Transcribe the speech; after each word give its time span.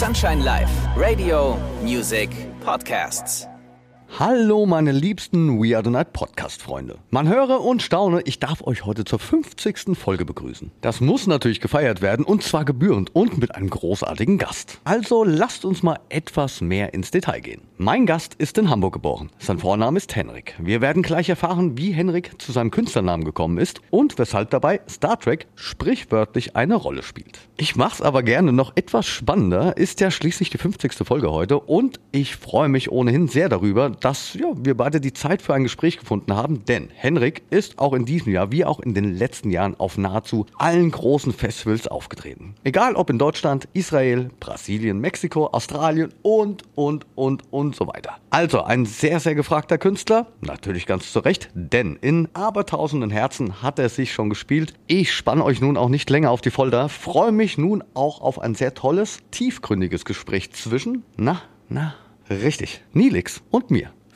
Sunshine 0.00 0.42
Live, 0.42 0.70
Radio, 0.96 1.58
Music, 1.82 2.30
Podcasts. 2.64 3.49
Hallo 4.20 4.66
meine 4.66 4.92
liebsten 4.92 5.62
We 5.62 5.74
Are 5.74 5.82
The 5.82 5.88
Night 5.88 6.12
Podcast 6.12 6.60
Freunde. 6.60 6.98
Man 7.08 7.26
höre 7.26 7.62
und 7.62 7.80
staune, 7.80 8.20
ich 8.26 8.38
darf 8.38 8.62
euch 8.62 8.84
heute 8.84 9.06
zur 9.06 9.18
50. 9.18 9.96
Folge 9.96 10.26
begrüßen. 10.26 10.72
Das 10.82 11.00
muss 11.00 11.26
natürlich 11.26 11.62
gefeiert 11.62 12.02
werden 12.02 12.26
und 12.26 12.42
zwar 12.42 12.66
gebührend 12.66 13.16
und 13.16 13.38
mit 13.38 13.54
einem 13.54 13.70
großartigen 13.70 14.36
Gast. 14.36 14.78
Also 14.84 15.24
lasst 15.24 15.64
uns 15.64 15.82
mal 15.82 16.00
etwas 16.10 16.60
mehr 16.60 16.92
ins 16.92 17.10
Detail 17.10 17.40
gehen. 17.40 17.62
Mein 17.78 18.04
Gast 18.04 18.34
ist 18.34 18.58
in 18.58 18.68
Hamburg 18.68 18.92
geboren. 18.92 19.30
Sein 19.38 19.58
Vorname 19.58 19.96
ist 19.96 20.14
Henrik. 20.14 20.54
Wir 20.58 20.82
werden 20.82 21.02
gleich 21.02 21.30
erfahren, 21.30 21.78
wie 21.78 21.92
Henrik 21.92 22.42
zu 22.42 22.52
seinem 22.52 22.70
Künstlernamen 22.70 23.24
gekommen 23.24 23.56
ist 23.56 23.80
und 23.88 24.18
weshalb 24.18 24.50
dabei 24.50 24.82
Star 24.86 25.18
Trek 25.18 25.46
sprichwörtlich 25.54 26.56
eine 26.56 26.74
Rolle 26.74 27.02
spielt. 27.02 27.38
Ich 27.56 27.74
mach's 27.74 28.02
aber 28.02 28.22
gerne 28.22 28.52
noch 28.52 28.72
etwas 28.76 29.06
spannender, 29.06 29.78
ist 29.78 30.00
ja 30.00 30.10
schließlich 30.10 30.50
die 30.50 30.58
50. 30.58 30.92
Folge 31.06 31.30
heute 31.30 31.58
und 31.58 32.00
ich 32.12 32.36
freue 32.36 32.68
mich 32.68 32.92
ohnehin 32.92 33.26
sehr 33.26 33.48
darüber, 33.48 33.88
dass 33.88 34.09
ja, 34.34 34.48
wir 34.56 34.76
beide 34.76 35.00
die 35.00 35.12
Zeit 35.12 35.40
für 35.40 35.54
ein 35.54 35.62
Gespräch 35.62 35.96
gefunden 35.96 36.34
haben, 36.34 36.64
denn 36.64 36.88
Henrik 36.92 37.42
ist 37.50 37.78
auch 37.78 37.92
in 37.92 38.04
diesem 38.04 38.32
Jahr 38.32 38.50
wie 38.50 38.64
auch 38.64 38.80
in 38.80 38.92
den 38.92 39.14
letzten 39.14 39.50
Jahren 39.50 39.78
auf 39.78 39.98
nahezu 39.98 40.46
allen 40.58 40.90
großen 40.90 41.32
Festivals 41.32 41.86
aufgetreten. 41.86 42.54
Egal 42.64 42.96
ob 42.96 43.08
in 43.08 43.18
Deutschland, 43.18 43.68
Israel, 43.72 44.30
Brasilien, 44.40 44.98
Mexiko, 44.98 45.46
Australien 45.46 46.12
und, 46.22 46.64
und, 46.74 47.06
und, 47.14 47.44
und 47.52 47.76
so 47.76 47.86
weiter. 47.86 48.16
Also 48.30 48.62
ein 48.62 48.84
sehr, 48.84 49.20
sehr 49.20 49.36
gefragter 49.36 49.78
Künstler, 49.78 50.26
natürlich 50.40 50.86
ganz 50.86 51.12
zu 51.12 51.20
Recht, 51.20 51.48
denn 51.54 51.96
in 52.00 52.28
abertausenden 52.32 53.10
Herzen 53.10 53.62
hat 53.62 53.78
er 53.78 53.90
sich 53.90 54.12
schon 54.12 54.28
gespielt. 54.28 54.74
Ich 54.88 55.12
spanne 55.12 55.44
euch 55.44 55.60
nun 55.60 55.76
auch 55.76 55.88
nicht 55.88 56.10
länger 56.10 56.32
auf 56.32 56.40
die 56.40 56.50
Folter, 56.50 56.88
freue 56.88 57.32
mich 57.32 57.58
nun 57.58 57.84
auch 57.94 58.20
auf 58.20 58.40
ein 58.40 58.56
sehr 58.56 58.74
tolles, 58.74 59.20
tiefgründiges 59.30 60.04
Gespräch 60.04 60.52
zwischen, 60.52 61.04
na, 61.16 61.42
na, 61.68 61.94
Richtig, 62.30 62.80
Nilix 62.92 63.42
und 63.50 63.72
mir. 63.72 63.90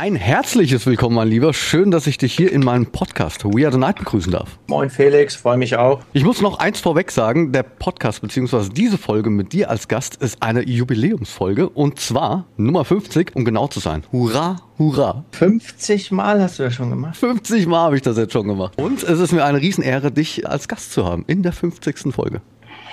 Ein 0.00 0.14
herzliches 0.14 0.86
Willkommen, 0.86 1.16
mein 1.16 1.26
Lieber. 1.26 1.52
Schön, 1.52 1.90
dass 1.90 2.06
ich 2.06 2.18
dich 2.18 2.32
hier 2.32 2.52
in 2.52 2.60
meinem 2.60 2.86
Podcast 2.86 3.44
We 3.44 3.64
Are 3.64 3.72
the 3.72 3.80
Night 3.80 3.98
begrüßen 3.98 4.30
darf. 4.30 4.56
Moin 4.68 4.90
Felix, 4.90 5.34
freue 5.34 5.56
mich 5.56 5.74
auch. 5.74 6.02
Ich 6.12 6.22
muss 6.22 6.40
noch 6.40 6.60
eins 6.60 6.78
vorweg 6.78 7.10
sagen, 7.10 7.50
der 7.50 7.64
Podcast 7.64 8.22
bzw. 8.22 8.68
diese 8.72 8.96
Folge 8.96 9.28
mit 9.28 9.52
dir 9.52 9.70
als 9.70 9.88
Gast 9.88 10.14
ist 10.22 10.40
eine 10.40 10.62
Jubiläumsfolge 10.62 11.68
und 11.68 11.98
zwar 11.98 12.46
Nummer 12.56 12.84
50, 12.84 13.34
um 13.34 13.44
genau 13.44 13.66
zu 13.66 13.80
sein. 13.80 14.04
Hurra, 14.12 14.62
hurra. 14.78 15.24
50 15.32 16.12
Mal 16.12 16.40
hast 16.40 16.60
du 16.60 16.62
das 16.62 16.74
schon 16.74 16.90
gemacht. 16.90 17.16
50 17.16 17.66
Mal 17.66 17.80
habe 17.80 17.96
ich 17.96 18.02
das 18.02 18.16
jetzt 18.16 18.32
schon 18.32 18.46
gemacht. 18.46 18.80
Und 18.80 19.02
es 19.02 19.18
ist 19.18 19.32
mir 19.32 19.44
eine 19.44 19.60
Riesenehre, 19.60 20.12
dich 20.12 20.48
als 20.48 20.68
Gast 20.68 20.92
zu 20.92 21.06
haben 21.06 21.24
in 21.26 21.42
der 21.42 21.50
50. 21.50 22.14
Folge. 22.14 22.40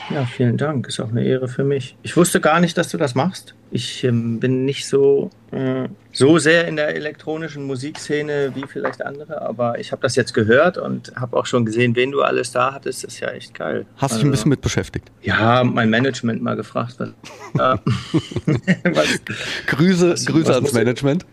Ja, 0.09 0.25
vielen 0.25 0.58
Dank. 0.58 0.88
Ist 0.88 1.00
auch 1.00 1.09
eine 1.09 1.23
Ehre 1.23 1.47
für 1.47 1.64
mich. 1.64 1.95
Ich 2.03 2.16
wusste 2.17 2.42
gar 2.42 2.59
nicht, 2.59 2.78
dass 2.78 2.90
du 2.90 2.97
das 2.97 3.14
machst. 3.16 3.56
Ich 3.76 4.06
ähm, 4.06 4.40
bin 4.40 4.64
nicht 4.64 4.88
so, 4.88 5.30
äh, 5.52 5.90
so 6.14 6.38
sehr 6.38 6.66
in 6.66 6.78
der 6.78 6.95
elektronischen 6.95 7.66
Musikszene 7.66 8.54
wie 8.56 8.64
vielleicht 8.72 9.06
andere, 9.06 9.42
aber 9.42 9.80
ich 9.80 9.92
habe 9.92 10.02
das 10.02 10.16
jetzt 10.16 10.34
gehört 10.34 10.78
und 10.78 11.12
habe 11.18 11.36
auch 11.36 11.45
schon 11.45 11.66
gesehen, 11.66 11.94
wen 11.94 12.12
du 12.12 12.22
alles 12.22 12.53
da 12.53 12.73
hattest. 12.73 13.03
Das 13.03 13.16
ist 13.16 13.20
ja 13.20 13.31
echt 13.31 13.53
geil. 13.53 13.86
Hast 13.98 14.14
du 14.14 14.20
dich 14.20 14.26
ein 14.26 14.31
bisschen 14.31 14.48
mit 14.48 14.62
beschäftigt? 14.62 15.12
Ja, 15.23 15.62
mein 15.66 15.90
Management 15.90 16.42
mal 16.42 16.56
gefragt. 16.56 16.96
Was, 17.00 17.09
ja. 17.58 17.78
was, 18.94 19.20
Grüße, 19.68 20.12
was- 20.12 20.26
Grüße 20.26 20.48
was 20.48 20.56
ans 20.56 20.72
Management. 20.73 21.26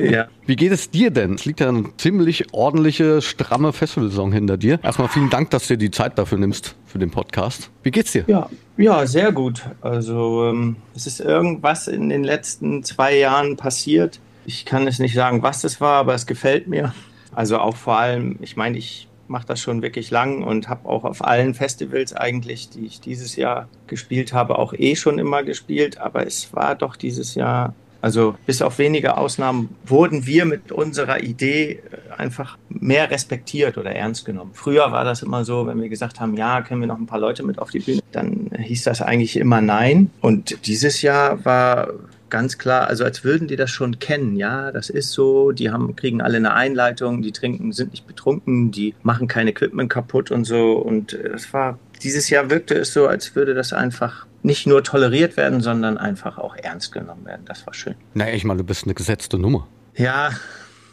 ja. 0.00 0.28
Wie 0.46 0.54
geht 0.56 0.70
es 0.70 0.90
dir 0.90 1.10
denn? 1.10 1.34
Es 1.34 1.44
liegt 1.44 1.58
ja 1.58 1.70
eine 1.70 1.86
ziemlich 1.96 2.52
ordentliche, 2.52 3.20
stramme 3.20 3.72
Festivalsaison 3.72 4.30
hinter 4.30 4.56
dir. 4.58 4.78
Erstmal 4.82 5.08
vielen 5.08 5.30
Dank, 5.30 5.50
dass 5.50 5.66
du 5.66 5.74
dir 5.74 5.78
die 5.86 5.90
Zeit 5.90 6.18
dafür 6.18 6.38
nimmst, 6.38 6.76
für 6.86 6.98
den 6.98 7.10
Podcast. 7.10 7.70
Wie 7.82 7.90
geht's 7.90 8.12
dir? 8.12 8.22
Ja, 8.28 8.48
ja, 8.76 9.06
sehr 9.06 9.32
gut. 9.32 9.62
Also 9.80 10.46
ähm, 10.48 10.76
es 10.94 11.06
ist 11.06 11.20
irgendwas 11.20 11.88
in 11.88 12.08
den 12.08 12.24
letzten 12.24 12.82
zwei 12.82 13.16
Jahren 13.16 13.56
passiert. 13.56 14.20
Ich 14.46 14.64
kann 14.64 14.86
es 14.86 14.98
nicht 14.98 15.14
sagen, 15.14 15.42
was 15.42 15.64
es 15.64 15.80
war, 15.80 16.00
aber 16.00 16.14
es 16.14 16.26
gefällt 16.26 16.66
mir. 16.66 16.92
Also 17.32 17.58
auch 17.58 17.76
vor 17.76 17.98
allem, 17.98 18.36
ich 18.40 18.56
meine, 18.56 18.76
ich 18.78 19.08
mache 19.28 19.46
das 19.46 19.60
schon 19.60 19.82
wirklich 19.82 20.10
lang 20.10 20.42
und 20.42 20.68
habe 20.68 20.88
auch 20.88 21.04
auf 21.04 21.24
allen 21.24 21.54
Festivals 21.54 22.14
eigentlich, 22.14 22.68
die 22.68 22.86
ich 22.86 23.00
dieses 23.00 23.36
Jahr 23.36 23.68
gespielt 23.86 24.32
habe, 24.32 24.58
auch 24.58 24.74
eh 24.74 24.96
schon 24.96 25.18
immer 25.18 25.42
gespielt. 25.42 25.98
Aber 25.98 26.26
es 26.26 26.52
war 26.52 26.74
doch 26.74 26.96
dieses 26.96 27.34
Jahr, 27.34 27.74
also 28.04 28.34
bis 28.44 28.60
auf 28.60 28.78
wenige 28.78 29.16
Ausnahmen, 29.16 29.70
wurden 29.86 30.26
wir 30.26 30.44
mit 30.44 30.70
unserer 30.70 31.22
Idee 31.22 31.80
äh, 31.90 32.12
einfach 32.18 32.58
mehr 32.68 33.10
respektiert 33.10 33.78
oder 33.78 33.92
ernst 33.92 34.26
genommen. 34.26 34.50
Früher 34.52 34.92
war 34.92 35.04
das 35.04 35.22
immer 35.22 35.46
so, 35.46 35.66
wenn 35.66 35.80
wir 35.80 35.88
gesagt 35.88 36.20
haben, 36.20 36.36
ja, 36.36 36.60
können 36.60 36.82
wir 36.82 36.86
noch 36.86 36.98
ein 36.98 37.06
paar 37.06 37.18
Leute 37.18 37.42
mit 37.42 37.58
auf 37.58 37.70
die 37.70 37.78
Bühne, 37.78 38.02
dann 38.12 38.50
hieß 38.58 38.82
das 38.82 39.00
eigentlich 39.00 39.38
immer 39.38 39.62
nein. 39.62 40.10
Und 40.20 40.66
dieses 40.66 41.00
Jahr 41.00 41.46
war 41.46 41.94
ganz 42.28 42.58
klar, 42.58 42.88
also 42.88 43.04
als 43.04 43.24
würden 43.24 43.48
die 43.48 43.56
das 43.56 43.70
schon 43.70 43.98
kennen, 44.00 44.36
ja, 44.36 44.70
das 44.70 44.90
ist 44.90 45.12
so, 45.12 45.52
die 45.52 45.70
haben, 45.70 45.96
kriegen 45.96 46.20
alle 46.20 46.36
eine 46.36 46.52
Einleitung, 46.52 47.22
die 47.22 47.32
trinken, 47.32 47.72
sind 47.72 47.92
nicht 47.92 48.06
betrunken, 48.06 48.70
die 48.70 48.94
machen 49.02 49.28
kein 49.28 49.48
Equipment 49.48 49.88
kaputt 49.88 50.30
und 50.30 50.44
so. 50.44 50.72
Und 50.72 51.14
äh, 51.14 51.30
das 51.30 51.50
war, 51.54 51.78
dieses 52.02 52.28
Jahr 52.28 52.50
wirkte 52.50 52.74
es 52.74 52.92
so, 52.92 53.06
als 53.06 53.34
würde 53.34 53.54
das 53.54 53.72
einfach 53.72 54.26
nicht 54.44 54.66
nur 54.66 54.84
toleriert 54.84 55.36
werden, 55.36 55.60
sondern 55.60 55.96
einfach 55.96 56.38
auch 56.38 56.54
ernst 56.54 56.92
genommen 56.92 57.24
werden. 57.24 57.44
Das 57.46 57.66
war 57.66 57.72
schön. 57.72 57.94
Naja, 58.12 58.34
ich 58.34 58.44
meine, 58.44 58.58
du 58.58 58.64
bist 58.64 58.84
eine 58.84 58.94
gesetzte 58.94 59.38
Nummer. 59.38 59.66
Ja, 59.96 60.30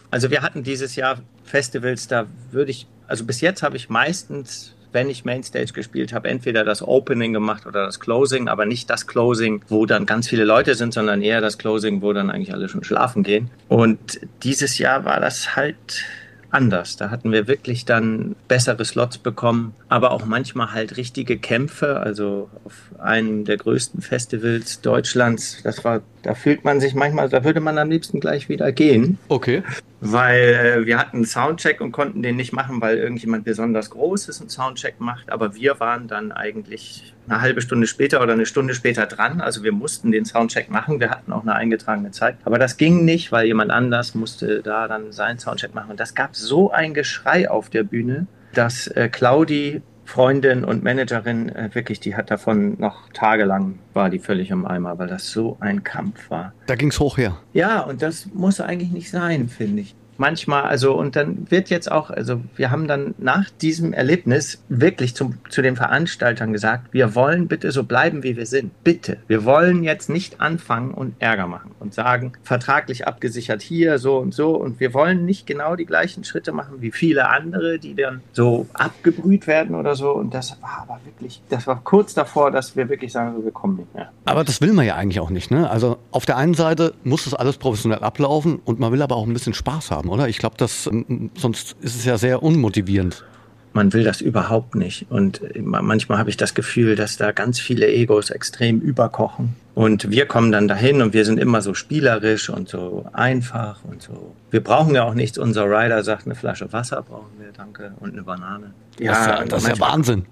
also 0.10 0.32
wir 0.32 0.42
hatten 0.42 0.64
dieses 0.64 0.96
Jahr 0.96 1.20
Festivals, 1.44 2.08
da 2.08 2.28
würde 2.52 2.72
ich, 2.72 2.88
also 3.08 3.26
bis 3.26 3.42
jetzt 3.42 3.62
habe 3.62 3.76
ich 3.76 3.90
meistens, 3.90 4.74
wenn 4.94 5.10
ich 5.10 5.26
Mainstage 5.26 5.74
gespielt 5.74 6.14
habe, 6.14 6.30
entweder 6.30 6.64
das 6.64 6.82
Opening 6.82 7.34
gemacht 7.34 7.66
oder 7.66 7.86
das 7.86 8.00
Closing, 8.00 8.48
aber 8.48 8.66
nicht 8.66 8.90
das 8.90 9.06
Closing, 9.06 9.62
wo 9.68 9.86
dann 9.86 10.06
ganz 10.06 10.30
viele 10.30 10.46
Leute 10.46 10.76
sind, 10.76 10.94
sondern 10.94 11.22
eher 11.22 11.42
das 11.42 11.58
Closing, 11.58 12.02
wo 12.02 12.14
dann 12.14 12.30
eigentlich 12.30 12.54
alle 12.54 12.70
schon 12.70 12.86
schlafen 12.86 13.24
gehen. 13.24 13.50
Und 13.68 14.22
dieses 14.44 14.78
Jahr 14.78 15.04
war 15.04 15.20
das 15.20 15.58
halt 15.58 16.06
anders. 16.52 16.98
Da 16.98 17.10
hatten 17.10 17.32
wir 17.32 17.48
wirklich 17.48 17.86
dann 17.86 18.36
bessere 18.48 18.84
Slots 18.86 19.18
bekommen, 19.18 19.74
aber 19.90 20.12
auch 20.12 20.26
manchmal 20.26 20.74
halt 20.74 20.98
richtige 20.98 21.38
Kämpfe. 21.38 22.00
Also 22.00 22.50
auf 22.66 22.92
einem 23.00 23.46
der 23.46 23.58
größten 23.58 24.02
Festivals 24.02 24.82
Deutschlands, 24.82 25.62
das 25.64 25.84
war, 25.84 26.02
da 26.24 26.34
fühlt 26.36 26.64
man 26.64 26.80
sich 26.80 26.94
manchmal, 26.96 27.30
da 27.30 27.44
würde 27.44 27.60
man 27.60 27.78
am 27.78 27.90
liebsten 27.90 28.20
gleich 28.20 28.50
wieder 28.50 28.72
gehen, 28.72 29.18
Okay. 29.28 29.64
weil 30.00 30.40
äh, 30.82 30.86
wir 30.86 30.98
hatten 30.98 31.18
einen 31.18 31.26
Soundcheck 31.26 31.82
und 31.82 31.92
konnten 31.92 32.22
den 32.22 32.36
nicht 32.36 32.54
machen, 32.54 32.82
weil 32.82 32.98
irgendjemand 32.98 33.44
besonders 33.44 33.90
Großes 33.90 34.40
einen 34.42 34.50
Soundcheck 34.50 35.00
macht. 35.00 35.32
Aber 35.32 35.56
wir 35.56 35.80
waren 35.80 36.08
dann 36.08 36.32
eigentlich 36.32 37.14
eine 37.28 37.42
halbe 37.42 37.62
Stunde 37.62 37.88
später 37.88 38.22
oder 38.22 38.34
eine 38.34 38.46
Stunde 38.46 38.74
später 38.74 39.06
dran. 39.06 39.42
Also 39.42 39.64
wir 39.64 39.72
mussten 39.72 40.12
den 40.12 40.26
Soundcheck 40.26 40.70
machen. 40.70 41.00
Wir 41.00 41.10
hatten 41.10 41.32
auch 41.32 41.44
eine 41.44 41.56
eingetragene 41.56 42.12
Zeit. 42.12 42.36
Aber 42.46 42.60
das 42.60 42.78
ging 42.78 43.06
nicht, 43.06 43.32
weil 43.32 43.46
jemand 43.48 43.72
anders 43.72 44.16
musste 44.16 44.62
da 44.62 44.88
dann 44.88 45.12
seinen 45.12 45.40
Soundcheck 45.40 45.74
machen. 45.74 45.92
Und 45.92 46.00
das 46.00 46.16
gab 46.16 46.36
so 46.36 46.72
ein 46.72 46.94
Geschrei 46.94 47.50
auf 47.50 47.70
der 47.70 47.84
Bühne, 47.84 48.28
dass 48.54 48.88
äh, 48.88 49.08
Claudi, 49.10 49.82
Freundin 50.12 50.66
und 50.66 50.84
Managerin, 50.84 51.48
äh, 51.56 51.70
wirklich, 51.72 52.02
die 52.02 52.18
hat 52.18 52.32
davon 52.32 52.76
noch 52.80 53.08
tagelang, 53.14 53.80
war 53.94 54.10
die 54.10 54.20
völlig 54.20 54.50
im 54.50 54.66
Eimer, 54.66 55.00
weil 55.00 55.08
das 55.08 55.32
so 55.32 55.56
ein 55.62 55.86
Kampf 55.86 56.30
war. 56.30 56.52
Da 56.68 56.76
ging's 56.76 57.00
hoch 57.00 57.18
her. 57.18 57.38
Ja, 57.54 57.80
und 57.80 58.02
das 58.02 58.26
muss 58.34 58.60
eigentlich 58.60 58.92
nicht 58.92 59.10
sein, 59.10 59.48
finde 59.48 59.84
ich. 59.84 59.96
Manchmal, 60.22 60.66
also, 60.66 60.94
und 60.94 61.16
dann 61.16 61.50
wird 61.50 61.72
jetzt 61.72 61.92
auch, 61.92 62.12
also, 62.12 62.42
wir 62.56 62.70
haben 62.70 62.88
dann 62.88 63.16
nach 63.18 63.50
diesem 63.50 63.92
Erlebnis 63.92 64.62
wirklich 64.70 65.16
zum, 65.16 65.40
zu 65.50 65.64
den 65.64 65.76
Veranstaltern 65.76 66.54
gesagt, 66.54 66.94
wir 66.94 67.16
wollen 67.16 67.48
bitte 67.48 67.72
so 67.72 67.84
bleiben, 67.86 68.22
wie 68.22 68.38
wir 68.38 68.46
sind. 68.46 68.72
Bitte. 68.84 69.18
Wir 69.26 69.46
wollen 69.46 69.84
jetzt 69.84 70.12
nicht 70.12 70.40
anfangen 70.40 70.92
und 70.92 71.16
Ärger 71.18 71.48
machen 71.48 71.72
und 71.80 71.96
sagen, 71.96 72.34
vertraglich 72.44 73.08
abgesichert 73.08 73.64
hier, 73.64 73.98
so 73.98 74.20
und 74.20 74.36
so. 74.36 74.52
Und 74.52 74.80
wir 74.80 74.94
wollen 74.94 75.26
nicht 75.26 75.48
genau 75.48 75.76
die 75.76 75.88
gleichen 75.88 76.24
Schritte 76.24 76.52
machen 76.52 76.76
wie 76.82 76.92
viele 76.92 77.28
andere, 77.28 77.80
die 77.80 77.96
dann 77.96 78.22
so 78.32 78.68
abgebrüht 78.74 79.48
werden 79.48 79.74
oder 79.74 79.96
so. 79.96 80.12
Und 80.12 80.36
das 80.36 80.62
war 80.62 80.86
aber 80.88 81.00
wirklich, 81.04 81.42
das 81.50 81.66
war 81.66 81.82
kurz 81.84 82.14
davor, 82.14 82.52
dass 82.52 82.76
wir 82.76 82.90
wirklich 82.90 83.12
sagen, 83.12 83.44
wir 83.44 83.52
kommen 83.52 83.78
nicht 83.78 83.96
mehr. 83.96 84.12
Aber 84.26 84.44
das 84.44 84.62
will 84.62 84.74
man 84.74 84.86
ja 84.86 84.98
eigentlich 84.98 85.20
auch 85.20 85.32
nicht, 85.32 85.50
ne? 85.50 85.68
Also 85.68 85.98
auf 86.12 86.28
der 86.28 86.38
einen 86.38 86.54
Seite 86.54 86.94
muss 87.04 87.24
das 87.24 87.34
alles 87.34 87.58
professionell 87.58 88.04
ablaufen 88.04 88.60
und 88.64 88.80
man 88.80 88.92
will 88.92 89.02
aber 89.02 89.16
auch 89.16 89.26
ein 89.26 89.34
bisschen 89.34 89.56
Spaß 89.56 89.90
haben, 89.90 90.11
oder? 90.12 90.28
Ich 90.30 90.38
glaube, 90.38 90.56
das 90.58 90.88
ähm, 90.88 91.32
sonst 91.36 91.76
ist 91.82 91.96
es 91.96 92.06
ja 92.06 92.18
sehr 92.18 92.44
unmotivierend. 92.44 93.26
man 93.74 93.94
will 93.94 94.04
das 94.04 94.22
überhaupt 94.22 94.76
nicht. 94.76 95.06
Und 95.10 95.42
manchmal 95.58 96.18
habe 96.18 96.30
ich 96.30 96.38
das 96.38 96.54
Gefühl, 96.54 96.96
dass 96.96 97.18
da 97.18 97.32
ganz 97.32 97.60
viele 97.60 97.88
Egos 97.88 98.30
extrem 98.30 98.80
überkochen 98.82 99.56
Und 99.74 100.12
wir 100.12 100.26
kommen 100.26 100.52
dann 100.52 100.68
dahin 100.68 101.02
und 101.02 101.14
wir 101.14 101.24
sind 101.24 101.40
immer 101.40 101.62
so 101.62 101.74
spielerisch 101.74 102.50
und 102.50 102.68
so 102.68 103.06
einfach 103.14 103.84
und 103.86 104.02
so. 104.02 104.36
Wir 104.50 104.62
brauchen 104.62 104.94
ja 104.96 105.04
auch 105.04 105.14
nichts. 105.14 105.38
Unser 105.38 105.66
Rider 105.66 106.04
sagt, 106.04 106.26
eine 106.26 106.36
Flasche 106.36 106.74
Wasser 106.74 107.02
brauchen 107.02 107.32
wir, 107.40 107.54
danke, 107.54 107.94
und 108.02 108.12
eine 108.12 108.24
Banane. 108.24 108.74
Ja, 109.00 109.12
das 109.12 109.20
ist 109.20 109.28
ja, 109.28 109.46
das 109.46 109.64
ist 109.64 109.70
ja 109.70 109.80
Wahnsinn. 109.80 110.26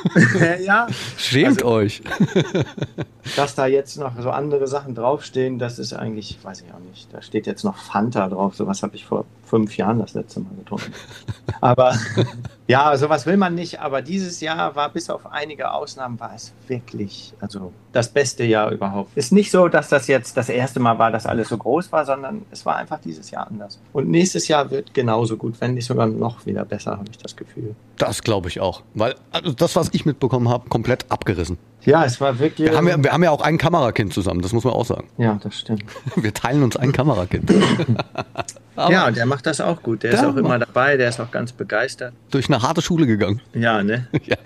ja. 0.64 0.86
Schämt 1.16 1.62
also, 1.62 1.66
euch. 1.66 2.02
dass 3.36 3.54
da 3.54 3.66
jetzt 3.66 3.98
noch 3.98 4.18
so 4.20 4.30
andere 4.30 4.66
Sachen 4.66 4.94
draufstehen, 4.94 5.58
das 5.58 5.78
ist 5.78 5.92
eigentlich, 5.92 6.38
weiß 6.42 6.62
ich 6.62 6.72
auch 6.72 6.80
nicht. 6.80 7.12
Da 7.12 7.20
steht 7.20 7.46
jetzt 7.46 7.64
noch 7.64 7.76
Fanta 7.76 8.28
drauf. 8.28 8.54
Sowas 8.54 8.82
habe 8.82 8.96
ich 8.96 9.04
vor 9.04 9.26
fünf 9.44 9.76
Jahren 9.76 9.98
das 9.98 10.14
letzte 10.14 10.40
Mal 10.40 10.54
getrunken. 10.58 10.92
Aber 11.60 11.94
ja, 12.66 12.96
sowas 12.96 13.26
will 13.26 13.36
man 13.36 13.54
nicht. 13.54 13.80
Aber 13.80 14.02
dieses 14.02 14.40
Jahr 14.40 14.74
war 14.76 14.88
bis 14.90 15.10
auf 15.10 15.26
einige 15.30 15.72
Ausnahmen 15.72 16.18
war 16.18 16.34
es 16.34 16.52
wirklich, 16.66 17.34
also 17.40 17.72
das 17.92 18.08
beste 18.08 18.44
Jahr 18.44 18.70
überhaupt. 18.70 19.16
Ist 19.16 19.32
nicht 19.32 19.50
so, 19.50 19.68
dass 19.68 19.88
das 19.88 20.06
jetzt 20.06 20.36
das 20.36 20.48
erste 20.48 20.80
Mal 20.80 20.98
war, 20.98 21.10
dass 21.10 21.26
alles 21.26 21.48
so 21.48 21.56
groß 21.56 21.90
war, 21.92 22.04
sondern 22.04 22.42
es 22.50 22.66
war 22.66 22.76
einfach 22.76 23.00
dieses 23.00 23.30
Jahr 23.30 23.46
anders. 23.46 23.80
Und 23.92 24.08
nächstes 24.08 24.48
Jahr 24.48 24.70
wird 24.70 24.94
genauso 24.94 25.36
gut, 25.36 25.60
wenn 25.60 25.74
nicht 25.74 25.86
sogar 25.86 26.06
noch 26.06 26.44
wieder 26.46 26.64
besser, 26.64 26.92
habe 26.92 27.10
ich 27.10 27.18
das 27.18 27.34
Gefühl. 27.34 27.74
Das 27.98 28.22
glaube 28.22 28.48
ich 28.48 28.60
auch. 28.60 28.82
Weil 28.94 29.14
also 29.32 29.52
das, 29.52 29.76
was 29.76 29.90
ich 29.92 30.06
mitbekommen 30.06 30.48
habe, 30.48 30.68
komplett 30.68 31.10
abgerissen. 31.10 31.58
Ja, 31.84 32.04
es 32.04 32.20
war 32.20 32.38
wirklich. 32.38 32.70
Wir 32.70 32.76
haben, 32.76 32.88
ja, 32.88 33.02
wir 33.02 33.12
haben 33.12 33.22
ja 33.22 33.30
auch 33.30 33.40
ein 33.40 33.56
Kamerakind 33.56 34.12
zusammen, 34.12 34.42
das 34.42 34.52
muss 34.52 34.64
man 34.64 34.74
auch 34.74 34.84
sagen. 34.84 35.08
Ja, 35.16 35.38
das 35.42 35.60
stimmt. 35.60 35.84
Wir 36.16 36.34
teilen 36.34 36.62
uns 36.62 36.76
ein 36.76 36.92
Kamerakind. 36.92 37.50
ja, 38.76 39.10
der 39.10 39.26
macht 39.26 39.46
das 39.46 39.60
auch 39.60 39.82
gut. 39.82 40.02
Der 40.02 40.12
ist 40.12 40.24
auch 40.24 40.36
immer 40.36 40.58
dabei, 40.58 40.96
der 40.96 41.08
ist 41.08 41.20
auch 41.20 41.30
ganz 41.30 41.52
begeistert. 41.52 42.12
Durch 42.30 42.48
eine 42.48 42.62
harte 42.62 42.82
Schule 42.82 43.06
gegangen. 43.06 43.40
Ja, 43.54 43.82
ne? 43.82 44.06
Ja. 44.26 44.36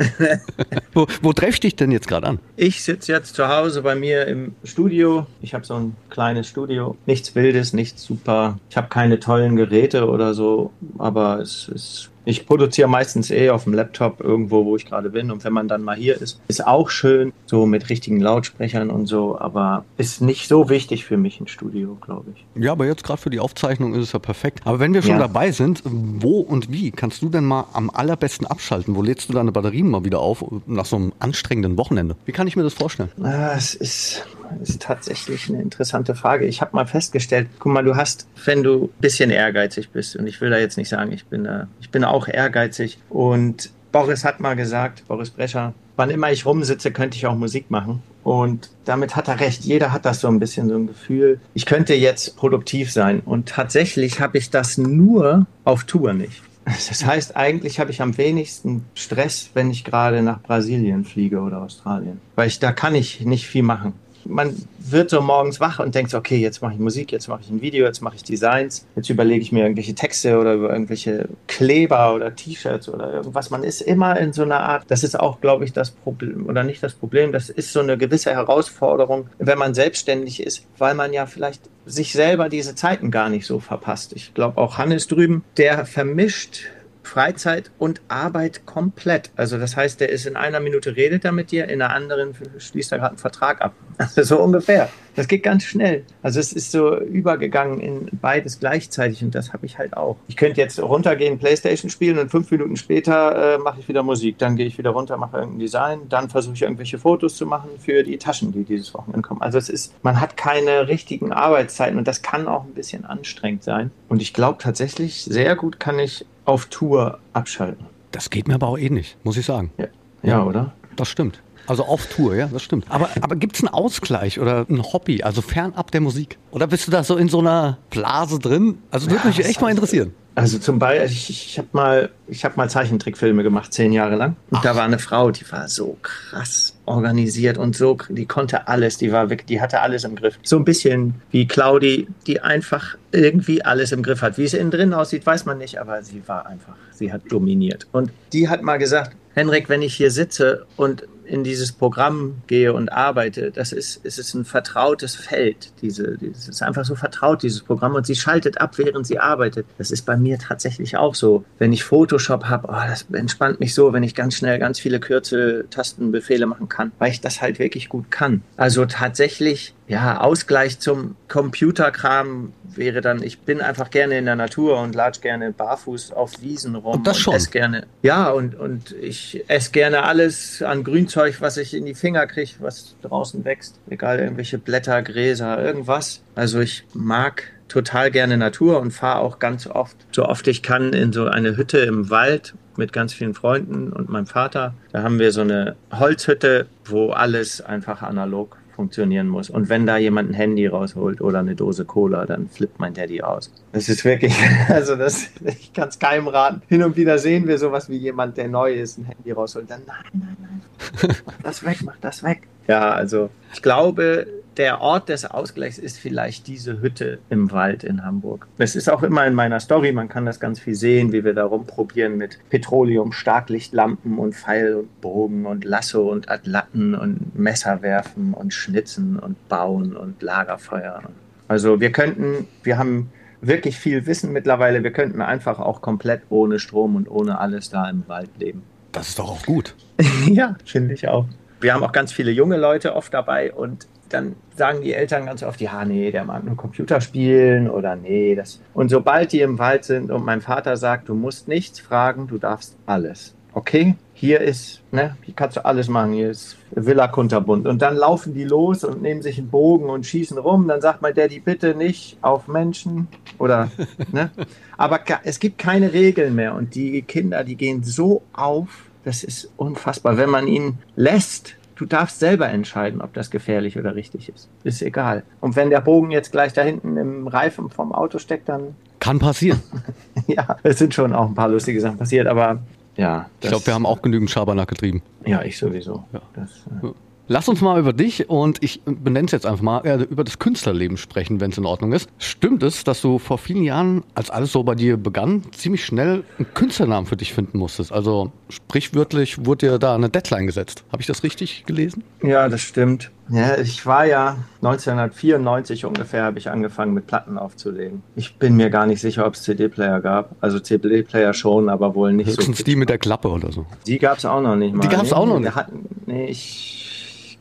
wo, 0.93 1.06
wo 1.22 1.32
treffe 1.32 1.54
ich 1.54 1.60
dich 1.60 1.76
denn 1.76 1.90
jetzt 1.90 2.06
gerade 2.06 2.28
an? 2.28 2.38
Ich 2.56 2.84
sitze 2.84 3.10
jetzt 3.10 3.34
zu 3.34 3.49
Hause 3.49 3.82
bei 3.82 3.96
mir 3.96 4.26
im 4.26 4.54
Studio. 4.62 5.26
Ich 5.40 5.54
habe 5.54 5.64
so 5.64 5.75
ein 5.75 5.96
kleines 6.10 6.46
Studio. 6.46 6.96
Nichts 7.06 7.34
Wildes, 7.34 7.72
nichts 7.72 8.04
super. 8.04 8.58
Ich 8.70 8.76
habe 8.76 8.88
keine 8.88 9.19
tollen 9.19 9.56
Geräte 9.56 10.08
oder 10.08 10.34
so, 10.34 10.70
aber 10.99 11.40
es 11.40 11.69
ist 11.69 12.12
ich 12.24 12.46
produziere 12.46 12.88
meistens 12.88 13.30
eh 13.30 13.50
auf 13.50 13.64
dem 13.64 13.74
Laptop 13.74 14.20
irgendwo, 14.20 14.64
wo 14.64 14.76
ich 14.76 14.86
gerade 14.86 15.10
bin. 15.10 15.30
Und 15.30 15.44
wenn 15.44 15.52
man 15.52 15.69
dann 15.69 15.82
mal 15.82 15.96
hier 15.96 16.20
ist, 16.20 16.40
ist 16.48 16.66
auch 16.66 16.90
schön, 16.90 17.32
so 17.46 17.66
mit 17.66 17.90
richtigen 17.90 18.20
Lautsprechern 18.20 18.90
und 18.90 19.06
so. 19.06 19.38
Aber 19.38 19.84
ist 19.96 20.20
nicht 20.20 20.48
so 20.48 20.69
wichtig 20.69 21.04
für 21.04 21.16
mich 21.16 21.40
ein 21.40 21.48
Studio, 21.48 21.96
glaube 22.00 22.32
ich. 22.34 22.62
Ja, 22.62 22.72
aber 22.72 22.86
jetzt 22.86 23.04
gerade 23.04 23.20
für 23.20 23.30
die 23.30 23.40
Aufzeichnung 23.40 23.94
ist 23.94 24.04
es 24.04 24.12
ja 24.12 24.19
perfekt. 24.19 24.60
Aber 24.64 24.78
wenn 24.78 24.94
wir 24.94 25.02
schon 25.02 25.12
ja. 25.12 25.19
dabei 25.19 25.50
sind, 25.50 25.82
wo 25.84 26.40
und 26.40 26.72
wie 26.72 26.90
kannst 26.90 27.22
du 27.22 27.28
denn 27.28 27.44
mal 27.44 27.66
am 27.72 27.90
allerbesten 27.90 28.46
abschalten? 28.46 28.94
Wo 28.94 29.02
lädst 29.02 29.28
du 29.28 29.32
deine 29.32 29.52
Batterien 29.52 29.88
mal 29.88 30.04
wieder 30.04 30.20
auf 30.20 30.44
nach 30.66 30.86
so 30.86 30.96
einem 30.96 31.12
anstrengenden 31.18 31.76
Wochenende? 31.76 32.16
Wie 32.25 32.32
kann 32.32 32.46
ich 32.46 32.56
mir 32.56 32.62
das 32.62 32.75
vorstellen? 32.75 33.10
Ah, 33.22 33.54
es 33.56 33.75
ist 33.75 34.26
ist 34.60 34.82
tatsächlich 34.82 35.49
eine 35.49 35.62
interessante 35.62 36.14
Frage. 36.14 36.46
Ich 36.46 36.60
habe 36.60 36.75
mal 36.75 36.87
festgestellt, 36.87 37.49
guck 37.58 37.72
mal, 37.72 37.84
du 37.84 37.96
hast, 37.96 38.26
wenn 38.44 38.62
du 38.62 38.84
ein 38.84 39.00
bisschen 39.00 39.31
ehrgeizig 39.31 39.90
bist, 39.90 40.16
und 40.16 40.26
ich 40.26 40.40
will 40.40 40.50
da 40.50 40.58
jetzt 40.58 40.76
nicht 40.76 40.88
sagen, 40.88 41.12
ich 41.12 41.26
bin, 41.26 41.44
da, 41.44 41.69
ich 41.81 41.90
bin 41.90 42.04
auch 42.04 42.28
ehrgeizig. 42.28 42.99
Und 43.08 43.70
Boris 43.93 44.25
hat 44.25 44.40
mal 44.40 44.56
gesagt, 44.56 45.06
Boris 45.06 45.31
Brecher, 45.31 45.75
wann 45.96 46.10
immer 46.10 46.32
ich 46.32 46.46
rumsitze, 46.46 46.90
könnte 46.90 47.16
ich 47.16 47.26
auch 47.26 47.37
Musik 47.37 47.70
machen. 47.70 48.02
Und 48.25 48.70
damit 48.84 49.16
hat 49.16 49.28
er 49.28 49.40
recht. 49.40 49.64
Jeder 49.64 49.93
hat 49.93 50.04
das 50.04 50.20
so 50.20 50.28
ein 50.28 50.38
bisschen 50.38 50.69
so 50.69 50.76
ein 50.76 50.87
Gefühl. 50.87 51.40
Ich 51.54 51.66
könnte 51.66 51.94
jetzt 51.94 52.37
produktiv 52.37 52.90
sein. 52.93 53.20
Und 53.20 53.49
tatsächlich 53.49 54.20
habe 54.20 54.38
ich 54.38 54.50
das 54.50 54.78
nur 54.78 55.46
auf 55.64 55.84
Tour 55.84 56.12
nicht. 56.12 56.43
Das 56.64 57.04
heißt, 57.04 57.37
eigentlich 57.37 57.81
habe 57.81 57.90
ich 57.90 58.00
am 58.00 58.16
wenigsten 58.16 58.84
Stress, 58.94 59.50
wenn 59.54 59.72
ich 59.72 59.82
gerade 59.82 60.22
nach 60.22 60.40
Brasilien 60.43 61.04
fliege 61.04 61.40
oder 61.40 61.60
Australien. 61.60 62.20
Weil 62.37 62.46
ich, 62.46 62.60
da 62.60 62.70
kann 62.70 62.94
ich 62.94 63.22
nicht 63.22 63.49
viel 63.49 63.64
machen 63.64 63.94
man 64.24 64.54
wird 64.78 65.10
so 65.10 65.20
morgens 65.20 65.60
wach 65.60 65.78
und 65.78 65.94
denkt, 65.94 66.14
okay, 66.14 66.36
jetzt 66.36 66.62
mache 66.62 66.74
ich 66.74 66.78
Musik, 66.78 67.12
jetzt 67.12 67.28
mache 67.28 67.42
ich 67.42 67.50
ein 67.50 67.60
Video, 67.60 67.86
jetzt 67.86 68.00
mache 68.00 68.16
ich 68.16 68.22
Designs, 68.22 68.86
jetzt 68.96 69.10
überlege 69.10 69.40
ich 69.40 69.52
mir 69.52 69.62
irgendwelche 69.62 69.94
Texte 69.94 70.38
oder 70.38 70.54
über 70.54 70.72
irgendwelche 70.72 71.28
Kleber 71.46 72.14
oder 72.14 72.34
T-Shirts 72.34 72.88
oder 72.88 73.12
irgendwas. 73.12 73.50
Man 73.50 73.64
ist 73.64 73.80
immer 73.80 74.19
in 74.19 74.32
so 74.32 74.42
einer 74.42 74.60
Art, 74.60 74.84
das 74.88 75.04
ist 75.04 75.19
auch, 75.19 75.40
glaube 75.40 75.64
ich, 75.64 75.72
das 75.72 75.90
Problem 75.90 76.46
oder 76.46 76.64
nicht 76.64 76.82
das 76.82 76.94
Problem, 76.94 77.32
das 77.32 77.50
ist 77.50 77.72
so 77.72 77.80
eine 77.80 77.96
gewisse 77.96 78.32
Herausforderung, 78.32 79.28
wenn 79.38 79.58
man 79.58 79.74
selbstständig 79.74 80.42
ist, 80.42 80.66
weil 80.78 80.94
man 80.94 81.12
ja 81.12 81.26
vielleicht 81.26 81.62
sich 81.86 82.12
selber 82.12 82.48
diese 82.48 82.75
Zeiten 82.75 83.10
gar 83.10 83.28
nicht 83.28 83.46
so 83.46 83.58
verpasst. 83.60 84.12
Ich 84.14 84.34
glaube 84.34 84.58
auch 84.58 84.78
Hannes 84.78 85.06
drüben, 85.08 85.44
der 85.56 85.84
vermischt 85.86 86.66
Freizeit 87.02 87.70
und 87.78 88.00
Arbeit 88.08 88.66
komplett. 88.66 89.31
Also 89.37 89.58
das 89.58 89.76
heißt, 89.76 90.00
der 90.00 90.10
ist 90.10 90.26
in 90.26 90.37
einer 90.37 90.60
Minute 90.60 90.96
redet 90.96 91.25
er 91.25 91.32
mit 91.32 91.50
dir, 91.50 91.69
in 91.69 91.82
einer 91.82 91.94
anderen 91.94 92.34
schließt 92.58 92.93
er 92.93 92.99
gerade 92.99 93.10
einen 93.10 93.19
Vertrag 93.19 93.60
ab. 93.60 93.75
Also 93.99 94.22
so 94.37 94.40
ungefähr. 94.40 94.88
Das 95.14 95.28
geht 95.28 95.43
ganz 95.43 95.64
schnell. 95.64 96.04
Also 96.22 96.40
es 96.40 96.54
ist 96.54 96.70
so 96.70 96.99
übergegangen 96.99 97.81
in 97.81 98.08
beides 98.12 98.60
gleichzeitig 98.60 99.22
und 99.22 99.34
das 99.34 99.52
habe 99.52 99.66
ich 99.66 99.76
halt 99.76 99.94
auch. 99.94 100.16
Ich 100.26 100.37
könnte 100.37 100.60
jetzt 100.60 100.81
runtergehen, 100.81 101.38
Playstation 101.38 101.90
spielen 101.90 102.19
und 102.19 102.31
fünf 102.31 102.50
Minuten 102.50 102.76
später 102.76 103.56
äh, 103.56 103.58
mache 103.58 103.81
ich 103.81 103.88
wieder 103.88 104.02
Musik. 104.02 104.38
Dann 104.38 104.56
gehe 104.56 104.66
ich 104.66 104.78
wieder 104.78 104.90
runter, 104.90 105.19
mache 105.19 105.37
irgendein 105.37 105.58
Design, 105.58 106.00
dann 106.08 106.31
versuche 106.31 106.54
ich 106.54 106.62
irgendwelche 106.62 106.99
Fotos 106.99 107.37
zu 107.37 107.46
machen 107.46 107.70
für 107.78 108.02
die 108.02 108.16
Taschen, 108.16 108.52
die 108.52 108.64
dieses 108.64 108.94
Wochenende 108.94 109.20
kommen. 109.20 109.43
Also 109.43 109.58
es 109.58 109.69
ist, 109.69 109.93
man 110.02 110.19
hat 110.19 110.38
keine 110.38 110.88
richtigen 110.88 111.32
Arbeitszeiten 111.32 111.99
und 111.99 112.08
das 112.08 112.22
kann 112.22 112.49
auch 112.49 112.64
ein 112.64 112.72
bisschen 112.72 113.04
anstrengend 113.04 113.64
sein. 113.64 113.90
Und 114.08 114.22
ich 114.22 114.32
glaube 114.32 114.58
tatsächlich, 114.62 115.25
sehr 115.25 115.56
gut 115.56 115.78
kann 115.78 115.99
ich 115.99 116.25
auf 116.44 116.66
Tour 116.66 117.18
abschalten. 117.32 117.86
Das 118.10 118.30
geht 118.30 118.48
mir 118.48 118.54
aber 118.54 118.68
auch 118.68 118.78
ähnlich, 118.78 119.16
muss 119.24 119.36
ich 119.36 119.46
sagen. 119.46 119.72
Ja, 119.78 119.86
ja 120.22 120.44
oder? 120.44 120.72
Das 120.96 121.08
stimmt. 121.08 121.42
Also 121.66 121.84
auf 121.84 122.06
Tour, 122.06 122.34
ja, 122.34 122.48
das 122.48 122.62
stimmt. 122.62 122.86
Aber, 122.88 123.08
aber 123.20 123.36
gibt 123.36 123.56
es 123.56 123.62
einen 123.62 123.72
Ausgleich 123.72 124.40
oder 124.40 124.66
ein 124.68 124.82
Hobby, 124.82 125.22
also 125.22 125.42
fernab 125.42 125.90
der 125.92 126.00
Musik? 126.00 126.38
Oder 126.50 126.66
bist 126.66 126.86
du 126.86 126.90
da 126.90 127.04
so 127.04 127.16
in 127.16 127.28
so 127.28 127.38
einer 127.38 127.78
Blase 127.90 128.38
drin? 128.38 128.78
Also 128.90 129.08
würde 129.08 129.22
ja, 129.22 129.28
mich 129.28 129.44
echt 129.44 129.60
mal 129.60 129.70
interessieren. 129.70 130.12
Also 130.34 130.58
zum 130.58 130.79
Beispiel, 130.79 131.11
ich, 131.11 131.31
ich 131.31 131.58
habe 131.58 131.69
mal, 131.73 132.11
hab 132.31 132.56
mal 132.56 132.70
Zeichentrickfilme 132.70 133.43
gemacht, 133.43 133.73
zehn 133.73 133.93
Jahre 133.93 134.17
lang. 134.17 134.37
Und 134.50 134.58
Ach. 134.58 134.62
da 134.62 134.76
war 134.76 134.84
eine 134.84 134.99
Frau, 134.99 135.31
die 135.31 135.50
war 135.52 135.69
so 135.69 135.99
krass 136.02 136.75
organisiert 136.87 137.58
und 137.58 137.76
so, 137.76 137.99
die 138.08 138.26
konnte 138.26 138.67
alles, 138.67 138.96
die 138.96 139.12
war 139.12 139.31
wirklich, 139.31 139.46
die 139.46 139.61
hatte 139.61 139.81
alles 139.81 140.05
im 140.05 140.17
Griff. 140.17 140.38
So 140.43 140.56
ein 140.56 140.64
bisschen 140.64 141.14
wie 141.31 141.46
Claudi, 141.46 142.08
die 142.26 142.40
einfach 142.40 142.96
irgendwie 143.12 143.64
alles 143.64 143.93
im 143.93 144.02
Griff 144.02 144.23
hat. 144.23 144.38
Wie 144.38 144.44
es 144.44 144.55
innen 144.55 144.70
drin 144.70 144.94
aussieht, 144.94 145.26
weiß 145.26 145.44
man 145.44 145.58
nicht, 145.58 145.79
aber 145.79 146.02
sie 146.02 146.23
war 146.26 146.46
einfach, 146.46 146.75
sie 146.93 147.12
hat 147.12 147.23
dominiert. 147.31 147.87
Und 147.93 148.11
die 148.32 148.49
hat 148.49 148.62
mal 148.62 148.78
gesagt, 148.78 149.17
Henrik, 149.35 149.69
wenn 149.69 149.82
ich 149.82 149.94
hier 149.94 150.11
sitze 150.11 150.67
und 150.76 151.06
in 151.24 151.44
dieses 151.44 151.72
Programm 151.72 152.42
gehe 152.46 152.72
und 152.72 152.90
arbeite, 152.90 153.50
das 153.50 153.72
ist, 153.72 154.00
es 154.04 154.19
ist 154.19 154.34
ein 154.34 154.44
vertrautes 154.44 155.14
Feld. 155.14 155.72
Diese, 155.80 156.19
es 156.30 156.48
ist 156.48 156.62
einfach 156.62 156.84
so 156.84 156.94
vertraut, 156.94 157.42
dieses 157.42 157.62
Programm. 157.62 157.94
Und 157.94 158.06
sie 158.06 158.16
schaltet 158.16 158.60
ab, 158.60 158.78
während 158.78 159.06
sie 159.06 159.19
arbeitet. 159.19 159.66
Das 159.78 159.90
ist 159.90 160.02
bei 160.02 160.16
mir 160.16 160.38
tatsächlich 160.38 160.96
auch 160.96 161.14
so. 161.14 161.44
Wenn 161.58 161.72
ich 161.72 161.84
Photoshop 161.84 162.44
habe, 162.44 162.69
oh, 162.69 162.88
das 162.88 163.06
entspannt 163.12 163.60
mich 163.60 163.74
so, 163.74 163.92
wenn 163.92 164.02
ich 164.02 164.14
ganz 164.14 164.36
schnell 164.36 164.58
ganz 164.58 164.78
viele 164.78 165.00
Kürzel, 165.00 165.66
Tastenbefehle 165.70 166.46
machen 166.46 166.69
kann, 166.69 166.92
weil 166.98 167.10
ich 167.10 167.20
das 167.20 167.40
halt 167.40 167.58
wirklich 167.58 167.88
gut 167.88 168.10
kann. 168.10 168.42
Also 168.56 168.86
tatsächlich 168.86 169.75
ja, 169.92 170.20
Ausgleich 170.20 170.78
zum 170.78 171.16
Computerkram 171.28 172.54
wäre 172.64 173.02
dann, 173.02 173.23
ich 173.23 173.40
bin 173.40 173.61
einfach 173.61 173.90
gerne 173.90 174.16
in 174.16 174.25
der 174.25 174.37
Natur 174.37 174.80
und 174.80 174.94
latsch 174.94 175.20
gerne 175.20 175.52
barfuß 175.52 176.12
auf 176.12 176.40
Wiesen 176.40 176.76
rum. 176.76 176.94
Und 176.94 177.06
das 177.06 177.18
schon. 177.18 177.35
Und 177.35 177.37
esse 177.37 177.50
gerne, 177.50 177.87
ja, 178.00 178.30
und, 178.30 178.54
und 178.54 178.92
ich 178.92 179.44
esse 179.49 179.70
gerne 179.73 180.04
alles 180.04 180.62
an 180.62 180.82
Grünzeug, 181.12 181.42
was 181.42 181.59
ich 181.59 181.75
in 181.75 181.85
die 181.85 181.95
Finger 181.95 182.26
kriege, 182.26 182.52
was 182.61 182.97
draußen 183.02 183.45
wächst. 183.45 183.78
Egal, 183.90 184.19
irgendwelche 184.19 184.57
Blätter, 184.57 185.02
Gräser, 185.02 185.62
irgendwas. 185.62 186.23
Also 186.35 186.61
ich 186.61 186.85
mag 186.95 187.52
total 187.69 188.11
gerne 188.11 188.38
Natur 188.38 188.81
und 188.81 188.92
fahre 188.92 189.21
auch 189.21 189.38
ganz 189.38 189.66
oft, 189.66 189.97
so 190.11 190.25
oft 190.25 190.47
ich 190.49 190.62
kann, 190.62 190.95
in 190.95 191.12
so 191.12 191.26
eine 191.26 191.57
Hütte 191.59 191.78
im 191.81 192.09
Wald 192.09 192.54
mit 192.76 192.95
ganz 192.95 193.12
vielen 193.12 193.35
Freunden 193.35 193.92
und 193.92 194.09
meinem 194.09 194.26
Vater. 194.26 194.73
Da 194.92 195.02
haben 195.02 195.19
wir 195.19 195.33
so 195.33 195.42
eine 195.42 195.76
Holzhütte, 195.92 196.66
wo 196.87 197.11
alles 197.11 197.61
einfach 197.61 198.00
analog 198.00 198.57
funktionieren 198.75 199.28
muss. 199.28 199.50
Und 199.50 199.69
wenn 199.69 199.87
da 199.87 199.99
jemand 199.99 200.31
ein 200.31 200.35
Handy 200.35 200.66
rausholt 200.66 201.21
oder 201.21 201.40
eine 201.40 201.54
Dose 201.54 201.85
Cola, 201.85 202.26
dann 202.26 202.49
flippt 202.49 202.81
mein 202.81 202.95
Daddy 202.95 203.23
aus. 203.23 203.52
Das 203.73 203.88
ist 203.88 204.04
wirklich, 204.04 204.35
also 204.69 204.97
das, 204.97 205.28
ich 205.45 205.73
kann 205.73 205.88
es 205.88 205.99
keinem 205.99 206.28
raten. 206.28 206.62
Hin 206.69 206.83
und 206.83 206.97
wieder 206.97 207.19
sehen 207.19 207.47
wir 207.47 207.59
sowas 207.59 207.88
wie 207.88 207.97
jemand, 207.97 208.38
der 208.38 208.49
neu 208.49 208.73
ist, 208.73 208.99
ein 208.99 209.04
Handy 209.04 209.31
rausholt. 209.31 209.71
Dann 209.71 209.83
nein, 209.87 209.97
nein, 210.12 210.37
nein, 210.40 210.51
mach 211.26 211.42
das 211.42 211.64
weg, 211.64 211.78
mach 211.84 211.96
das 212.00 212.22
weg. 212.22 212.42
Ja, 212.68 212.92
also 212.92 213.30
ich 213.52 213.62
glaube, 213.62 214.26
der 214.56 214.80
Ort 214.80 215.08
des 215.08 215.24
Ausgleichs 215.24 215.78
ist 215.78 215.98
vielleicht 215.98 216.46
diese 216.46 216.80
Hütte 216.80 217.18
im 217.30 217.50
Wald 217.52 217.84
in 217.84 218.04
Hamburg. 218.04 218.46
Es 218.58 218.76
ist 218.76 218.90
auch 218.90 219.02
immer 219.02 219.26
in 219.26 219.34
meiner 219.34 219.60
Story, 219.60 219.92
man 219.92 220.08
kann 220.08 220.26
das 220.26 220.40
ganz 220.40 220.60
viel 220.60 220.74
sehen, 220.74 221.12
wie 221.12 221.24
wir 221.24 221.34
da 221.34 221.44
rumprobieren 221.44 222.16
mit 222.16 222.38
Petroleum, 222.50 223.12
Starklichtlampen 223.12 224.18
und 224.18 224.34
Pfeil 224.34 224.74
und 224.74 225.00
Bogen 225.00 225.46
und 225.46 225.64
Lasso 225.64 226.10
und 226.10 226.30
Atlatten 226.30 226.94
und 226.94 227.38
Messer 227.38 227.82
werfen 227.82 228.34
und 228.34 228.52
schnitzen 228.52 229.18
und 229.18 229.48
bauen 229.48 229.96
und 229.96 230.22
Lagerfeuer. 230.22 231.02
Also 231.48 231.80
wir 231.80 231.92
könnten, 231.92 232.46
wir 232.62 232.78
haben 232.78 233.10
wirklich 233.40 233.76
viel 233.78 234.06
Wissen 234.06 234.32
mittlerweile, 234.32 234.82
wir 234.82 234.92
könnten 234.92 235.20
einfach 235.20 235.58
auch 235.58 235.80
komplett 235.80 236.22
ohne 236.28 236.58
Strom 236.58 236.96
und 236.96 237.10
ohne 237.10 237.38
alles 237.38 237.70
da 237.70 237.88
im 237.88 238.04
Wald 238.06 238.30
leben. 238.38 238.62
Das 238.92 239.08
ist 239.08 239.18
doch 239.18 239.30
auch 239.30 239.42
gut. 239.44 239.74
ja, 240.26 240.56
finde 240.64 240.94
ich 240.94 241.08
auch. 241.08 241.26
Wir 241.61 241.75
haben 241.75 241.84
auch 241.84 241.92
ganz 241.92 242.12
viele 242.12 242.32
junge 242.32 242.56
Leute 242.56 242.94
oft 242.96 243.14
dabei 243.14 243.52
und 243.52 243.87
dann 244.08 244.37
sagen 244.56 244.82
die 244.82 244.92
Eltern 244.92 245.26
ganz 245.26 245.42
oft, 245.42 245.61
ja, 245.61 245.84
nee, 245.84 246.11
der 246.11 246.25
mag 246.25 246.44
nur 246.44 246.56
Computer 246.56 247.00
spielen 247.00 247.68
oder 247.70 247.96
nee, 247.96 248.34
das. 248.34 248.61
Und 248.75 248.90
sobald 248.90 249.32
die 249.32 249.40
im 249.40 249.58
Wald 249.58 249.84
sind 249.84 250.11
und 250.11 250.25
mein 250.25 250.40
Vater 250.40 250.76
sagt, 250.76 251.08
du 251.08 251.14
musst 251.14 251.49
nichts 251.49 251.80
fragen, 251.80 252.26
du 252.26 252.38
darfst 252.38 252.76
alles. 252.87 253.34
Okay, 253.54 253.96
hier 254.14 254.40
ist, 254.40 254.80
ne, 254.92 255.16
hier 255.22 255.34
kannst 255.34 255.58
du 255.58 255.64
alles 255.64 255.88
machen, 255.88 256.12
hier 256.12 256.30
ist 256.30 256.56
Villa 256.70 257.06
Kunterbund. 257.08 257.66
Und 257.66 257.82
dann 257.82 257.96
laufen 257.96 258.32
die 258.32 258.44
los 258.44 258.82
und 258.82 259.02
nehmen 259.02 259.20
sich 259.20 259.37
einen 259.38 259.50
Bogen 259.50 259.90
und 259.90 260.06
schießen 260.06 260.38
rum. 260.38 260.68
Dann 260.68 260.80
sagt 260.80 261.02
mein 261.02 261.14
Daddy, 261.14 261.40
bitte 261.40 261.75
nicht 261.75 262.16
auf 262.22 262.49
Menschen 262.49 263.08
oder, 263.38 263.70
ne. 264.12 264.30
Aber 264.78 265.00
es 265.25 265.38
gibt 265.38 265.58
keine 265.58 265.92
Regeln 265.92 266.34
mehr 266.34 266.54
und 266.54 266.75
die 266.75 267.02
Kinder, 267.02 267.44
die 267.44 267.56
gehen 267.56 267.82
so 267.82 268.22
auf, 268.32 268.90
das 269.04 269.25
ist 269.25 269.50
unfassbar. 269.56 270.16
Wenn 270.16 270.30
man 270.30 270.47
ihn 270.47 270.78
lässt, 270.97 271.54
du 271.76 271.87
darfst 271.87 272.21
selber 272.21 272.49
entscheiden, 272.49 273.00
ob 273.00 273.14
das 273.14 273.30
gefährlich 273.30 273.78
oder 273.78 273.94
richtig 273.94 274.28
ist. 274.28 274.49
Ist 274.64 274.82
egal. 274.82 275.25
Und 275.40 275.56
wenn 275.56 275.71
der 275.71 275.80
Bogen 275.80 276.11
jetzt 276.11 276.32
gleich 276.32 276.52
da 276.52 276.62
hinten 276.62 276.97
im 276.97 277.26
Reifen 277.26 277.71
vom 277.71 277.92
Auto 277.92 278.18
steckt, 278.18 278.49
dann. 278.49 278.76
Kann 279.00 279.18
passieren. 279.18 279.61
ja, 280.26 280.56
es 280.62 280.78
sind 280.78 280.94
schon 280.94 281.12
auch 281.12 281.26
ein 281.26 281.35
paar 281.35 281.49
lustige 281.49 281.80
Sachen 281.80 281.99
passiert, 281.99 282.26
aber 282.26 282.61
ja. 282.97 283.26
Ich 283.40 283.49
glaube, 283.49 283.66
wir 283.66 283.75
haben 283.75 283.87
auch 283.87 284.02
genügend 284.02 284.30
Schabernack 284.30 284.68
getrieben. 284.68 285.02
Ja, 285.25 285.42
ich 285.42 285.59
sowieso. 285.59 286.04
Ja. 286.12 286.21
Das, 286.35 286.50
äh 286.82 286.92
Lass 287.29 287.49
uns 287.49 287.61
mal 287.61 287.79
über 287.79 287.93
dich 287.93 288.29
und 288.29 288.62
ich 288.62 288.83
benenne 288.85 289.26
es 289.26 289.33
jetzt 289.33 289.47
einfach 289.47 289.62
mal, 289.62 289.87
äh, 289.87 290.02
über 290.02 290.25
das 290.25 290.38
Künstlerleben 290.41 290.97
sprechen, 290.97 291.41
wenn 291.41 291.52
es 291.52 291.59
in 291.59 291.67
Ordnung 291.67 291.93
ist. 291.93 292.09
Stimmt 292.19 292.62
es, 292.64 292.83
dass 292.83 293.00
du 293.00 293.19
vor 293.19 293.38
vielen 293.38 293.62
Jahren, 293.62 294.02
als 294.14 294.31
alles 294.31 294.52
so 294.52 294.62
bei 294.64 294.75
dir 294.75 294.97
begann, 294.97 295.43
ziemlich 295.52 295.85
schnell 295.85 296.25
einen 296.38 296.52
Künstlernamen 296.55 297.07
für 297.07 297.17
dich 297.17 297.33
finden 297.33 297.59
musstest? 297.59 297.93
Also 297.93 298.33
sprichwörtlich 298.49 299.47
wurde 299.47 299.69
dir 299.69 299.79
da 299.79 299.95
eine 299.95 300.09
Deadline 300.09 300.47
gesetzt. 300.47 300.85
Habe 300.91 301.00
ich 301.00 301.07
das 301.07 301.23
richtig 301.23 301.64
gelesen? 301.64 302.02
Ja, 302.23 302.49
das 302.49 302.61
stimmt. 302.61 303.12
Ja, 303.29 303.57
ich 303.57 303.87
war 303.87 304.05
ja 304.05 304.37
1994 304.62 305.87
ungefähr, 305.87 306.25
habe 306.25 306.38
ich 306.38 306.50
angefangen 306.50 306.93
mit 306.93 307.07
Platten 307.07 307.38
aufzulegen. 307.38 308.02
Ich 308.17 308.37
bin 308.37 308.57
mir 308.57 308.69
gar 308.69 308.87
nicht 308.87 309.00
sicher, 309.00 309.26
ob 309.26 309.35
es 309.35 309.43
CD-Player 309.45 310.00
gab. 310.00 310.35
Also 310.41 310.59
CD-Player 310.59 311.33
schon, 311.33 311.69
aber 311.69 311.95
wohl 311.95 312.12
nicht 312.12 312.26
Höchstens 312.26 312.59
so. 312.59 312.64
die 312.64 312.76
mit 312.76 312.91
der 312.91 312.99
Klappe 312.99 313.29
oder 313.29 313.52
so. 313.52 313.64
Die 313.87 313.99
gab 313.99 314.19
es 314.19 314.25
auch 314.25 314.41
noch 314.41 314.57
nicht 314.57 314.75
mal. 314.75 314.83
Die 314.83 314.88
gab 314.88 315.05
es 315.05 315.11
nee, 315.11 315.17
auch 315.17 315.26
noch 315.26 315.38
nicht? 315.38 315.55
Hatten, 315.55 315.88
nee, 316.07 316.26
ich 316.26 316.81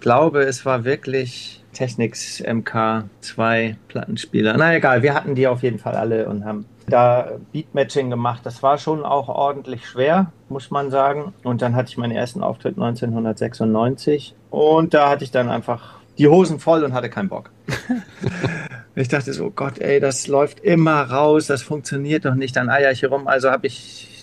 glaube, 0.01 0.41
es 0.41 0.65
war 0.65 0.83
wirklich 0.83 1.63
Technics 1.73 2.43
MK2 2.43 3.75
Plattenspieler. 3.87 4.55
Na 4.57 4.75
egal, 4.75 5.01
wir 5.03 5.13
hatten 5.13 5.35
die 5.35 5.47
auf 5.47 5.63
jeden 5.63 5.79
Fall 5.79 5.95
alle 5.95 6.27
und 6.27 6.43
haben 6.43 6.65
da 6.87 7.31
Beatmatching 7.53 8.09
gemacht. 8.09 8.41
Das 8.43 8.61
war 8.61 8.77
schon 8.77 9.03
auch 9.03 9.29
ordentlich 9.29 9.87
schwer, 9.87 10.31
muss 10.49 10.71
man 10.71 10.91
sagen. 10.91 11.33
Und 11.43 11.61
dann 11.61 11.75
hatte 11.75 11.89
ich 11.89 11.97
meinen 11.97 12.11
ersten 12.11 12.43
Auftritt 12.43 12.75
1996 12.75 14.35
und 14.49 14.93
da 14.93 15.09
hatte 15.09 15.23
ich 15.23 15.31
dann 15.31 15.49
einfach 15.49 16.01
die 16.17 16.27
Hosen 16.27 16.59
voll 16.59 16.83
und 16.83 16.93
hatte 16.93 17.09
keinen 17.09 17.29
Bock. 17.29 17.51
ich 18.95 19.07
dachte 19.07 19.33
so, 19.33 19.49
Gott, 19.49 19.79
ey, 19.79 19.99
das 19.99 20.27
läuft 20.27 20.59
immer 20.59 21.03
raus, 21.03 21.47
das 21.47 21.63
funktioniert 21.63 22.25
doch 22.25 22.35
nicht, 22.35 22.55
dann 22.55 22.69
eier 22.69 22.91
ich 22.91 22.99
hier 22.99 23.09
rum. 23.09 23.27
Also 23.27 23.49
habe 23.49 23.67
ich 23.67 24.20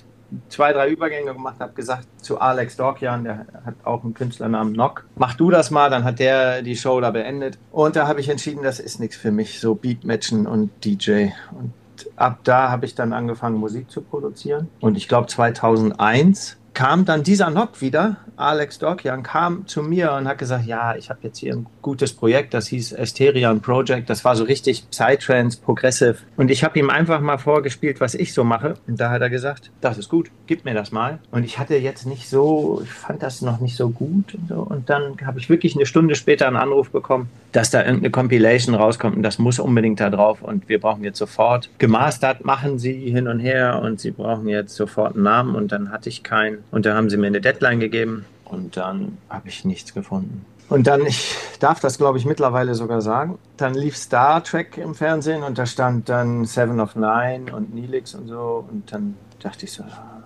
zwei, 0.49 0.73
drei 0.73 0.89
Übergänge 0.89 1.33
gemacht, 1.33 1.57
habe 1.61 1.73
gesagt 1.73 2.07
zu 2.23 2.39
Alex 2.39 2.77
Dorkian, 2.77 3.25
der 3.25 3.47
hat 3.65 3.75
auch 3.85 4.05
einen 4.05 4.15
Künstlernamen 4.15 4.73
Nock, 4.73 5.05
mach 5.17 5.35
du 5.35 5.51
das 5.51 5.71
mal, 5.71 5.91
dann 5.91 6.05
hat 6.05 6.19
der 6.19 6.63
die 6.63 6.77
Show 6.77 7.01
da 7.01 7.11
beendet. 7.11 7.59
Und 7.73 7.97
da 7.97 8.07
habe 8.07 8.21
ich 8.21 8.29
entschieden, 8.29 8.63
das 8.63 8.81
ist 8.81 9.01
nichts 9.01 9.17
für 9.17 9.31
mich, 9.31 9.61
so 9.61 9.75
Beatmatchen 9.75 10.47
und 10.47 10.71
DJ. 10.85 11.29
Und 11.53 11.73
ab 12.17 12.41
da 12.45 12.71
habe 12.71 12.87
ich 12.87 12.95
dann 12.95 13.13
angefangen, 13.13 13.57
Musik 13.57 13.91
zu 13.91 14.03
produzieren. 14.03 14.69
Und 14.81 14.97
ich 14.97 15.09
glaube 15.09 15.27
2001 15.27 16.58
kam 16.75 17.05
dann 17.05 17.23
dieser 17.23 17.51
Nock 17.51 17.81
wieder, 17.81 18.17
Alex 18.37 18.79
Dorkian, 18.79 19.23
kam 19.23 19.67
zu 19.67 19.83
mir 19.83 20.13
und 20.13 20.29
hat 20.29 20.39
gesagt, 20.39 20.67
ja, 20.67 20.95
ich 20.95 21.11
habe 21.11 21.21
jetzt 21.23 21.39
hier 21.39 21.55
ein 21.55 21.67
gutes 21.83 22.13
Projekt, 22.13 22.55
das 22.55 22.69
hieß 22.69 22.97
Asterion 22.97 23.61
Project, 23.61 24.09
das 24.09 24.25
war 24.25 24.37
so 24.37 24.45
richtig 24.45 24.89
Psytrance, 24.91 25.59
Progressive. 25.61 26.19
Und 26.37 26.51
ich 26.51 26.63
habe 26.63 26.79
ihm 26.79 26.89
einfach 26.89 27.21
mal 27.21 27.39
vorgespielt, 27.39 28.01
was 28.01 28.15
ich 28.15 28.33
so 28.33 28.45
mache. 28.45 28.75
Und 28.87 29.01
da 29.01 29.11
hat 29.11 29.23
er 29.23 29.31
gesagt, 29.31 29.71
das 29.81 29.99
ist 29.99 30.09
gut, 30.09 30.31
gib 30.47 30.65
mir 30.65 30.75
das 30.75 30.93
mal. 30.93 31.19
Und 31.33 31.45
ich 31.45 31.59
hatte 31.59 31.77
jetzt 31.77 32.07
nicht 32.07 32.29
so, 32.29 32.81
ich 32.85 32.93
fand 32.93 33.23
das 33.23 33.43
noch 33.43 33.61
nicht 33.61 33.77
so 33.77 33.91
gut. 33.91 34.35
Und, 34.35 34.49
so. 34.49 34.61
und 34.61 34.89
dann 34.89 35.17
habe 35.25 35.39
ich 35.41 35.49
wirklich 35.51 35.75
eine 35.75 35.87
Stunde 35.87 36.15
später 36.15 36.47
einen 36.47 36.57
Anruf 36.57 36.91
bekommen, 36.91 37.29
dass 37.53 37.71
da 37.71 37.81
irgendeine 37.81 38.11
Compilation 38.11 38.75
rauskommt 38.75 39.17
und 39.17 39.23
das 39.23 39.39
muss 39.39 39.59
unbedingt 39.59 40.01
da 40.01 40.11
drauf 40.11 40.43
und 40.43 40.69
wir 40.69 40.81
brauchen 40.81 41.03
jetzt 41.05 41.19
sofort 41.19 41.71
gemastert, 41.79 42.45
machen 42.45 42.79
Sie 42.79 43.11
hin 43.11 43.27
und 43.27 43.41
her 43.41 43.81
und 43.83 44.01
Sie 44.01 44.11
brauchen 44.11 44.49
jetzt 44.49 44.75
sofort 44.75 45.15
einen 45.15 45.25
Namen 45.25 45.55
und 45.55 45.73
dann 45.73 45.91
hatte 45.91 46.09
ich 46.09 46.23
keinen 46.23 46.58
und 46.71 46.87
da 46.87 46.95
haben 46.95 47.11
sie 47.11 47.17
mir 47.17 47.29
eine 47.29 47.41
Deadline 47.41 47.81
gegeben 47.81 48.25
und 48.45 48.77
dann 48.77 49.19
habe 49.29 49.49
ich 49.49 49.65
nichts 49.65 49.95
gefunden. 49.95 50.45
Und 50.69 50.87
dann, 50.87 51.07
ich 51.07 51.35
darf 51.61 51.81
das 51.81 51.99
glaube 51.99 52.19
ich 52.19 52.27
mittlerweile 52.27 52.75
sogar 52.75 53.01
sagen, 53.01 53.39
dann 53.57 53.75
lief 53.75 53.97
Star 53.97 54.45
Trek 54.45 54.77
im 54.77 54.95
Fernsehen 54.95 55.43
und 55.43 55.59
da 55.59 55.67
stand 55.67 56.09
dann 56.09 56.45
Seven 56.45 56.81
of 56.81 56.95
Nine 56.95 57.55
und 57.55 57.75
Neelix 57.75 58.15
und 58.15 58.29
so 58.29 58.67
und 58.71 58.93
dann 58.93 59.15
dachte 59.41 59.65
ich 59.65 59.73
so, 59.73 59.85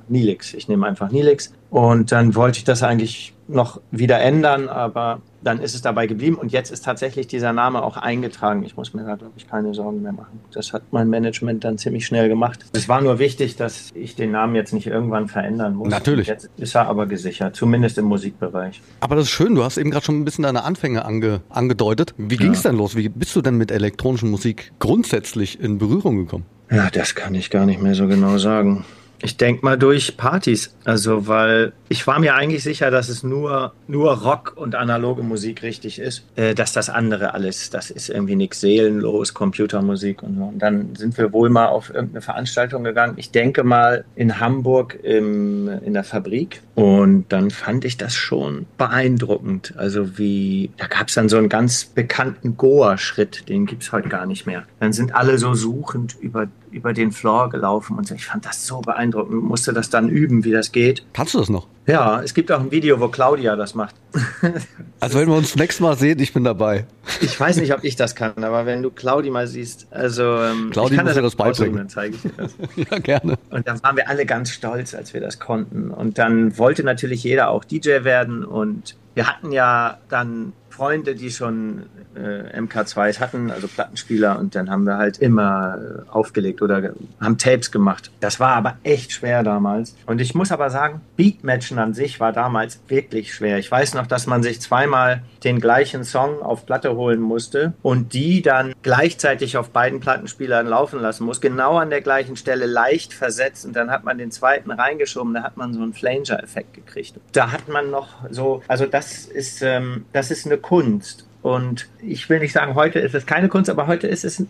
Nilix, 0.09 0.55
ich 0.55 0.69
nehme 0.69 0.87
einfach 0.87 1.11
Nilix. 1.11 1.53
Und 1.71 2.13
dann 2.13 2.35
wollte 2.35 2.59
ich 2.59 2.65
das 2.65 2.83
eigentlich 2.83 3.35
noch 3.49 3.81
wieder 3.91 4.21
ändern, 4.21 4.69
aber 4.69 5.21
dann 5.45 5.61
ist 5.61 5.75
es 5.75 5.83
dabei 5.83 6.07
geblieben 6.07 6.37
und 6.37 6.53
jetzt 6.53 6.71
ist 6.71 6.85
tatsächlich 6.85 7.27
dieser 7.27 7.53
Name 7.53 7.83
auch 7.83 7.97
eingetragen. 7.97 8.65
Ich 8.65 8.77
muss 8.77 8.95
mir 8.95 9.05
da, 9.05 9.17
glaube 9.17 9.33
ich, 9.37 9.49
keine 9.49 9.75
Sorgen 9.75 10.03
mehr 10.03 10.13
machen. 10.13 10.41
Das 10.53 10.73
hat 10.73 10.83
mein 10.91 11.09
Management 11.09 11.65
dann 11.65 11.79
ziemlich 11.79 12.07
schnell 12.07 12.29
gemacht. 12.29 12.65
Es 12.73 12.89
war 12.89 13.01
nur 13.01 13.19
wichtig, 13.19 13.57
dass 13.57 13.91
ich 13.95 14.15
den 14.15 14.31
Namen 14.31 14.55
jetzt 14.55 14.73
nicht 14.73 14.87
irgendwann 14.87 15.29
verändern 15.29 15.75
muss. 15.75 15.89
Natürlich. 15.89 16.29
Jetzt 16.29 16.51
ist 16.57 16.75
er 16.75 16.87
aber 16.87 17.07
gesichert, 17.07 17.57
zumindest 17.57 17.99
im 17.99 18.07
Musikbereich. 18.07 18.81
Aber 19.01 19.17
das 19.17 19.25
ist 19.25 19.31
schön, 19.31 19.55
du 19.55 19.65
hast 19.65 19.77
eben 19.77 19.91
gerade 19.91 20.05
schon 20.05 20.21
ein 20.21 20.25
bisschen 20.25 20.45
deine 20.45 20.65
Anfänge 20.65 21.05
ange, 21.05 21.41
angedeutet. 21.49 22.15
Wie 22.17 22.37
ging 22.37 22.53
es 22.53 22.63
ja. 22.63 22.71
denn 22.71 22.79
los? 22.79 22.97
Wie 22.97 23.09
bist 23.09 23.35
du 23.37 23.43
denn 23.43 23.57
mit 23.57 23.71
elektronischer 23.71 24.27
Musik 24.27 24.73
grundsätzlich 24.79 25.61
in 25.61 25.79
Berührung 25.79 26.19
gekommen? 26.19 26.47
Ja, 26.71 26.89
das 26.91 27.15
kann 27.15 27.35
ich 27.35 27.51
gar 27.51 27.67
nicht 27.67 27.83
mehr 27.83 27.95
so 27.95 28.07
genau 28.07 28.39
sagen. 28.39 28.85
Ich 29.23 29.37
denke 29.37 29.65
mal 29.65 29.79
durch 29.79 30.17
Partys. 30.17 30.75
Also, 30.85 31.29
weil 31.29 31.73
ich 31.89 32.07
war 32.07 32.19
mir 32.19 32.35
eigentlich 32.35 32.65
sicher, 32.65 32.91
dass 32.91 33.09
es 33.09 33.23
nur, 33.23 33.73
nur 33.87 34.13
Rock 34.23 34.55
und 34.57 34.75
analoge 34.75 35.23
Musik 35.23 35.63
richtig 35.63 36.01
ist. 36.01 36.25
Äh, 36.35 36.55
dass 36.55 36.73
das 36.73 36.91
andere 36.91 37.33
alles, 37.35 37.71
das 37.71 37.91
ist 37.91 38.09
irgendwie 38.09 38.35
nichts 38.35 38.61
seelenlos, 38.61 39.33
Computermusik 39.33 40.23
und 40.23 40.37
so. 40.37 40.45
Und 40.45 40.59
dann 40.59 40.97
sind 40.97 41.17
wir 41.19 41.33
wohl 41.33 41.51
mal 41.51 41.67
auf 41.67 41.91
irgendeine 41.95 42.21
Veranstaltung 42.21 42.83
gegangen. 42.83 43.15
Ich 43.17 43.31
denke 43.31 43.63
mal 43.63 44.05
in 44.17 44.41
Hamburg 44.41 44.99
im, 45.03 45.69
in 45.69 45.95
der 45.95 46.05
Fabrik. 46.05 46.63
Und 46.75 47.27
dann 47.29 47.51
fand 47.51 47.85
ich 47.85 47.97
das 47.97 48.15
schon 48.15 48.67
beeindruckend. 48.77 49.75
Also 49.77 50.19
wie, 50.19 50.71
da 50.79 50.87
gab 50.89 51.09
es 51.09 51.15
dann 51.15 51.29
so 51.29 51.37
einen 51.37 51.49
ganz 51.49 51.85
bekannten 51.85 52.57
Goa-Schritt, 52.57 53.49
den 53.49 53.67
gibt 53.67 53.85
es 53.85 53.93
heute 53.93 54.09
gar 54.09 54.27
nicht 54.27 54.47
mehr. 54.47 54.65
Dann 54.81 54.93
sind 54.93 55.15
alle 55.15 55.39
so 55.39 55.55
suchend 55.55 56.17
über 56.21 56.49
über 56.73 56.93
den 56.93 57.13
Floor 57.13 57.51
gelaufen 57.51 57.97
und 57.97 58.11
ich 58.11 58.27
fand 58.27 58.45
das 58.45 58.67
so 58.67 58.81
beeindruckend, 58.81 59.43
musste 59.43 59.73
das 59.73 59.91
dann 59.91 60.09
üben, 60.09 60.45
wie 60.45 60.53
das 60.53 60.73
geht. 60.73 61.05
Kannst 61.13 61.35
du 61.35 61.39
das 61.39 61.49
noch? 61.49 61.67
Ja, 61.87 62.23
es 62.23 62.33
gibt 62.33 62.53
auch 62.53 62.61
ein 62.61 62.71
Video, 62.71 63.01
wo 63.01 63.09
Claudia 63.09 63.57
das 63.57 63.75
macht. 63.75 63.95
Also 65.01 65.19
wenn 65.19 65.27
wir 65.27 65.35
uns 65.35 65.57
nächstes 65.57 65.81
Mal 65.81 65.97
sehen, 65.99 66.21
ich 66.21 66.33
bin 66.33 66.45
dabei. 66.45 66.87
Ich 67.21 67.39
weiß 67.39 67.57
nicht, 67.57 67.75
ob 67.75 67.83
ich 67.83 67.97
das 67.97 68.15
kann, 68.15 68.45
aber 68.45 68.67
wenn 68.67 68.83
du 68.83 68.91
Claudi 68.91 69.31
mal 69.31 69.49
siehst, 69.49 69.89
also 69.91 70.23
ähm, 70.23 70.71
Claudi 70.71 70.93
ich 70.93 70.97
kann 70.97 71.07
das, 71.07 71.17
das 71.17 71.35
beibringen, 71.35 71.77
dann 71.77 71.89
zeige 71.89 72.15
ich 72.15 72.23
dir 72.23 72.31
das. 72.37 72.55
ja, 72.77 72.99
gerne. 73.01 73.37
Und 73.51 73.67
dann 73.67 73.83
waren 73.83 73.97
wir 73.97 74.09
alle 74.09 74.27
ganz 74.27 74.51
stolz, 74.51 74.95
als 74.95 75.13
wir 75.13 75.21
das 75.21 75.41
konnten. 75.41 75.91
Und 75.91 76.19
dann 76.19 76.57
wollte 76.57 76.85
natürlich 76.85 77.25
jeder 77.25 77.49
auch 77.49 77.65
DJ 77.65 78.05
werden 78.05 78.45
und 78.45 78.95
wir 79.15 79.27
hatten 79.27 79.51
ja 79.51 79.99
dann 80.09 80.53
Freunde, 80.73 81.15
die 81.15 81.31
schon 81.31 81.85
äh, 82.17 82.59
MK2s 82.59 83.21
hatten, 83.21 83.51
also 83.51 83.69
Plattenspieler, 83.69 84.39
und 84.39 84.55
dann 84.55 84.71
haben 84.71 84.85
wir 84.85 84.97
halt 84.97 85.19
immer 85.19 85.79
äh, 85.79 86.11
aufgelegt 86.11 86.63
oder 86.63 86.95
haben 87.21 87.39
Tapes 87.39 87.71
gemacht. 87.71 88.11
Das 88.21 88.41
war 88.41 88.57
aber 88.57 88.79
echt 88.83 89.13
schwer 89.13 89.43
damals. 89.43 89.95
Und 90.07 90.21
ich 90.21 90.35
muss 90.35 90.51
aber 90.51 90.71
sagen, 90.71 91.03
Beatmatchen 91.17 91.79
an 91.79 91.95
sich 91.95 92.21
war 92.21 92.33
damals 92.33 92.81
wirklich 92.89 93.35
schwer. 93.35 93.59
Ich 93.59 93.71
weiß 93.71 93.95
noch, 93.95 94.07
dass 94.07 94.27
man 94.27 94.43
sich 94.43 94.61
zweimal 94.61 95.23
den 95.45 95.61
gleichen 95.61 96.05
Song 96.05 96.41
auf 96.41 96.67
Platte 96.67 96.97
holen 96.97 97.21
musste 97.21 97.75
und 97.83 98.15
die 98.15 98.43
dann 98.43 98.73
gleichzeitig 98.83 99.57
auf 99.57 99.71
beiden 99.71 100.01
Plattenspielern 100.01 100.67
laufen 100.67 101.01
lassen 101.01 101.25
muss, 101.25 101.41
genau 101.41 101.77
an 101.77 101.91
der 101.91 102.01
gleichen 102.01 102.37
Stelle 102.37 102.67
leicht 102.67 103.13
versetzt 103.13 103.67
und 103.67 103.75
dann 103.75 103.91
hat 103.91 104.05
man 104.05 104.19
den 104.19 104.31
zweiten 104.31 104.71
reingeschoben, 104.71 105.35
da 105.35 105.43
hat 105.43 105.57
man 105.57 105.75
so 105.75 105.83
einen 105.83 105.93
Flanger-Effekt 105.93 106.75
gekriegt. 106.75 107.15
Da 107.33 107.53
hat 107.53 107.69
man 107.69 107.91
noch 107.91 108.09
so, 108.31 108.63
also 108.69 108.87
das 108.87 109.27
ist, 109.27 109.63
ähm, 109.63 110.07
das 110.13 110.31
ist 110.31 110.47
eine 110.47 110.59
Kunst. 110.63 111.27
Und 111.43 111.89
ich 112.01 112.29
will 112.31 112.39
nicht 112.39 112.53
sagen, 112.53 112.77
heute 112.77 113.01
ist 113.01 113.17
es 113.17 113.27
keine 113.27 113.49
Kunst, 113.49 113.69
aber 113.69 113.89
heute 113.89 114.07
ist 114.07 114.25
es 114.25 114.45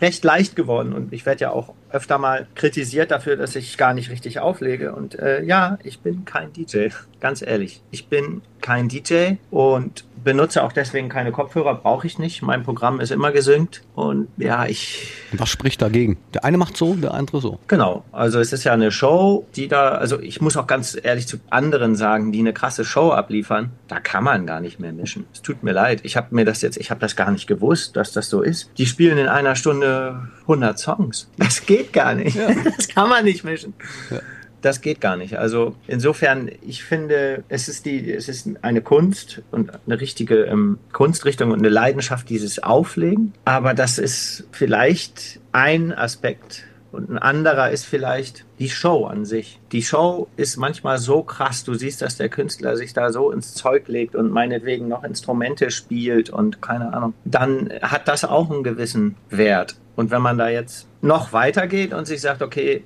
recht 0.00 0.24
leicht 0.24 0.54
geworden. 0.54 0.92
Und 0.92 1.12
ich 1.12 1.26
werde 1.26 1.40
ja 1.40 1.50
auch 1.50 1.74
öfter 1.90 2.18
mal 2.18 2.46
kritisiert 2.54 3.10
dafür, 3.10 3.36
dass 3.36 3.56
ich 3.56 3.76
gar 3.76 3.94
nicht 3.94 4.10
richtig 4.10 4.38
auflege. 4.38 4.94
Und 4.94 5.18
äh, 5.18 5.42
ja, 5.42 5.76
ich 5.82 5.98
bin 5.98 6.24
kein 6.24 6.52
DJ, 6.52 6.88
ganz 7.18 7.42
ehrlich. 7.42 7.82
Ich 7.90 8.06
bin 8.06 8.42
kein 8.60 8.88
DJ 8.88 9.34
und 9.50 10.04
benutze 10.22 10.62
auch 10.62 10.72
deswegen 10.72 11.08
keine 11.08 11.32
Kopfhörer, 11.32 11.74
brauche 11.74 12.06
ich 12.06 12.18
nicht. 12.18 12.42
Mein 12.42 12.62
Programm 12.62 13.00
ist 13.00 13.10
immer 13.10 13.32
gesynkt 13.32 13.82
und 13.94 14.28
ja, 14.36 14.66
ich. 14.66 15.12
Was 15.32 15.48
spricht 15.48 15.82
dagegen? 15.82 16.16
Der 16.34 16.44
eine 16.44 16.58
macht 16.58 16.76
so, 16.76 16.94
der 16.94 17.14
andere 17.14 17.40
so. 17.40 17.58
Genau. 17.68 18.04
Also 18.12 18.40
es 18.40 18.52
ist 18.52 18.64
ja 18.64 18.72
eine 18.72 18.90
Show, 18.90 19.46
die 19.56 19.68
da, 19.68 19.90
also 19.90 20.20
ich 20.20 20.40
muss 20.40 20.56
auch 20.56 20.66
ganz 20.66 20.96
ehrlich 21.00 21.26
zu 21.26 21.38
anderen 21.50 21.96
sagen, 21.96 22.32
die 22.32 22.40
eine 22.40 22.52
krasse 22.52 22.84
Show 22.84 23.12
abliefern, 23.12 23.70
da 23.88 24.00
kann 24.00 24.24
man 24.24 24.46
gar 24.46 24.60
nicht 24.60 24.80
mehr 24.80 24.92
mischen. 24.92 25.26
Es 25.32 25.42
tut 25.42 25.62
mir 25.62 25.72
leid. 25.72 26.00
Ich 26.02 26.16
habe 26.16 26.34
mir 26.34 26.44
das 26.44 26.62
jetzt, 26.62 26.76
ich 26.76 26.90
habe 26.90 27.00
das 27.00 27.16
gar 27.16 27.30
nicht 27.30 27.46
gewusst, 27.46 27.96
dass 27.96 28.12
das 28.12 28.28
so 28.28 28.42
ist. 28.42 28.70
Die 28.78 28.86
spielen 28.86 29.18
in 29.18 29.28
einer 29.28 29.56
Stunde 29.56 30.28
100 30.42 30.78
Songs. 30.78 31.30
Das 31.36 31.64
geht 31.66 31.92
gar 31.92 32.14
nicht. 32.14 32.36
Ja. 32.36 32.48
Das 32.76 32.88
kann 32.88 33.08
man 33.08 33.24
nicht 33.24 33.44
mischen. 33.44 33.74
Ja 34.10 34.20
das 34.66 34.80
geht 34.80 35.00
gar 35.00 35.16
nicht. 35.16 35.38
Also 35.38 35.74
insofern, 35.86 36.50
ich 36.60 36.84
finde, 36.84 37.44
es 37.48 37.68
ist 37.68 37.86
die, 37.86 38.12
es 38.12 38.28
ist 38.28 38.48
eine 38.62 38.82
Kunst 38.82 39.42
und 39.50 39.70
eine 39.86 40.00
richtige 40.00 40.44
ähm, 40.44 40.78
Kunstrichtung 40.92 41.52
und 41.52 41.60
eine 41.60 41.68
Leidenschaft, 41.68 42.28
dieses 42.28 42.62
Auflegen. 42.62 43.32
Aber 43.44 43.74
das 43.74 43.98
ist 43.98 44.46
vielleicht 44.50 45.40
ein 45.52 45.92
Aspekt. 45.92 46.64
Und 46.92 47.10
ein 47.10 47.18
anderer 47.18 47.70
ist 47.70 47.84
vielleicht 47.84 48.44
die 48.58 48.70
Show 48.70 49.04
an 49.04 49.24
sich. 49.24 49.60
Die 49.70 49.82
Show 49.82 50.28
ist 50.36 50.56
manchmal 50.56 50.98
so 50.98 51.22
krass. 51.22 51.62
Du 51.62 51.74
siehst, 51.74 52.00
dass 52.00 52.16
der 52.16 52.28
Künstler 52.28 52.76
sich 52.76 52.92
da 52.92 53.12
so 53.12 53.30
ins 53.30 53.54
Zeug 53.54 53.86
legt 53.88 54.16
und 54.16 54.30
meinetwegen 54.30 54.88
noch 54.88 55.04
Instrumente 55.04 55.70
spielt 55.70 56.30
und 56.30 56.62
keine 56.62 56.94
Ahnung. 56.94 57.12
Dann 57.24 57.70
hat 57.82 58.08
das 58.08 58.24
auch 58.24 58.50
einen 58.50 58.62
gewissen 58.62 59.16
Wert. 59.28 59.76
Und 59.94 60.10
wenn 60.10 60.22
man 60.22 60.38
da 60.38 60.48
jetzt 60.48 60.88
noch 61.02 61.32
weitergeht 61.32 61.92
und 61.92 62.06
sich 62.06 62.20
sagt, 62.20 62.42
okay, 62.42 62.82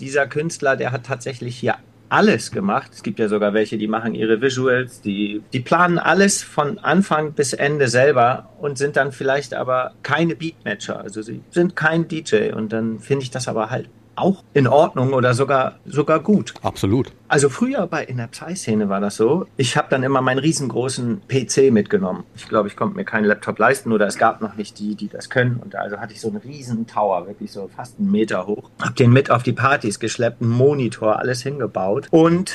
dieser 0.00 0.26
Künstler, 0.26 0.76
der 0.76 0.92
hat 0.92 1.06
tatsächlich 1.06 1.56
hier 1.56 1.76
alles 2.12 2.50
gemacht. 2.50 2.90
Es 2.92 3.02
gibt 3.02 3.18
ja 3.18 3.28
sogar 3.28 3.54
welche, 3.54 3.78
die 3.78 3.88
machen 3.88 4.14
ihre 4.14 4.42
Visuals, 4.42 5.00
die, 5.00 5.42
die 5.52 5.60
planen 5.60 5.98
alles 5.98 6.42
von 6.42 6.78
Anfang 6.78 7.32
bis 7.32 7.54
Ende 7.54 7.88
selber 7.88 8.50
und 8.60 8.76
sind 8.76 8.96
dann 8.96 9.12
vielleicht 9.12 9.54
aber 9.54 9.94
keine 10.02 10.36
Beatmatcher. 10.36 11.00
Also 11.00 11.22
sie 11.22 11.40
sind 11.50 11.74
kein 11.74 12.08
DJ 12.08 12.52
und 12.52 12.72
dann 12.72 12.98
finde 12.98 13.22
ich 13.22 13.30
das 13.30 13.48
aber 13.48 13.70
halt 13.70 13.88
auch 14.16 14.42
in 14.54 14.66
Ordnung 14.66 15.12
oder 15.12 15.34
sogar, 15.34 15.76
sogar 15.86 16.20
gut. 16.20 16.54
Absolut. 16.62 17.12
Also 17.28 17.48
früher 17.48 17.86
bei 17.86 18.04
in 18.04 18.18
der 18.18 18.26
Psy-Szene 18.26 18.88
war 18.88 19.00
das 19.00 19.16
so. 19.16 19.46
Ich 19.56 19.76
habe 19.76 19.88
dann 19.90 20.02
immer 20.02 20.20
meinen 20.20 20.38
riesengroßen 20.38 21.22
PC 21.28 21.72
mitgenommen. 21.72 22.24
Ich 22.34 22.48
glaube, 22.48 22.68
ich 22.68 22.76
konnte 22.76 22.96
mir 22.96 23.04
keinen 23.04 23.24
Laptop 23.24 23.58
leisten 23.58 23.92
oder 23.92 24.06
es 24.06 24.18
gab 24.18 24.40
noch 24.42 24.56
nicht 24.56 24.78
die, 24.78 24.94
die 24.94 25.08
das 25.08 25.30
können. 25.30 25.56
Und 25.56 25.74
also 25.74 25.98
hatte 25.98 26.12
ich 26.12 26.20
so 26.20 26.28
einen 26.28 26.38
riesen 26.38 26.86
Tower, 26.86 27.26
wirklich 27.26 27.52
so 27.52 27.68
fast 27.74 27.98
einen 27.98 28.10
Meter 28.10 28.46
hoch. 28.46 28.70
Hab 28.80 28.96
den 28.96 29.12
mit 29.12 29.30
auf 29.30 29.42
die 29.42 29.52
Partys 29.52 29.98
geschleppt, 29.98 30.42
einen 30.42 30.50
Monitor, 30.50 31.18
alles 31.18 31.42
hingebaut. 31.42 32.08
Und 32.10 32.52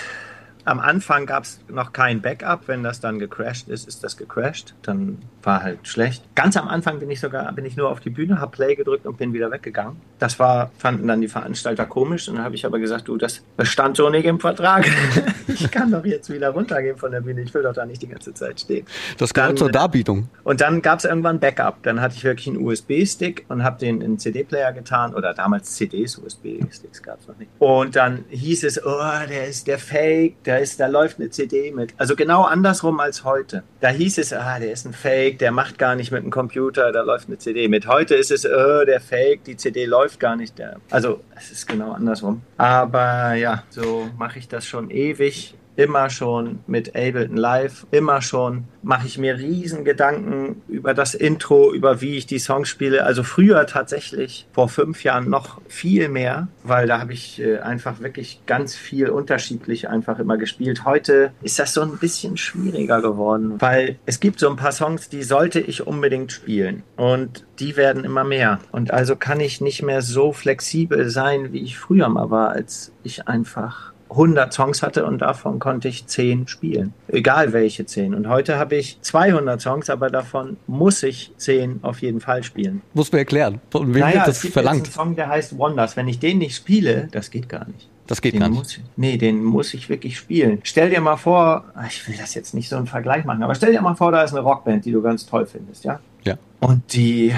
am 0.67 0.81
Anfang 0.81 1.25
gab 1.25 1.43
es 1.43 1.61
noch 1.69 1.93
kein 1.93 2.21
Backup. 2.21 2.67
Wenn 2.67 2.83
das 2.83 2.99
dann 2.99 3.19
gecrashed 3.19 3.69
ist, 3.69 3.87
ist 3.87 4.03
das 4.03 4.17
gecrashed. 4.17 4.75
Dann 4.81 5.19
war 5.41 5.63
halt 5.63 5.87
schlecht. 5.87 6.23
Ganz 6.35 6.57
am 6.57 6.67
Anfang 6.67 6.99
bin 6.99 7.09
ich 7.09 7.21
sogar, 7.21 7.51
bin 7.53 7.63
ich 7.63 7.77
nur 7.77 7.89
auf 7.89 8.01
die 8.01 8.09
Bühne, 8.09 8.41
habe 8.41 8.51
Play 8.51 8.75
gedrückt 8.75 9.05
und 9.05 9.17
bin 9.17 9.31
wieder 9.31 9.49
weggegangen. 9.49 9.95
Das 10.19 10.39
war, 10.39 10.71
fanden 10.77 11.07
dann 11.07 11.21
die 11.21 11.29
Veranstalter 11.29 11.85
komisch. 11.85 12.27
Und 12.27 12.35
dann 12.35 12.43
habe 12.43 12.55
ich 12.55 12.65
aber 12.65 12.79
gesagt, 12.79 13.07
du, 13.07 13.17
das 13.17 13.43
stand 13.61 13.95
so 13.95 14.09
nicht 14.09 14.25
im 14.25 14.41
Vertrag. 14.41 14.85
ich 15.47 15.71
kann 15.71 15.89
doch 15.89 16.03
jetzt 16.03 16.29
wieder 16.29 16.49
runtergehen 16.49 16.97
von 16.97 17.11
der 17.11 17.21
Bühne. 17.21 17.41
Ich 17.41 17.53
will 17.53 17.63
doch 17.63 17.73
da 17.73 17.85
nicht 17.85 18.01
die 18.01 18.09
ganze 18.09 18.33
Zeit 18.33 18.59
stehen. 18.59 18.85
Das 19.17 19.33
gehört 19.33 19.51
dann, 19.51 19.57
zur 19.57 19.71
Darbietung. 19.71 20.27
Und 20.43 20.59
dann 20.59 20.81
gab 20.81 20.99
es 20.99 21.05
irgendwann 21.05 21.39
Backup. 21.39 21.81
Dann 21.83 22.01
hatte 22.01 22.15
ich 22.15 22.25
wirklich 22.25 22.47
einen 22.49 22.57
USB-Stick 22.57 23.45
und 23.47 23.63
habe 23.63 23.79
den 23.79 24.01
in 24.01 24.19
CD-Player 24.19 24.73
getan. 24.73 25.15
Oder 25.15 25.33
damals 25.33 25.75
CDs, 25.75 26.17
USB-Sticks 26.17 27.01
gab 27.01 27.21
es 27.21 27.27
noch 27.29 27.37
nicht. 27.37 27.49
Und 27.59 27.95
dann 27.95 28.25
hieß 28.29 28.65
es, 28.65 28.85
oh, 28.85 28.99
der 29.29 29.47
ist 29.47 29.67
der 29.67 29.79
Fake, 29.79 30.43
der 30.43 30.56
ist, 30.57 30.79
da 30.79 30.87
läuft 30.87 31.19
eine 31.19 31.29
CD 31.29 31.71
mit. 31.71 31.93
Also 31.97 32.15
genau 32.15 32.43
andersrum 32.43 32.99
als 32.99 33.23
heute. 33.23 33.63
Da 33.79 33.89
hieß 33.89 34.17
es, 34.17 34.33
ah, 34.33 34.59
der 34.59 34.71
ist 34.71 34.85
ein 34.85 34.93
Fake, 34.93 35.39
der 35.39 35.51
macht 35.51 35.77
gar 35.77 35.95
nicht 35.95 36.11
mit 36.11 36.23
dem 36.23 36.31
Computer, 36.31 36.91
da 36.91 37.01
läuft 37.01 37.27
eine 37.27 37.37
CD 37.37 37.67
mit. 37.67 37.87
Heute 37.87 38.15
ist 38.15 38.31
es, 38.31 38.45
oh, 38.45 38.85
der 38.85 39.01
Fake, 39.01 39.43
die 39.43 39.57
CD 39.57 39.85
läuft 39.85 40.19
gar 40.19 40.35
nicht. 40.35 40.57
Der, 40.57 40.77
also 40.89 41.21
es 41.35 41.51
ist 41.51 41.67
genau 41.67 41.91
andersrum. 41.91 42.41
Aber 42.57 43.33
ja, 43.33 43.63
so 43.69 44.09
mache 44.17 44.39
ich 44.39 44.47
das 44.47 44.65
schon 44.65 44.89
ewig 44.89 45.55
immer 45.77 46.09
schon 46.09 46.59
mit 46.67 46.95
Ableton 46.95 47.37
Live, 47.37 47.85
immer 47.91 48.21
schon 48.21 48.65
mache 48.81 49.05
ich 49.05 49.17
mir 49.17 49.37
riesen 49.37 49.85
Gedanken 49.85 50.61
über 50.67 50.93
das 50.93 51.13
Intro, 51.13 51.71
über 51.71 52.01
wie 52.01 52.17
ich 52.17 52.25
die 52.25 52.39
Songs 52.39 52.67
spiele. 52.67 53.03
Also 53.03 53.23
früher 53.23 53.67
tatsächlich, 53.67 54.47
vor 54.53 54.69
fünf 54.69 55.03
Jahren 55.03 55.29
noch 55.29 55.61
viel 55.67 56.09
mehr, 56.09 56.47
weil 56.63 56.87
da 56.87 56.99
habe 56.99 57.13
ich 57.13 57.39
äh, 57.39 57.59
einfach 57.59 57.99
wirklich 57.99 58.41
ganz 58.45 58.75
viel 58.75 59.09
unterschiedlich 59.09 59.87
einfach 59.87 60.19
immer 60.19 60.37
gespielt. 60.37 60.83
Heute 60.83 61.31
ist 61.41 61.59
das 61.59 61.73
so 61.73 61.81
ein 61.81 61.97
bisschen 61.97 62.37
schwieriger 62.37 63.01
geworden, 63.01 63.55
weil 63.59 63.99
es 64.05 64.19
gibt 64.19 64.39
so 64.39 64.49
ein 64.49 64.55
paar 64.55 64.71
Songs, 64.71 65.09
die 65.09 65.23
sollte 65.23 65.59
ich 65.59 65.85
unbedingt 65.85 66.31
spielen 66.31 66.83
und 66.95 67.45
die 67.59 67.77
werden 67.77 68.03
immer 68.03 68.23
mehr. 68.23 68.59
Und 68.71 68.91
also 68.91 69.15
kann 69.15 69.39
ich 69.39 69.61
nicht 69.61 69.83
mehr 69.83 70.01
so 70.01 70.33
flexibel 70.33 71.09
sein, 71.09 71.53
wie 71.53 71.61
ich 71.61 71.77
früher 71.77 72.09
mal 72.09 72.31
war, 72.31 72.49
als 72.49 72.93
ich 73.03 73.27
einfach 73.27 73.93
100 74.09 74.53
Songs 74.53 74.81
hatte 74.83 75.05
und 75.05 75.19
davon 75.19 75.59
konnte 75.59 75.87
ich 75.87 76.07
10 76.07 76.47
spielen. 76.47 76.93
Egal 77.07 77.53
welche 77.53 77.85
10. 77.85 78.13
Und 78.13 78.27
heute 78.27 78.57
habe 78.57 78.75
ich 78.75 79.01
200 79.01 79.59
Songs, 79.61 79.89
aber 79.89 80.09
davon 80.09 80.57
muss 80.67 81.03
ich 81.03 81.31
10 81.37 81.79
auf 81.81 82.01
jeden 82.01 82.21
Fall 82.21 82.43
spielen. 82.43 82.81
Muss 82.93 83.11
mir 83.11 83.19
erklären, 83.19 83.59
von 83.69 83.93
wem 83.93 84.01
naja, 84.01 84.15
wird 84.15 84.27
das 84.27 84.37
es 84.37 84.41
gibt 84.43 84.53
verlangt? 84.53 84.85
Jetzt 84.85 84.97
einen 84.97 85.07
Song, 85.07 85.15
der 85.15 85.29
heißt 85.29 85.57
Wonders. 85.57 85.97
Wenn 85.97 86.07
ich 86.07 86.19
den 86.19 86.37
nicht 86.39 86.55
spiele, 86.55 87.07
das 87.11 87.31
geht 87.31 87.49
gar 87.49 87.67
nicht. 87.67 87.89
Das 88.07 88.21
geht 88.21 88.33
den 88.33 88.39
gar 88.39 88.49
nicht. 88.49 88.57
Muss, 88.57 88.79
nee, 88.95 89.17
den 89.17 89.43
muss 89.43 89.73
ich 89.73 89.89
wirklich 89.89 90.17
spielen. 90.17 90.59
Stell 90.63 90.89
dir 90.89 91.01
mal 91.01 91.17
vor, 91.17 91.65
ich 91.87 92.07
will 92.07 92.15
das 92.17 92.33
jetzt 92.33 92.53
nicht 92.53 92.69
so 92.69 92.77
einen 92.77 92.87
Vergleich 92.87 93.25
machen, 93.25 93.43
aber 93.43 93.55
stell 93.55 93.73
dir 93.73 93.81
mal 93.81 93.95
vor, 93.95 94.11
da 94.11 94.23
ist 94.23 94.31
eine 94.31 94.41
Rockband, 94.41 94.85
die 94.85 94.91
du 94.91 95.01
ganz 95.01 95.25
toll 95.25 95.45
findest, 95.45 95.83
ja? 95.83 95.99
Ja. 96.23 96.37
Und 96.59 96.93
die 96.93 97.33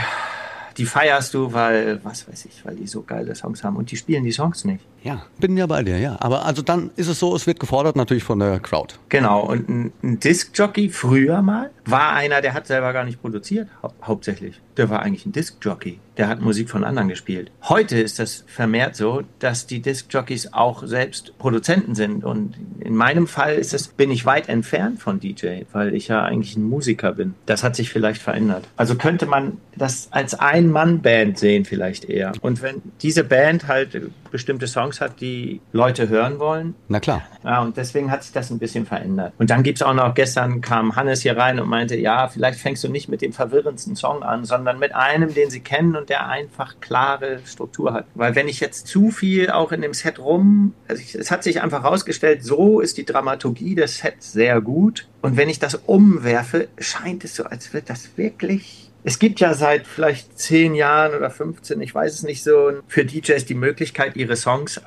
die 0.79 0.85
feierst 0.85 1.33
du, 1.33 1.51
weil, 1.51 1.99
was 2.05 2.27
weiß 2.27 2.45
ich, 2.45 2.65
weil 2.65 2.75
die 2.75 2.87
so 2.87 3.01
geile 3.01 3.35
Songs 3.35 3.63
haben 3.65 3.75
und 3.75 3.91
die 3.91 3.97
spielen 3.97 4.23
die 4.23 4.31
Songs 4.31 4.63
nicht. 4.63 4.83
Ja, 5.03 5.23
bin 5.39 5.55
ja 5.57 5.65
bei 5.65 5.83
dir, 5.83 5.97
ja. 5.97 6.17
Aber 6.19 6.45
also 6.45 6.61
dann 6.61 6.91
ist 6.95 7.07
es 7.07 7.19
so, 7.19 7.35
es 7.35 7.47
wird 7.47 7.59
gefordert 7.59 7.95
natürlich 7.95 8.23
von 8.23 8.39
der 8.39 8.59
Crowd. 8.59 8.95
Genau, 9.09 9.45
und 9.45 9.69
ein, 9.69 9.93
ein 10.03 10.19
Disc-Jockey 10.19 10.89
früher 10.89 11.41
mal 11.41 11.69
war 11.85 12.13
einer, 12.13 12.41
der 12.41 12.53
hat 12.53 12.67
selber 12.67 12.93
gar 12.93 13.05
nicht 13.05 13.21
produziert, 13.21 13.69
hau 13.81 13.93
hauptsächlich. 14.03 14.59
Der 14.77 14.89
war 14.89 15.01
eigentlich 15.01 15.25
ein 15.25 15.31
Disc-Jockey. 15.31 15.99
Der 16.17 16.27
hat 16.27 16.41
Musik 16.41 16.69
von 16.69 16.83
anderen 16.83 17.07
gespielt. 17.07 17.51
Heute 17.63 17.97
ist 17.97 18.19
das 18.19 18.43
vermehrt 18.47 18.95
so, 18.95 19.23
dass 19.39 19.67
die 19.67 19.81
Disc-Jockeys 19.81 20.53
auch 20.53 20.85
selbst 20.85 21.37
Produzenten 21.37 21.95
sind. 21.95 22.23
Und 22.23 22.55
in 22.79 22.95
meinem 22.95 23.27
Fall 23.27 23.55
ist 23.55 23.73
es, 23.73 23.87
bin 23.87 24.11
ich 24.11 24.25
weit 24.25 24.49
entfernt 24.49 25.01
von 25.01 25.19
DJ, 25.19 25.61
weil 25.71 25.95
ich 25.95 26.09
ja 26.09 26.23
eigentlich 26.23 26.57
ein 26.57 26.63
Musiker 26.63 27.13
bin. 27.13 27.35
Das 27.45 27.63
hat 27.63 27.75
sich 27.75 27.89
vielleicht 27.89 28.21
verändert. 28.21 28.65
Also 28.75 28.95
könnte 28.95 29.25
man 29.25 29.57
das 29.75 30.09
als 30.11 30.33
Ein-Mann-Band 30.37 31.39
sehen 31.39 31.65
vielleicht 31.65 32.05
eher. 32.05 32.33
Und 32.41 32.61
wenn 32.61 32.81
diese 33.01 33.23
Band 33.23 33.67
halt 33.67 34.11
bestimmte 34.29 34.67
Songs 34.67 35.01
hat, 35.01 35.21
die 35.21 35.61
Leute 35.71 36.09
hören 36.09 36.39
wollen. 36.39 36.75
Na 36.87 36.99
klar. 36.99 37.23
Ja, 37.43 37.61
und 37.61 37.77
deswegen 37.77 38.11
hat 38.11 38.23
sich 38.23 38.31
das 38.31 38.49
ein 38.49 38.59
bisschen 38.59 38.85
verändert. 38.85 39.33
Und 39.37 39.49
dann 39.49 39.63
gibt 39.63 39.79
es 39.79 39.81
auch 39.81 39.93
noch, 39.93 40.13
gestern 40.13 40.61
kam 40.61 40.95
Hannes 40.95 41.21
hier 41.21 41.37
rein 41.37 41.59
und 41.59 41.69
meinte, 41.69 41.95
ja, 41.97 42.27
vielleicht 42.27 42.59
fängst 42.59 42.83
du 42.83 42.89
nicht 42.89 43.09
mit 43.09 43.21
dem 43.21 43.33
verwirrendsten 43.33 43.95
Song 43.95 44.23
an, 44.23 44.45
sondern 44.45 44.79
mit 44.79 44.93
einem, 44.93 45.33
den 45.33 45.49
sie 45.49 45.61
kennen 45.61 45.95
und 45.95 46.09
der 46.09 46.27
einfach 46.27 46.75
klare 46.79 47.39
Struktur 47.45 47.93
hat. 47.93 48.05
Weil 48.15 48.35
wenn 48.35 48.47
ich 48.47 48.59
jetzt 48.59 48.87
zu 48.87 49.11
viel 49.11 49.49
auch 49.49 49.71
in 49.71 49.81
dem 49.81 49.93
Set 49.93 50.19
rum, 50.19 50.73
also 50.87 51.01
ich, 51.01 51.15
es 51.15 51.31
hat 51.31 51.43
sich 51.43 51.61
einfach 51.61 51.83
herausgestellt, 51.83 52.43
so 52.43 52.79
ist 52.79 52.97
die 52.97 53.05
Dramaturgie 53.05 53.75
des 53.75 53.97
Sets 53.97 54.33
sehr 54.33 54.61
gut. 54.61 55.07
Und 55.21 55.37
wenn 55.37 55.49
ich 55.49 55.59
das 55.59 55.75
umwerfe, 55.75 56.67
scheint 56.77 57.23
es 57.23 57.35
so, 57.35 57.43
als 57.43 57.73
wird 57.73 57.89
das 57.89 58.17
wirklich 58.17 58.88
es 59.03 59.19
gibt 59.19 59.39
ja 59.39 59.53
seit 59.53 59.87
vielleicht 59.87 60.37
zehn 60.37 60.75
Jahren 60.75 61.15
oder 61.15 61.29
15, 61.29 61.79
ich 61.81 61.95
weiß 61.95 62.13
es 62.13 62.23
nicht 62.23 62.43
so, 62.43 62.73
für 62.87 63.05
DJs 63.05 63.45
die 63.45 63.53
Möglichkeit, 63.53 64.17
ihre 64.17 64.35
Songs 64.35 64.81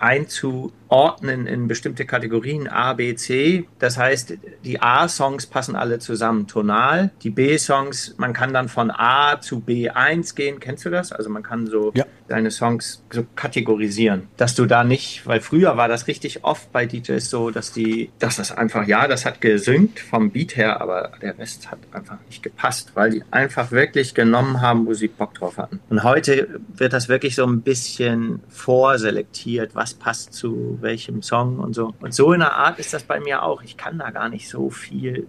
einzuordnen 0.93 1.47
in 1.47 1.69
bestimmte 1.69 2.05
Kategorien 2.05 2.69
A, 2.69 2.93
B, 2.93 3.15
C. 3.15 3.67
Das 3.79 3.97
heißt, 3.99 4.35
die 4.65 4.81
A-Songs 4.81 5.47
passen 5.47 5.75
alle 5.75 5.99
zusammen 5.99 6.47
tonal. 6.47 7.11
Die 7.23 7.31
B-Songs, 7.31 8.15
man 8.19 8.33
kann 8.33 8.53
dann 8.53 8.69
von 8.69 8.91
A 8.91 9.41
zu 9.41 9.63
B1 9.67 10.35
gehen. 10.35 10.61
Kennst 10.61 10.85
du 10.85 10.91
das? 10.91 11.13
Also 11.13 11.31
man 11.31 11.43
kann 11.43 11.67
so 11.67 11.93
ja. 11.95 12.05
deine 12.29 12.51
Songs 12.51 13.03
so 13.11 13.25
kategorisieren, 13.35 14.29
dass 14.37 14.55
du 14.55 14.67
da 14.67 14.85
nicht, 14.85 15.27
weil 15.27 15.41
früher 15.41 15.77
war 15.77 15.89
das 15.89 16.07
richtig 16.07 16.45
oft 16.45 16.71
bei 16.73 16.87
DJs 16.87 17.29
so, 17.29 17.51
dass 17.51 17.73
die, 17.73 18.11
dass 18.19 18.37
das 18.37 18.53
einfach, 18.53 18.87
ja, 18.87 19.09
das 19.09 19.25
hat 19.25 19.41
gesynkt 19.41 20.01
vom 20.01 20.31
Beat 20.31 20.57
her, 20.57 20.81
aber 20.81 21.13
der 21.23 21.39
Rest 21.39 21.71
hat 21.71 21.79
einfach 21.93 22.19
nicht 22.27 22.43
gepasst, 22.43 22.93
weil 22.95 23.11
die 23.11 23.25
einfach 23.31 23.71
wirklich 23.71 24.15
genommen 24.15 24.61
haben, 24.61 24.87
wo 24.87 24.95
sie 24.95 25.09
Bock 25.09 25.35
drauf 25.35 25.57
hatten. 25.57 25.81
Und 25.89 26.03
heute 26.03 26.61
wird 26.75 26.93
das 26.93 27.09
wirklich 27.09 27.35
so 27.35 27.47
ein 27.47 27.63
bisschen 27.63 28.41
vorselektiert, 28.49 29.75
was 29.75 29.95
passt 29.95 30.35
zu 30.35 30.82
welchem 30.83 31.23
Song 31.23 31.59
und 31.59 31.75
so. 31.75 31.95
Und 32.01 32.15
so 32.15 32.33
in 32.33 32.43
einer 32.43 32.53
Art 32.55 32.79
ist 32.79 32.93
das 32.93 33.03
bei 33.05 33.21
mir 33.21 33.43
auch. 33.43 33.63
Ich 33.63 33.77
kann 33.77 33.99
da 33.99 34.11
gar 34.11 34.29
nicht 34.29 34.49
so 34.49 34.71
viel. 34.71 35.27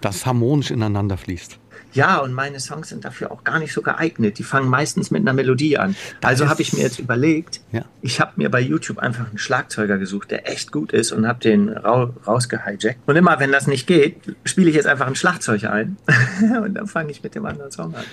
Das 0.00 0.26
harmonisch 0.26 0.70
ineinander 0.70 1.16
fließt. 1.16 1.58
Ja, 1.94 2.18
und 2.18 2.34
meine 2.34 2.60
Songs 2.60 2.90
sind 2.90 3.04
dafür 3.06 3.32
auch 3.32 3.44
gar 3.44 3.58
nicht 3.58 3.72
so 3.72 3.80
geeignet. 3.80 4.38
Die 4.38 4.42
fangen 4.42 4.68
meistens 4.68 5.10
mit 5.10 5.22
einer 5.22 5.32
Melodie 5.32 5.78
an. 5.78 5.96
Also 6.22 6.48
habe 6.48 6.60
ich 6.60 6.74
mir 6.74 6.80
jetzt 6.82 6.98
überlegt, 6.98 7.60
Ja. 7.72 7.84
ich 8.02 8.20
habe 8.20 8.32
mir 8.36 8.50
bei 8.50 8.60
YouTube 8.60 8.98
einfach 8.98 9.26
einen 9.28 9.38
Schlagzeuger 9.38 9.96
gesucht, 9.96 10.30
der 10.30 10.50
echt 10.50 10.70
gut 10.70 10.92
ist 10.92 11.12
und 11.12 11.26
habe 11.26 11.40
den 11.40 11.70
rau 11.70 12.12
rausgehijackt. 12.26 12.98
Und 13.06 13.16
immer, 13.16 13.40
wenn 13.40 13.52
das 13.52 13.66
nicht 13.66 13.86
geht, 13.86 14.16
spiele 14.44 14.68
ich 14.68 14.76
jetzt 14.76 14.86
einfach 14.86 15.06
ein 15.06 15.14
Schlagzeug 15.16 15.64
ein 15.64 15.96
und 16.62 16.74
dann 16.74 16.86
fange 16.86 17.10
ich 17.10 17.22
mit 17.22 17.34
dem 17.34 17.46
anderen 17.46 17.70
Song 17.72 17.94
an. 17.94 18.04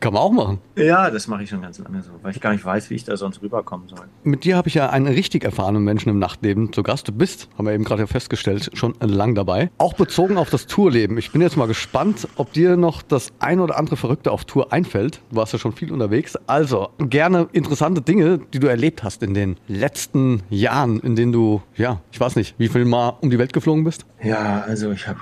Kann 0.00 0.12
man 0.12 0.22
auch 0.22 0.32
machen. 0.32 0.58
Ja, 0.76 1.10
das 1.10 1.26
mache 1.26 1.42
ich 1.42 1.50
schon 1.50 1.62
ganz 1.62 1.78
lange 1.78 2.02
so, 2.02 2.10
weil 2.22 2.32
ich 2.32 2.40
gar 2.40 2.52
nicht 2.52 2.64
weiß, 2.64 2.90
wie 2.90 2.94
ich 2.94 3.04
da 3.04 3.16
sonst 3.16 3.42
rüberkommen 3.42 3.88
soll. 3.88 4.06
Mit 4.24 4.44
dir 4.44 4.56
habe 4.56 4.68
ich 4.68 4.74
ja 4.74 4.90
einen 4.90 5.06
richtig 5.06 5.44
erfahrenen 5.44 5.84
Menschen 5.84 6.10
im 6.10 6.18
Nachtleben 6.18 6.72
zu 6.72 6.82
Gast. 6.82 7.08
Du 7.08 7.12
bist, 7.12 7.48
haben 7.56 7.66
wir 7.66 7.72
eben 7.72 7.84
gerade 7.84 8.06
festgestellt, 8.06 8.70
schon 8.74 8.94
lang 9.00 9.34
dabei. 9.34 9.70
Auch 9.78 9.94
bezogen 9.94 10.36
auf 10.36 10.50
das 10.50 10.66
Tourleben. 10.66 11.18
Ich 11.18 11.32
bin 11.32 11.40
jetzt 11.40 11.56
mal 11.56 11.66
gespannt, 11.66 12.28
ob 12.36 12.52
dir 12.52 12.76
noch 12.76 13.02
das 13.02 13.32
ein 13.38 13.60
oder 13.60 13.78
andere 13.78 13.96
Verrückte 13.96 14.30
auf 14.32 14.44
Tour 14.44 14.72
einfällt. 14.72 15.20
Du 15.30 15.36
warst 15.36 15.52
ja 15.52 15.58
schon 15.58 15.72
viel 15.72 15.92
unterwegs. 15.92 16.36
Also 16.46 16.90
gerne 16.98 17.48
interessante 17.52 18.02
Dinge, 18.02 18.40
die 18.52 18.58
du 18.58 18.66
erlebt 18.66 19.02
hast 19.02 19.22
in 19.22 19.34
den 19.34 19.56
letzten 19.66 20.42
Jahren, 20.50 21.00
in 21.00 21.16
denen 21.16 21.32
du, 21.32 21.62
ja, 21.76 22.00
ich 22.12 22.20
weiß 22.20 22.36
nicht, 22.36 22.54
wie 22.58 22.68
viel 22.68 22.84
Mal 22.84 23.16
um 23.20 23.30
die 23.30 23.38
Welt 23.38 23.52
geflogen 23.52 23.84
bist. 23.84 24.04
Ja, 24.22 24.62
also 24.66 24.90
ich 24.92 25.08
habe 25.08 25.18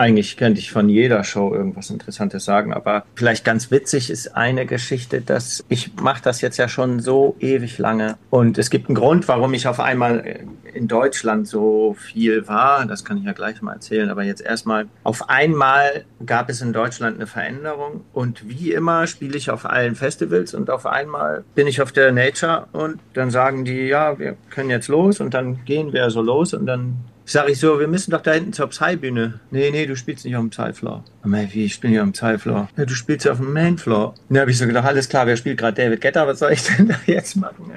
eigentlich 0.00 0.38
könnte 0.38 0.60
ich 0.60 0.72
von 0.72 0.88
jeder 0.88 1.22
Show 1.24 1.52
irgendwas 1.54 1.90
Interessantes 1.90 2.44
sagen, 2.46 2.72
aber 2.72 3.04
vielleicht 3.14 3.44
ganz 3.44 3.70
witzig 3.70 4.10
ist 4.10 4.34
eine 4.34 4.64
Geschichte, 4.64 5.20
dass 5.20 5.62
ich 5.68 5.94
mache 6.00 6.22
das 6.22 6.40
jetzt 6.40 6.56
ja 6.56 6.68
schon 6.68 7.00
so 7.00 7.36
ewig 7.38 7.76
lange. 7.78 8.16
Und 8.30 8.56
es 8.56 8.70
gibt 8.70 8.88
einen 8.88 8.96
Grund, 8.96 9.28
warum 9.28 9.52
ich 9.52 9.68
auf 9.68 9.78
einmal 9.78 10.40
in 10.72 10.88
Deutschland 10.88 11.46
so 11.46 11.94
viel 11.98 12.48
war. 12.48 12.86
Das 12.86 13.04
kann 13.04 13.18
ich 13.18 13.24
ja 13.24 13.32
gleich 13.32 13.60
mal 13.60 13.74
erzählen, 13.74 14.08
aber 14.08 14.22
jetzt 14.22 14.40
erstmal 14.40 14.86
auf 15.02 15.28
einmal 15.28 16.04
gab 16.24 16.48
es 16.48 16.62
in 16.62 16.72
Deutschland 16.72 17.16
eine 17.16 17.26
Veränderung. 17.26 18.04
Und 18.14 18.48
wie 18.48 18.72
immer 18.72 19.06
spiele 19.06 19.36
ich 19.36 19.50
auf 19.50 19.66
allen 19.66 19.96
Festivals 19.96 20.54
und 20.54 20.70
auf 20.70 20.86
einmal 20.86 21.44
bin 21.54 21.66
ich 21.66 21.82
auf 21.82 21.92
der 21.92 22.10
Nature. 22.12 22.68
Und 22.72 23.00
dann 23.12 23.30
sagen 23.30 23.66
die, 23.66 23.88
ja, 23.88 24.18
wir 24.18 24.36
können 24.48 24.70
jetzt 24.70 24.88
los. 24.88 25.20
Und 25.20 25.34
dann 25.34 25.64
gehen 25.66 25.92
wir 25.92 26.08
so 26.08 26.22
los. 26.22 26.54
Und 26.54 26.64
dann 26.64 26.96
Sag 27.30 27.48
ich 27.48 27.60
so, 27.60 27.78
wir 27.78 27.86
müssen 27.86 28.10
doch 28.10 28.22
da 28.22 28.32
hinten 28.32 28.52
zur 28.52 28.66
Psy-Bühne. 28.66 29.38
Nee, 29.52 29.70
nee, 29.70 29.86
du 29.86 29.94
spielst 29.94 30.24
nicht 30.24 30.34
auf 30.34 30.42
dem 30.42 30.50
Psy-Floor. 30.50 31.04
Wie, 31.22 31.64
ich 31.64 31.74
spiele 31.74 31.92
hier 31.92 32.02
auf 32.02 32.08
dem 32.08 32.12
Psy-Floor. 32.12 32.68
Ja, 32.76 32.84
du 32.84 32.92
spielst 32.92 33.24
ja 33.24 33.30
auf 33.30 33.38
dem 33.38 33.52
Main-Floor. 33.52 34.16
Da 34.30 34.40
habe 34.40 34.50
ich 34.50 34.58
so 34.58 34.66
gedacht, 34.66 34.84
alles 34.84 35.08
klar, 35.08 35.28
wer 35.28 35.36
spielt 35.36 35.56
gerade 35.56 35.80
David 35.80 36.00
Guetta, 36.00 36.26
was 36.26 36.40
soll 36.40 36.50
ich 36.50 36.64
denn 36.64 36.88
da 36.88 36.96
jetzt 37.06 37.36
machen? 37.36 37.72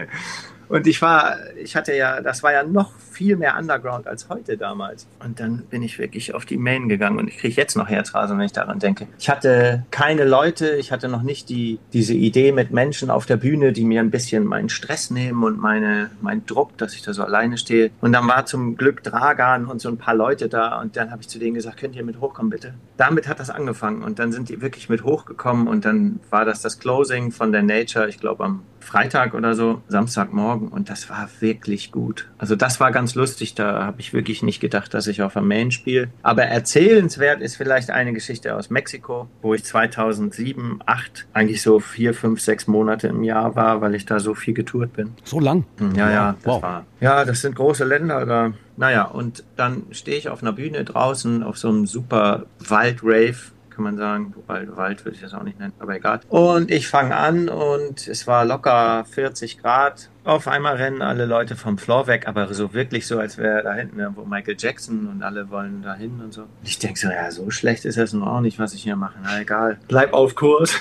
Und 0.70 0.88
ich 0.88 1.00
war, 1.04 1.38
ich 1.56 1.76
hatte 1.76 1.94
ja, 1.94 2.20
das 2.22 2.42
war 2.42 2.52
ja 2.52 2.63
noch 2.63 2.94
viel 3.13 3.38
mehr 3.38 3.58
Underground 3.58 4.08
als 4.08 4.30
heute 4.30 4.58
damals. 4.58 5.08
Und 5.23 5.39
dann 5.39 5.60
bin 5.69 5.84
ich 5.84 5.99
wirklich 5.99 6.34
auf 6.34 6.45
die 6.45 6.58
Main 6.58 6.89
gegangen 6.89 7.19
und 7.19 7.28
ich 7.28 7.38
kriege 7.38 7.56
jetzt 7.56 7.78
noch 7.78 7.88
Herzrasen, 7.88 8.38
wenn 8.38 8.45
ich 8.45 8.52
daran 8.52 8.80
denke. 8.80 9.08
Ich 9.19 9.30
hatte 9.30 9.86
keine 9.91 10.26
Leute, 10.26 10.76
ich 10.76 10.91
hatte 10.91 11.08
noch 11.08 11.21
nicht 11.21 11.49
die, 11.49 11.80
diese 11.93 12.13
Idee 12.13 12.52
mit 12.52 12.71
Menschen 12.71 13.10
auf 13.10 13.26
der 13.26 13.38
Bühne, 13.38 13.71
die 13.71 13.86
mir 13.86 14.02
ein 14.02 14.12
bisschen 14.12 14.45
meinen 14.45 14.69
Stress 14.69 15.12
nehmen 15.12 15.43
und 15.43 15.60
meine, 15.60 16.10
meinen 16.21 16.45
Druck, 16.45 16.78
dass 16.78 16.93
ich 16.93 17.02
da 17.02 17.13
so 17.13 17.23
alleine 17.23 17.58
stehe. 17.58 17.91
Und 18.02 18.13
dann 18.13 18.28
war 18.28 18.45
zum 18.45 18.76
Glück 18.76 19.04
Dragan 19.04 19.65
und 19.65 19.80
so 19.82 19.89
ein 19.89 19.97
paar 19.97 20.15
Leute 20.15 20.49
da 20.49 20.82
und 20.82 20.97
dann 20.97 21.12
habe 21.12 21.21
ich 21.21 21.30
zu 21.30 21.39
denen 21.39 21.54
gesagt, 21.54 21.78
könnt 21.78 21.95
ihr 21.95 22.04
mit 22.04 22.19
hochkommen 22.19 22.49
bitte? 22.49 22.73
Damit 22.97 23.28
hat 23.28 23.39
das 23.39 23.49
angefangen 23.49 24.04
und 24.04 24.19
dann 24.19 24.32
sind 24.32 24.49
die 24.49 24.62
wirklich 24.62 24.89
mit 24.89 25.04
hochgekommen 25.04 25.67
und 25.67 25.86
dann 25.86 26.19
war 26.30 26.45
das 26.45 26.62
das 26.62 26.80
Closing 26.80 27.32
von 27.32 27.52
der 27.52 27.63
Nature, 27.63 28.08
ich 28.08 28.19
glaube 28.19 28.43
am 28.43 28.63
Freitag 28.80 29.34
oder 29.34 29.56
so, 29.56 29.82
Samstagmorgen 29.88 30.67
und 30.67 30.89
das 30.89 31.10
war 31.10 31.30
wirklich 31.39 31.91
gut. 31.91 32.30
Also 32.38 32.56
das 32.56 32.80
war 32.80 32.91
ganz 32.91 33.03
lustig, 33.16 33.56
da 33.56 33.86
habe 33.86 34.00
ich 34.02 34.13
wirklich 34.13 34.42
nicht 34.44 34.60
gedacht, 34.60 34.94
dass 34.94 35.08
ich 35.08 35.22
auf 35.22 35.34
der 35.34 35.42
Main 35.42 35.72
spiele. 35.72 36.10
Aber 36.24 36.44
erzählenswert 36.44 37.42
ist 37.42 37.56
vielleicht 37.58 37.92
eine 37.92 38.13
Geschichte 38.13 38.56
aus 38.56 38.70
Mexiko, 38.70 39.28
wo 39.42 39.54
ich 39.54 39.63
2007, 39.66 40.80
8 40.86 41.26
eigentlich 41.34 41.62
so 41.62 41.80
vier, 41.80 42.13
fünf, 42.13 42.39
sechs 42.42 42.68
Monate 42.68 43.08
im 43.08 43.24
Jahr 43.24 43.56
war, 43.56 43.82
weil 43.82 43.96
ich 43.96 44.06
da 44.06 44.20
so 44.20 44.34
viel 44.34 44.54
getourt 44.54 44.94
bin. 44.94 45.12
So 45.24 45.39
lang. 45.39 45.66
Ja, 45.96 46.10
ja, 46.10 46.36
das 46.44 46.46
Wow. 46.56 46.62
war. 46.63 46.86
Ja, 47.02 47.26
das 47.26 47.42
sind 47.42 47.56
große 47.56 47.84
Länder 47.84 48.26
da. 48.26 48.54
Naja, 48.78 49.04
und 49.04 49.44
dann 49.56 49.84
stehe 49.92 50.18
ich 50.18 50.30
auf 50.30 50.42
einer 50.42 50.54
Bühne 50.54 50.84
draußen 50.84 51.44
auf 51.44 51.58
so 51.58 51.68
einem 51.70 51.86
super 51.86 52.46
Waldrave, 52.60 53.52
kann 53.74 53.84
man 53.84 53.98
sagen. 53.98 54.34
Wobei 54.36 54.68
Wald 54.76 55.04
würde 55.06 55.16
ich 55.16 55.22
das 55.22 55.34
auch 55.34 55.44
nicht 55.44 55.60
nennen, 55.60 55.74
aber 55.80 55.96
egal. 55.96 56.22
Und 56.30 56.72
ich 56.72 56.88
fange 56.88 57.16
an 57.16 57.50
und 57.50 58.08
es 58.08 58.28
war 58.28 58.46
locker 58.46 59.06
40 59.06 59.60
Grad. 59.60 60.10
Auf 60.26 60.48
einmal 60.48 60.78
rennen 60.78 61.02
alle 61.02 61.26
Leute 61.26 61.58
vom 61.58 61.78
Floor 61.78 62.08
weg, 62.08 62.30
aber 62.30 62.54
so 62.54 62.74
wirklich 62.74 63.06
so, 63.08 63.20
als 63.20 63.38
wäre 63.38 63.62
da 63.62 63.74
hinten 63.74 64.00
irgendwo 64.00 64.24
Michael 64.24 64.56
Jackson 64.58 65.08
und 65.08 65.22
alle 65.22 65.50
wollen 65.50 65.82
da 65.82 65.96
hin 65.96 66.22
und 66.24 66.34
so. 66.34 66.46
Ich 66.64 66.80
denke 66.80 66.98
so, 66.98 67.10
ja, 67.10 67.30
so 67.30 67.50
schlecht 67.50 67.84
ist 67.84 67.98
das 67.98 68.14
nun 68.14 68.24
auch 68.24 68.40
nicht, 68.40 68.58
was 68.58 68.74
ich 68.74 68.84
hier 68.84 68.96
mache. 68.96 69.16
Na 69.22 69.42
egal, 69.42 69.80
bleib 69.90 70.14
auf 70.14 70.36
Kurs. 70.36 70.76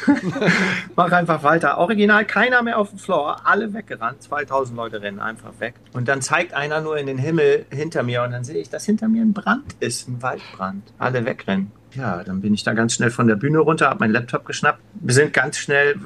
Mach 0.96 1.10
einfach 1.10 1.42
weiter. 1.42 1.78
Original, 1.78 2.24
keiner 2.24 2.62
mehr 2.62 2.78
auf 2.78 2.90
dem 2.90 3.00
Floor, 3.00 3.40
alle 3.44 3.74
weggerannt. 3.74 4.22
2000 4.22 4.76
Leute 4.76 5.02
rennen 5.02 5.18
einfach 5.18 5.58
weg. 5.58 5.74
Und 5.92 6.06
dann 6.06 6.22
zeigt 6.22 6.54
einer 6.54 6.80
nur 6.80 6.96
in 6.96 7.08
den 7.08 7.18
Himmel 7.18 7.66
hinter 7.70 8.04
mir 8.04 8.22
und 8.22 8.30
dann 8.30 8.44
sehe 8.44 8.60
ich, 8.60 8.70
dass 8.70 8.84
hinter 8.84 9.08
mir 9.08 9.22
ein 9.22 9.32
Brand 9.32 9.74
ist, 9.80 10.08
ein 10.08 10.22
Waldbrand. 10.22 10.84
Alle 10.98 11.24
wegrennen. 11.24 11.72
Ja, 11.94 12.22
dann 12.24 12.40
bin 12.40 12.54
ich 12.54 12.64
da 12.64 12.72
ganz 12.72 12.94
schnell 12.94 13.10
von 13.10 13.26
der 13.26 13.36
Bühne 13.36 13.58
runter, 13.58 13.88
habe 13.90 14.00
meinen 14.00 14.12
Laptop 14.12 14.44
geschnappt. 14.46 14.80
Wir 14.94 15.14
sind 15.14 15.32
ganz 15.32 15.58
schnell, 15.58 15.96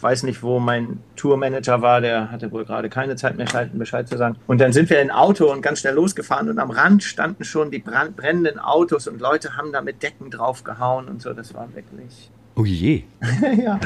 weiß 0.00 0.22
nicht, 0.22 0.42
wo 0.42 0.60
mein 0.60 1.00
Tourmanager 1.16 1.82
war, 1.82 2.00
der 2.00 2.30
hatte 2.30 2.52
wohl 2.52 2.64
gerade 2.64 2.88
keine 2.88 3.16
Zeit 3.16 3.36
mehr, 3.36 3.46
Bescheid- 3.46 3.70
Bescheid 3.72 4.08
zu 4.08 4.16
sagen. 4.16 4.36
Und 4.46 4.60
dann 4.60 4.72
sind 4.72 4.90
wir 4.90 5.00
in 5.00 5.10
ein 5.10 5.16
Auto 5.16 5.50
und 5.50 5.60
ganz 5.62 5.80
schnell 5.80 5.94
losgefahren 5.94 6.48
und 6.48 6.58
am 6.58 6.70
Rand 6.70 7.02
standen 7.02 7.44
schon 7.44 7.70
die 7.70 7.78
brennenden 7.80 8.58
Autos 8.58 9.08
und 9.08 9.20
Leute 9.20 9.56
haben 9.56 9.72
da 9.72 9.80
mit 9.80 10.02
Decken 10.02 10.30
draufgehauen 10.30 11.08
und 11.08 11.20
so. 11.22 11.32
Das 11.32 11.52
war 11.54 11.68
wirklich 11.74 12.30
Oh 12.56 12.64
je. 12.64 13.02
ja. 13.64 13.80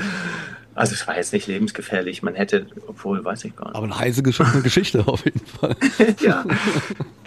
Also 0.78 0.94
es 0.94 1.06
war 1.08 1.16
jetzt 1.16 1.32
nicht 1.32 1.48
lebensgefährlich. 1.48 2.22
Man 2.22 2.36
hätte, 2.36 2.66
obwohl, 2.86 3.24
weiß 3.24 3.44
ich 3.44 3.56
gar 3.56 3.66
nicht. 3.66 3.76
Aber 3.76 3.86
eine 3.86 3.98
heiße 3.98 4.22
Geschichte 4.22 5.06
auf 5.06 5.24
jeden 5.24 5.44
Fall. 5.44 5.74
ja. 6.20 6.44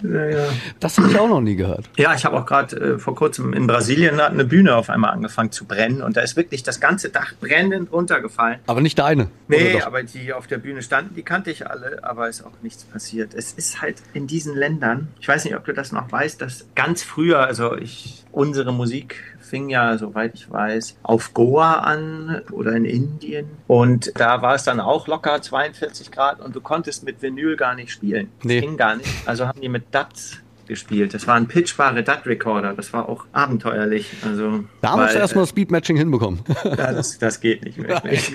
ja, 0.02 0.26
ja. 0.26 0.44
Das 0.80 0.96
habe 0.96 1.10
ich 1.10 1.18
auch 1.18 1.28
noch 1.28 1.42
nie 1.42 1.54
gehört. 1.54 1.90
Ja, 1.98 2.14
ich 2.14 2.24
habe 2.24 2.38
auch 2.38 2.46
gerade 2.46 2.76
äh, 2.76 2.98
vor 2.98 3.14
kurzem 3.14 3.52
in 3.52 3.66
Brasilien 3.66 4.18
eine 4.20 4.46
Bühne 4.46 4.74
auf 4.74 4.88
einmal 4.88 5.10
angefangen 5.10 5.52
zu 5.52 5.66
brennen 5.66 6.00
und 6.00 6.16
da 6.16 6.22
ist 6.22 6.34
wirklich 6.34 6.62
das 6.62 6.80
ganze 6.80 7.10
Dach 7.10 7.34
brennend 7.40 7.92
runtergefallen. 7.92 8.60
Aber 8.66 8.80
nicht 8.80 8.98
deine. 8.98 9.28
Nee, 9.48 9.82
aber 9.82 10.02
die 10.02 10.32
auf 10.32 10.46
der 10.46 10.58
Bühne 10.58 10.80
standen, 10.80 11.14
die 11.14 11.22
kannte 11.22 11.50
ich 11.50 11.68
alle, 11.68 12.02
aber 12.02 12.30
ist 12.30 12.46
auch 12.46 12.62
nichts 12.62 12.84
passiert. 12.84 13.34
Es 13.34 13.52
ist 13.52 13.82
halt 13.82 13.96
in 14.14 14.26
diesen 14.26 14.56
Ländern, 14.56 15.08
ich 15.20 15.28
weiß 15.28 15.44
nicht, 15.44 15.56
ob 15.56 15.66
du 15.66 15.74
das 15.74 15.92
noch 15.92 16.10
weißt, 16.10 16.40
dass 16.40 16.64
ganz 16.74 17.02
früher, 17.02 17.40
also 17.40 17.76
ich, 17.76 18.24
unsere 18.32 18.72
Musik 18.72 19.32
fing 19.52 19.68
ja, 19.68 19.98
soweit 19.98 20.34
ich 20.34 20.50
weiß, 20.50 20.96
auf 21.02 21.34
Goa 21.34 21.74
an 21.74 22.40
oder 22.52 22.72
in 22.72 22.86
Indien. 22.86 23.41
Und 23.66 24.12
da 24.18 24.42
war 24.42 24.54
es 24.54 24.64
dann 24.64 24.80
auch 24.80 25.06
locker 25.06 25.40
42 25.40 26.10
Grad 26.10 26.40
und 26.40 26.54
du 26.54 26.60
konntest 26.60 27.04
mit 27.04 27.22
Vinyl 27.22 27.56
gar 27.56 27.74
nicht 27.74 27.90
spielen. 27.90 28.28
Nee. 28.42 28.60
Ging 28.60 28.76
gar 28.76 28.96
nicht. 28.96 29.08
Also 29.26 29.46
haben 29.46 29.60
die 29.60 29.68
mit 29.68 29.84
DATs 29.92 30.42
gespielt. 30.66 31.12
Das 31.12 31.26
waren 31.26 31.48
pitchbare 31.48 32.02
DAT-Recorder. 32.02 32.74
Das 32.74 32.92
war 32.92 33.08
auch 33.08 33.26
abenteuerlich. 33.32 34.10
Also, 34.24 34.64
Da 34.80 34.96
musst 34.96 35.14
du 35.14 35.18
erstmal 35.18 35.46
Speedmatching 35.46 35.96
hinbekommen. 35.96 36.40
ja, 36.64 36.92
das, 36.92 37.18
das 37.18 37.40
geht 37.40 37.64
nicht 37.64 37.78
wirklich. 37.78 38.32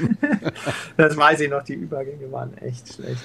Das 0.97 1.15
weiß 1.15 1.39
ich 1.41 1.49
noch, 1.49 1.63
die 1.63 1.73
Übergänge 1.73 2.31
waren 2.31 2.55
echt 2.57 2.93
schlecht. 2.93 3.21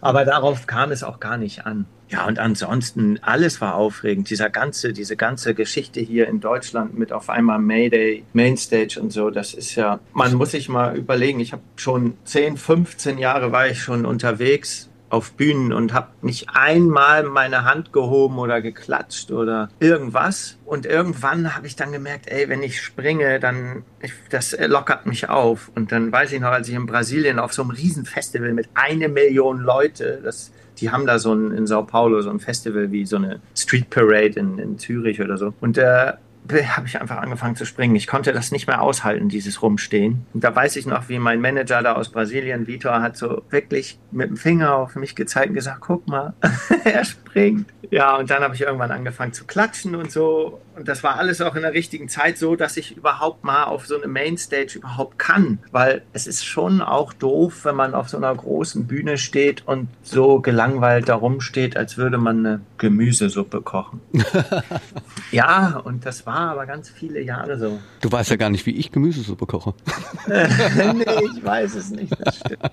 Aber 0.00 0.24
darauf 0.24 0.66
kam 0.66 0.92
es 0.92 1.02
auch 1.02 1.20
gar 1.20 1.36
nicht 1.36 1.66
an. 1.66 1.86
Ja, 2.14 2.26
und 2.26 2.38
ansonsten, 2.38 3.18
alles 3.22 3.60
war 3.60 3.74
aufregend. 3.74 4.30
Dieser 4.30 4.48
ganze, 4.48 4.92
diese 4.92 5.16
ganze 5.16 5.52
Geschichte 5.52 5.98
hier 5.98 6.28
in 6.28 6.38
Deutschland 6.38 6.96
mit 6.96 7.12
auf 7.12 7.28
einmal 7.28 7.58
Mayday, 7.58 8.22
Mainstage 8.32 9.00
und 9.00 9.12
so, 9.12 9.30
das 9.30 9.52
ist 9.52 9.74
ja, 9.74 9.98
man 10.12 10.34
muss 10.34 10.52
sich 10.52 10.68
mal 10.68 10.96
überlegen, 10.96 11.40
ich 11.40 11.50
habe 11.50 11.62
schon 11.74 12.14
10, 12.22 12.56
15 12.56 13.18
Jahre 13.18 13.50
war 13.50 13.66
ich 13.66 13.82
schon 13.82 14.06
unterwegs 14.06 14.88
auf 15.08 15.32
Bühnen 15.32 15.72
und 15.72 15.92
habe 15.92 16.06
nicht 16.22 16.50
einmal 16.50 17.24
meine 17.24 17.64
Hand 17.64 17.92
gehoben 17.92 18.38
oder 18.38 18.62
geklatscht 18.62 19.32
oder 19.32 19.68
irgendwas. 19.80 20.56
Und 20.64 20.86
irgendwann 20.86 21.56
habe 21.56 21.66
ich 21.66 21.74
dann 21.74 21.90
gemerkt, 21.90 22.28
ey, 22.28 22.48
wenn 22.48 22.62
ich 22.62 22.80
springe, 22.80 23.40
dann 23.40 23.82
ich, 24.00 24.12
das 24.30 24.56
lockert 24.56 25.06
mich 25.06 25.28
auf. 25.28 25.72
Und 25.74 25.90
dann 25.90 26.12
weiß 26.12 26.30
ich 26.30 26.40
noch, 26.40 26.50
als 26.50 26.68
ich 26.68 26.76
in 26.76 26.86
Brasilien 26.86 27.40
auf 27.40 27.52
so 27.52 27.62
einem 27.62 27.72
Riesenfestival 27.72 28.52
mit 28.52 28.68
eine 28.74 29.08
Million 29.08 29.58
Leute, 29.58 30.20
das 30.22 30.52
die 30.78 30.90
haben 30.90 31.06
da 31.06 31.18
so 31.18 31.32
ein, 31.34 31.52
in 31.52 31.66
Sao 31.66 31.84
Paulo 31.84 32.20
so 32.20 32.30
ein 32.30 32.40
Festival 32.40 32.90
wie 32.90 33.06
so 33.06 33.16
eine 33.16 33.40
Street 33.56 33.90
Parade 33.90 34.38
in, 34.38 34.58
in 34.58 34.78
Zürich 34.78 35.20
oder 35.20 35.36
so. 35.36 35.54
Und 35.60 35.76
da 35.76 36.18
habe 36.52 36.86
ich 36.86 37.00
einfach 37.00 37.16
angefangen 37.18 37.56
zu 37.56 37.64
springen. 37.64 37.96
Ich 37.96 38.06
konnte 38.06 38.32
das 38.32 38.52
nicht 38.52 38.66
mehr 38.66 38.82
aushalten, 38.82 39.28
dieses 39.28 39.62
Rumstehen. 39.62 40.26
Und 40.34 40.44
da 40.44 40.54
weiß 40.54 40.76
ich 40.76 40.86
noch, 40.86 41.08
wie 41.08 41.18
mein 41.18 41.40
Manager 41.40 41.82
da 41.82 41.94
aus 41.94 42.10
Brasilien, 42.10 42.66
Vitor, 42.66 43.00
hat 43.00 43.16
so 43.16 43.42
wirklich 43.50 43.98
mit 44.10 44.28
dem 44.28 44.36
Finger 44.36 44.74
auf 44.74 44.94
mich 44.96 45.14
gezeigt 45.14 45.48
und 45.48 45.54
gesagt, 45.54 45.80
guck 45.80 46.06
mal, 46.06 46.34
er 46.84 47.04
springt. 47.04 47.72
Ja, 47.90 48.16
und 48.16 48.28
dann 48.28 48.42
habe 48.42 48.54
ich 48.54 48.60
irgendwann 48.60 48.90
angefangen 48.90 49.32
zu 49.32 49.46
klatschen 49.46 49.94
und 49.94 50.10
so. 50.10 50.60
Und 50.76 50.88
das 50.88 51.02
war 51.02 51.16
alles 51.16 51.40
auch 51.40 51.54
in 51.54 51.62
der 51.62 51.72
richtigen 51.72 52.08
Zeit 52.08 52.38
so, 52.38 52.56
dass 52.56 52.76
ich 52.76 52.96
überhaupt 52.96 53.44
mal 53.44 53.64
auf 53.64 53.86
so 53.86 53.96
eine 53.96 54.08
Mainstage 54.08 54.76
überhaupt 54.76 55.18
kann. 55.18 55.58
Weil 55.70 56.02
es 56.12 56.26
ist 56.26 56.44
schon 56.44 56.80
auch 56.80 57.12
doof, 57.12 57.64
wenn 57.64 57.76
man 57.76 57.94
auf 57.94 58.08
so 58.08 58.16
einer 58.16 58.34
großen 58.34 58.86
Bühne 58.86 59.16
steht 59.18 59.66
und 59.66 59.88
so 60.02 60.40
gelangweilt 60.40 61.08
da 61.08 61.14
rumsteht, 61.14 61.76
als 61.76 61.96
würde 61.96 62.18
man 62.18 62.38
eine 62.38 62.60
Gemüsesuppe 62.78 63.60
kochen. 63.60 64.00
ja, 65.30 65.76
und 65.76 66.06
das 66.06 66.26
war 66.26 66.50
aber 66.50 66.66
ganz 66.66 66.90
viele 66.90 67.20
Jahre 67.20 67.58
so. 67.58 67.78
Du 68.00 68.10
weißt 68.10 68.30
ja 68.30 68.36
gar 68.36 68.50
nicht, 68.50 68.66
wie 68.66 68.76
ich 68.76 68.90
Gemüsesuppe 68.90 69.46
koche. 69.46 69.74
nee, 70.26 71.04
ich 71.36 71.44
weiß 71.44 71.74
es 71.76 71.90
nicht. 71.90 72.14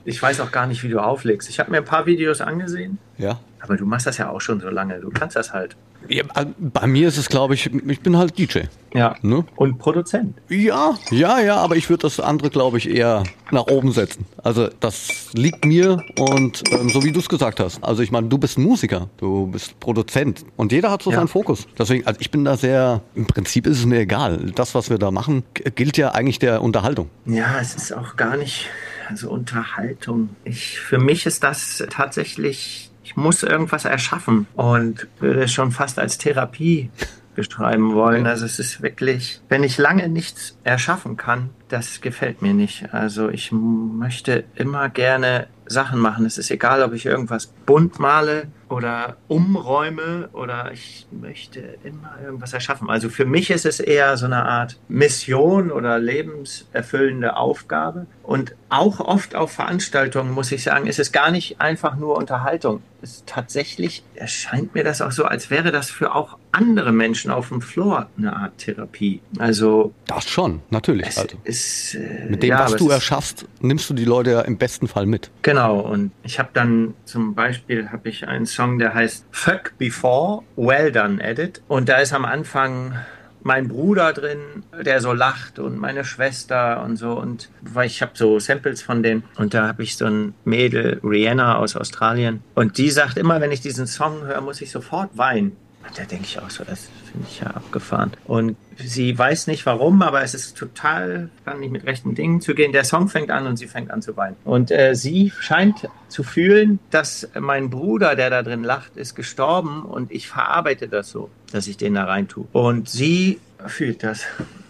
Ich 0.06 0.22
weiß 0.22 0.40
auch 0.42 0.52
gar 0.52 0.66
nicht, 0.66 0.84
wie 0.84 0.90
du 0.90 1.00
auflegst. 1.00 1.50
Ich 1.50 1.60
habe 1.60 1.72
mir 1.72 1.78
ein 1.78 1.86
paar 1.86 2.06
Videos 2.06 2.42
angesehen. 2.42 2.98
Ja. 3.18 3.40
Aber 3.62 3.78
du 3.78 3.86
machst 3.86 4.08
das 4.08 4.18
ja 4.18 4.30
auch 4.30 4.42
schon 4.42 4.60
so 4.60 4.70
lange. 4.70 5.00
Du 5.00 5.10
kannst 5.10 5.36
das 5.36 5.54
halt. 5.54 5.76
Ja, 6.10 6.24
bei 6.58 6.88
mir 6.88 7.08
ist 7.08 7.18
es, 7.18 7.30
glaube 7.30 7.54
ich, 7.54 7.68
ich 7.68 8.00
bin 8.02 8.18
halt 8.18 8.38
DJ. 8.38 8.62
Ja. 8.94 9.16
Ne? 9.22 9.46
Und 9.56 9.78
Produzent. 9.78 10.36
Ja, 10.50 10.96
ja, 11.12 11.40
ja, 11.40 11.58
aber 11.58 11.76
ich 11.76 11.90
würde 11.90 12.02
das 12.02 12.20
andere, 12.20 12.50
glaube 12.50 12.78
ich, 12.78 12.90
eher 12.90 13.24
nach 13.52 13.68
oben 13.68 13.92
setzen. 13.92 14.26
Also 14.44 14.70
das 14.80 15.30
liegt 15.34 15.64
mir 15.64 16.04
und 16.18 16.64
ähm, 16.72 16.90
so 16.90 17.04
wie 17.04 17.12
du 17.12 17.20
es 17.20 17.30
gesagt 17.30 17.60
hast. 17.60 17.84
Also 17.84 18.02
ich 18.02 18.12
meine, 18.12 18.28
du 18.28 18.38
bist 18.38 18.58
Musiker, 18.58 19.10
du 19.18 19.48
bist 19.48 19.80
Produzent 19.80 20.44
und 20.58 20.72
jeder 20.72 20.92
hat 20.92 21.04
so 21.04 21.12
ja. 21.12 21.18
seinen 21.18 21.28
Fokus. 21.28 21.68
Deswegen, 21.78 22.06
also 22.06 22.20
ich 22.20 22.32
bin 22.32 22.44
da 22.44 22.58
sehr, 22.58 23.02
im 23.16 23.28
Prinzip 23.28 23.68
ist 23.68 23.80
es 23.80 23.86
mir 23.86 24.00
egal. 24.00 24.52
Das, 24.56 24.76
was 24.76 24.90
wir 24.90 24.98
da 24.98 25.12
machen, 25.12 25.44
gilt 25.76 25.98
ja 25.98 26.12
eigentlich 26.12 26.40
der 26.40 26.62
Unterhaltung. 26.62 27.10
Ja, 27.26 27.60
es 27.62 27.76
ist 27.76 27.94
auch 27.94 28.16
gar 28.18 28.38
nicht, 28.38 28.70
also 29.08 29.30
Unterhaltung. 29.30 30.30
Ich, 30.44 30.80
für 30.80 30.98
mich 30.98 31.26
ist 31.26 31.44
das 31.44 31.84
tatsächlich 31.90 32.91
ich 33.12 33.18
muss 33.18 33.44
irgendwas 33.44 33.84
erschaffen 33.84 34.48
und 34.56 35.06
würde 35.20 35.44
es 35.44 35.52
schon 35.52 35.72
fast 35.72 36.00
als 36.00 36.18
Therapie 36.18 36.90
beschreiben 37.36 37.94
wollen. 37.94 38.26
Also 38.26 38.46
es 38.46 38.58
ist 38.58 38.82
wirklich, 38.82 39.42
wenn 39.50 39.64
ich 39.64 39.78
lange 39.78 40.08
nichts 40.08 40.58
erschaffen 40.64 41.18
kann, 41.18 41.50
das 41.68 42.00
gefällt 42.00 42.42
mir 42.42 42.54
nicht. 42.54 42.94
Also 42.94 43.30
ich 43.30 43.52
möchte 43.52 44.46
immer 44.56 44.88
gerne 44.88 45.48
Sachen 45.72 46.00
machen. 46.00 46.26
Es 46.26 46.38
ist 46.38 46.52
egal, 46.52 46.84
ob 46.84 46.94
ich 46.94 47.06
irgendwas 47.06 47.48
bunt 47.66 48.00
male 48.00 48.48
oder 48.72 49.18
umräume 49.28 50.30
oder 50.34 50.72
ich 50.72 51.06
möchte 51.12 51.60
immer 51.84 52.18
irgendwas 52.24 52.54
erschaffen. 52.54 52.90
Also 52.90 53.10
für 53.10 53.26
mich 53.26 53.50
ist 53.50 53.66
es 53.66 53.80
eher 53.80 54.16
so 54.18 54.26
eine 54.26 54.46
Art 54.46 54.78
Mission 54.88 55.72
oder 55.72 56.00
lebenserfüllende 56.00 57.36
Aufgabe. 57.36 58.08
Und 58.24 58.56
auch 58.70 59.02
oft 59.02 59.36
auf 59.36 59.52
Veranstaltungen, 59.52 60.32
muss 60.32 60.52
ich 60.52 60.64
sagen, 60.64 60.88
ist 60.88 61.00
es 61.00 61.12
gar 61.12 61.32
nicht 61.32 61.60
einfach 61.60 61.98
nur 61.98 62.18
Unterhaltung. 62.18 62.82
Es 63.02 63.24
tatsächlich 63.26 64.04
erscheint 64.16 64.74
mir 64.74 64.84
das 64.84 65.02
auch 65.02 65.12
so, 65.12 65.26
als 65.26 65.50
wäre 65.50 65.72
das 65.72 65.90
für 65.90 66.16
auch 66.16 66.38
andere 66.52 66.92
Menschen 66.92 67.32
auf 67.32 67.50
dem 67.50 67.62
Floor 67.62 68.08
eine 68.18 68.34
Art 68.34 68.58
Therapie. 68.60 69.22
Also 69.40 69.94
das 70.08 70.30
schon, 70.30 70.62
natürlich. 70.70 71.08
Es 71.08 71.18
also. 71.18 71.38
ist, 71.44 71.96
äh, 71.96 72.28
Mit 72.30 72.44
dem, 72.44 72.52
ja, 72.52 72.60
was 72.60 72.76
du 72.76 72.90
erschaffst, 72.90 73.48
nimmst 73.60 73.90
du 73.90 73.94
die 73.94 74.06
Leute 74.06 74.32
ja 74.32 74.42
im 74.42 74.58
besten 74.58 74.88
Fall 74.88 75.06
mit. 75.06 75.32
Genau. 75.42 75.61
Und 75.70 76.12
ich 76.24 76.40
habe 76.40 76.50
dann 76.54 76.94
zum 77.06 77.36
Beispiel 77.36 77.92
habe 77.92 78.10
ich 78.10 78.28
einen 78.28 78.46
Song, 78.46 78.80
der 78.80 78.94
heißt 78.94 79.26
Fuck 79.32 79.78
Before, 79.78 80.44
Well 80.56 80.92
Done 80.92 81.22
Edit. 81.22 81.62
Und 81.68 81.90
da 81.90 81.98
ist 81.98 82.14
am 82.14 82.26
Anfang 82.26 82.96
mein 83.44 83.68
Bruder 83.68 84.14
drin, 84.14 84.64
der 84.86 85.02
so 85.02 85.14
lacht 85.14 85.60
und 85.60 85.78
meine 85.78 86.06
Schwester 86.06 86.84
und 86.84 86.98
so 86.98 87.14
und 87.14 87.50
weil 87.62 87.88
ich 87.88 88.02
habe 88.02 88.12
so 88.14 88.40
Samples 88.40 88.82
von 88.82 89.02
denen 89.02 89.24
und 89.38 89.54
da 89.54 89.68
habe 89.68 89.84
ich 89.84 89.98
so 89.98 90.06
ein 90.06 90.34
Mädel 90.46 91.00
Rihanna 91.04 91.58
aus 91.58 91.76
Australien 91.76 92.44
und 92.54 92.78
die 92.78 92.92
sagt 92.92 93.18
immer, 93.18 93.42
wenn 93.42 93.52
ich 93.52 93.62
diesen 93.62 93.88
Song 93.88 94.24
höre, 94.26 94.42
muss 94.42 94.62
ich 94.62 94.72
sofort 94.72 95.18
weinen. 95.18 95.56
Da 95.96 96.04
denke 96.06 96.26
ich 96.26 96.40
auch 96.40 96.50
so, 96.50 96.64
das 96.64 96.90
finde 97.12 97.28
ich 97.30 97.42
ja 97.42 97.48
abgefahren. 97.48 98.12
Und 98.26 98.56
sie 98.78 99.18
weiß 99.18 99.48
nicht 99.48 99.66
warum, 99.66 100.02
aber 100.02 100.24
es 100.24 100.34
ist 100.34 100.58
total, 100.58 101.30
kann 101.44 101.60
nicht 101.60 101.72
mit 101.72 101.86
rechten 101.86 102.16
Dingen 102.16 102.40
zu 102.40 102.56
gehen. 102.56 102.72
Der 102.72 102.86
Song 102.86 103.10
fängt 103.10 103.30
an 103.30 103.46
und 103.46 103.58
sie 103.58 103.68
fängt 103.68 103.92
an 103.92 104.02
zu 104.02 104.16
weinen. 104.16 104.38
Und 104.46 104.72
äh, 104.72 104.96
sie 104.96 105.34
scheint 105.40 105.90
zu 106.08 106.24
fühlen, 106.24 106.80
dass 106.92 107.30
mein 107.40 107.70
Bruder, 107.70 108.16
der 108.16 108.30
da 108.30 108.42
drin 108.42 108.64
lacht, 108.64 108.96
ist 108.96 109.16
gestorben 109.16 109.84
und 109.84 110.12
ich 110.12 110.30
verarbeite 110.30 110.88
das 110.88 111.10
so, 111.10 111.30
dass 111.52 111.68
ich 111.68 111.78
den 111.78 111.96
da 111.96 112.06
rein 112.06 112.28
tue. 112.28 112.46
Und 112.54 112.88
sie 112.88 113.40
fühlt 113.68 114.04
das. 114.04 114.24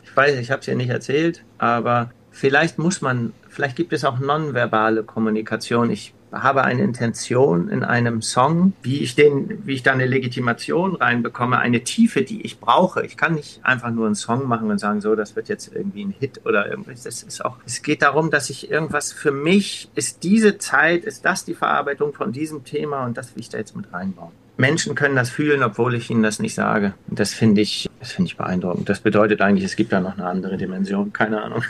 Ich 0.04 0.16
weiß, 0.16 0.38
ich 0.40 0.52
habe 0.52 0.62
es 0.62 0.68
ihr 0.68 0.76
nicht 0.76 0.90
erzählt, 0.90 1.44
aber 1.58 2.12
vielleicht 2.32 2.80
muss 2.80 3.02
man, 3.02 3.34
vielleicht 3.48 3.76
gibt 3.76 3.94
es 3.94 4.04
auch 4.04 4.20
nonverbale 4.20 5.04
Kommunikation. 5.04 5.90
Ich 5.92 6.14
habe 6.32 6.64
eine 6.64 6.82
Intention 6.82 7.70
in 7.70 7.84
einem 7.84 8.22
Song, 8.22 8.74
wie 8.82 9.00
ich 9.00 9.16
den, 9.16 9.66
wie 9.66 9.74
ich 9.74 9.84
da 9.84 9.92
eine 9.92 10.06
Legitimation 10.06 10.96
reinbekomme, 10.96 11.60
eine 11.60 11.84
Tiefe, 11.84 12.24
die 12.24 12.42
ich 12.42 12.60
brauche. 12.60 13.06
Ich 13.06 13.18
kann 13.18 13.36
nicht 13.36 13.60
einfach 13.64 13.92
nur 13.92 14.06
einen 14.06 14.16
Song 14.16 14.48
machen 14.48 14.72
und 14.72 14.78
sagen, 14.78 15.02
so, 15.02 15.16
das 15.16 15.36
wird 15.36 15.50
jetzt 15.50 15.74
irgendwie 15.74 16.06
ein 16.06 16.16
Hit 16.18 16.42
oder 16.46 16.70
irgendwas. 16.70 17.04
Das 17.04 17.24
ist 17.24 17.44
auch, 17.44 17.58
es 17.66 17.82
geht 17.82 18.02
darum, 18.02 18.32
dass 18.32 18.50
ich 18.50 18.72
irgendwas 18.72 19.12
für 19.12 19.32
mich 19.32 19.90
ist 19.96 20.24
diese 20.24 20.58
Zeit, 20.58 21.04
ist 21.04 21.26
das 21.26 21.44
die 21.44 21.54
Verarbeitung 21.54 22.14
von 22.14 22.32
diesem 22.32 22.64
Thema 22.64 23.06
und 23.06 23.18
das 23.18 23.36
will 23.36 23.42
ich 23.42 23.50
da 23.50 23.58
jetzt 23.58 23.76
mit 23.76 23.92
reinbauen. 23.92 24.32
Menschen 24.58 24.96
können 24.96 25.16
das 25.16 25.30
fühlen, 25.30 25.64
obwohl 25.64 25.96
ich 25.96 26.10
ihnen 26.10 26.24
das 26.24 26.40
nicht 26.40 26.54
sage. 26.54 26.94
Und 27.10 27.20
das 27.20 27.34
finde 27.34 27.62
ich, 27.62 27.90
das 28.00 28.12
finde 28.12 28.30
ich 28.30 28.38
beeindruckend. 28.38 28.88
Das 28.88 29.00
bedeutet 29.00 29.42
eigentlich, 29.42 29.66
es 29.66 29.76
gibt 29.76 29.92
da 29.92 30.00
noch 30.00 30.18
eine 30.18 30.28
andere 30.28 30.58
Dimension. 30.58 31.12
Keine 31.12 31.42
Ahnung. 31.42 31.64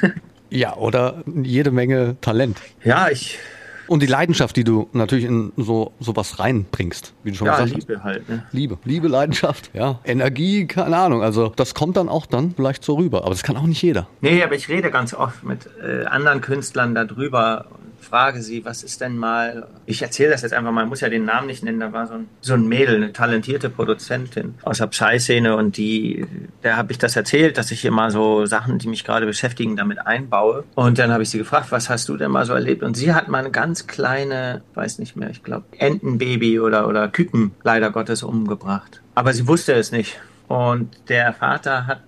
Ja, 0.54 0.76
oder 0.76 1.24
jede 1.26 1.72
Menge 1.72 2.18
Talent. 2.20 2.58
Ja, 2.84 3.08
ich 3.10 3.40
und 3.88 4.02
die 4.02 4.08
Leidenschaft, 4.08 4.56
die 4.56 4.64
du 4.64 4.90
natürlich 4.94 5.26
in 5.26 5.52
so 5.58 5.94
sowas 6.00 6.40
reinbringst, 6.40 7.14
wie 7.24 7.32
du 7.32 7.38
schon 7.38 7.48
ja, 7.48 7.58
gesagt 7.58 7.76
Liebe 7.76 7.98
hast. 7.98 8.04
halt. 8.04 8.30
Ne? 8.30 8.44
Liebe, 8.52 8.78
Liebe, 8.86 9.08
Leidenschaft, 9.08 9.72
ja, 9.74 10.00
Energie, 10.04 10.68
keine 10.68 10.98
Ahnung. 10.98 11.24
Also 11.24 11.52
das 11.56 11.74
kommt 11.74 11.98
dann 11.98 12.10
auch 12.10 12.26
dann 12.26 12.54
vielleicht 12.56 12.84
so 12.84 12.96
rüber, 12.96 13.22
aber 13.22 13.32
das 13.32 13.44
kann 13.44 13.58
auch 13.58 13.66
nicht 13.66 13.82
jeder. 13.82 14.08
Nee, 14.22 14.44
aber 14.44 14.56
ich 14.56 14.70
rede 14.70 14.92
ganz 14.92 15.14
oft 15.14 15.44
mit 15.44 15.70
äh, 15.82 16.06
anderen 16.06 16.42
Künstlern 16.42 16.96
darüber 16.96 17.66
frage 18.02 18.42
sie, 18.42 18.66
was 18.66 18.84
ist 18.84 19.02
denn 19.02 19.18
mal, 19.18 19.68
ich 19.86 20.02
erzähle 20.02 20.32
das 20.32 20.42
jetzt 20.42 20.54
einfach 20.54 20.72
mal, 20.72 20.86
muss 20.86 21.02
ja 21.02 21.10
den 21.10 21.26
Namen 21.26 21.48
nicht 21.48 21.64
nennen, 21.64 21.80
da 21.80 21.94
war 21.94 22.08
so 22.08 22.16
ein, 22.16 22.28
so 22.42 22.54
ein 22.54 22.68
Mädel, 22.68 22.96
eine 22.98 23.14
talentierte 23.14 23.70
Produzentin 23.70 24.56
aus 24.64 24.80
der 24.80 24.88
Psy-Szene 24.88 25.56
und 25.56 25.78
die, 25.78 26.26
der 26.64 26.78
habe 26.78 26.92
ich 26.92 26.98
das 26.98 27.16
erzählt, 27.16 27.58
dass 27.58 27.72
ich 27.72 27.90
mal 27.90 28.12
so 28.12 28.46
Sachen, 28.46 28.80
die 28.80 28.88
mich 28.88 29.04
gerade 29.04 29.26
beschäftigen, 29.26 29.76
damit 29.76 30.06
einbaue. 30.06 30.64
Und 30.76 31.00
dann 31.00 31.12
habe 31.12 31.24
ich 31.24 31.30
sie 31.30 31.38
gefragt, 31.38 31.72
was 31.72 31.90
hast 31.90 32.10
du 32.10 32.18
denn 32.18 32.32
mal 32.32 32.46
so 32.46 32.54
erlebt? 32.54 32.84
Und 32.84 32.96
sie 32.96 33.14
hat 33.14 33.28
mal 33.28 33.40
eine 33.40 33.52
ganz 33.52 33.88
kleine, 33.88 34.62
weiß 34.74 35.00
nicht 35.00 35.16
mehr, 35.16 35.30
ich 35.30 35.44
glaube, 35.44 35.66
Entenbaby 35.78 36.60
oder, 36.60 36.88
oder 36.88 37.08
Küken 37.08 37.52
leider 37.64 37.92
Gottes 37.92 38.24
umgebracht. 38.24 39.02
Aber 39.16 39.34
sie 39.34 39.48
wusste 39.48 39.74
es 39.74 39.92
nicht. 39.92 40.20
Und 40.48 40.90
der 41.08 41.34
Vater 41.34 41.88
hat 41.88 42.02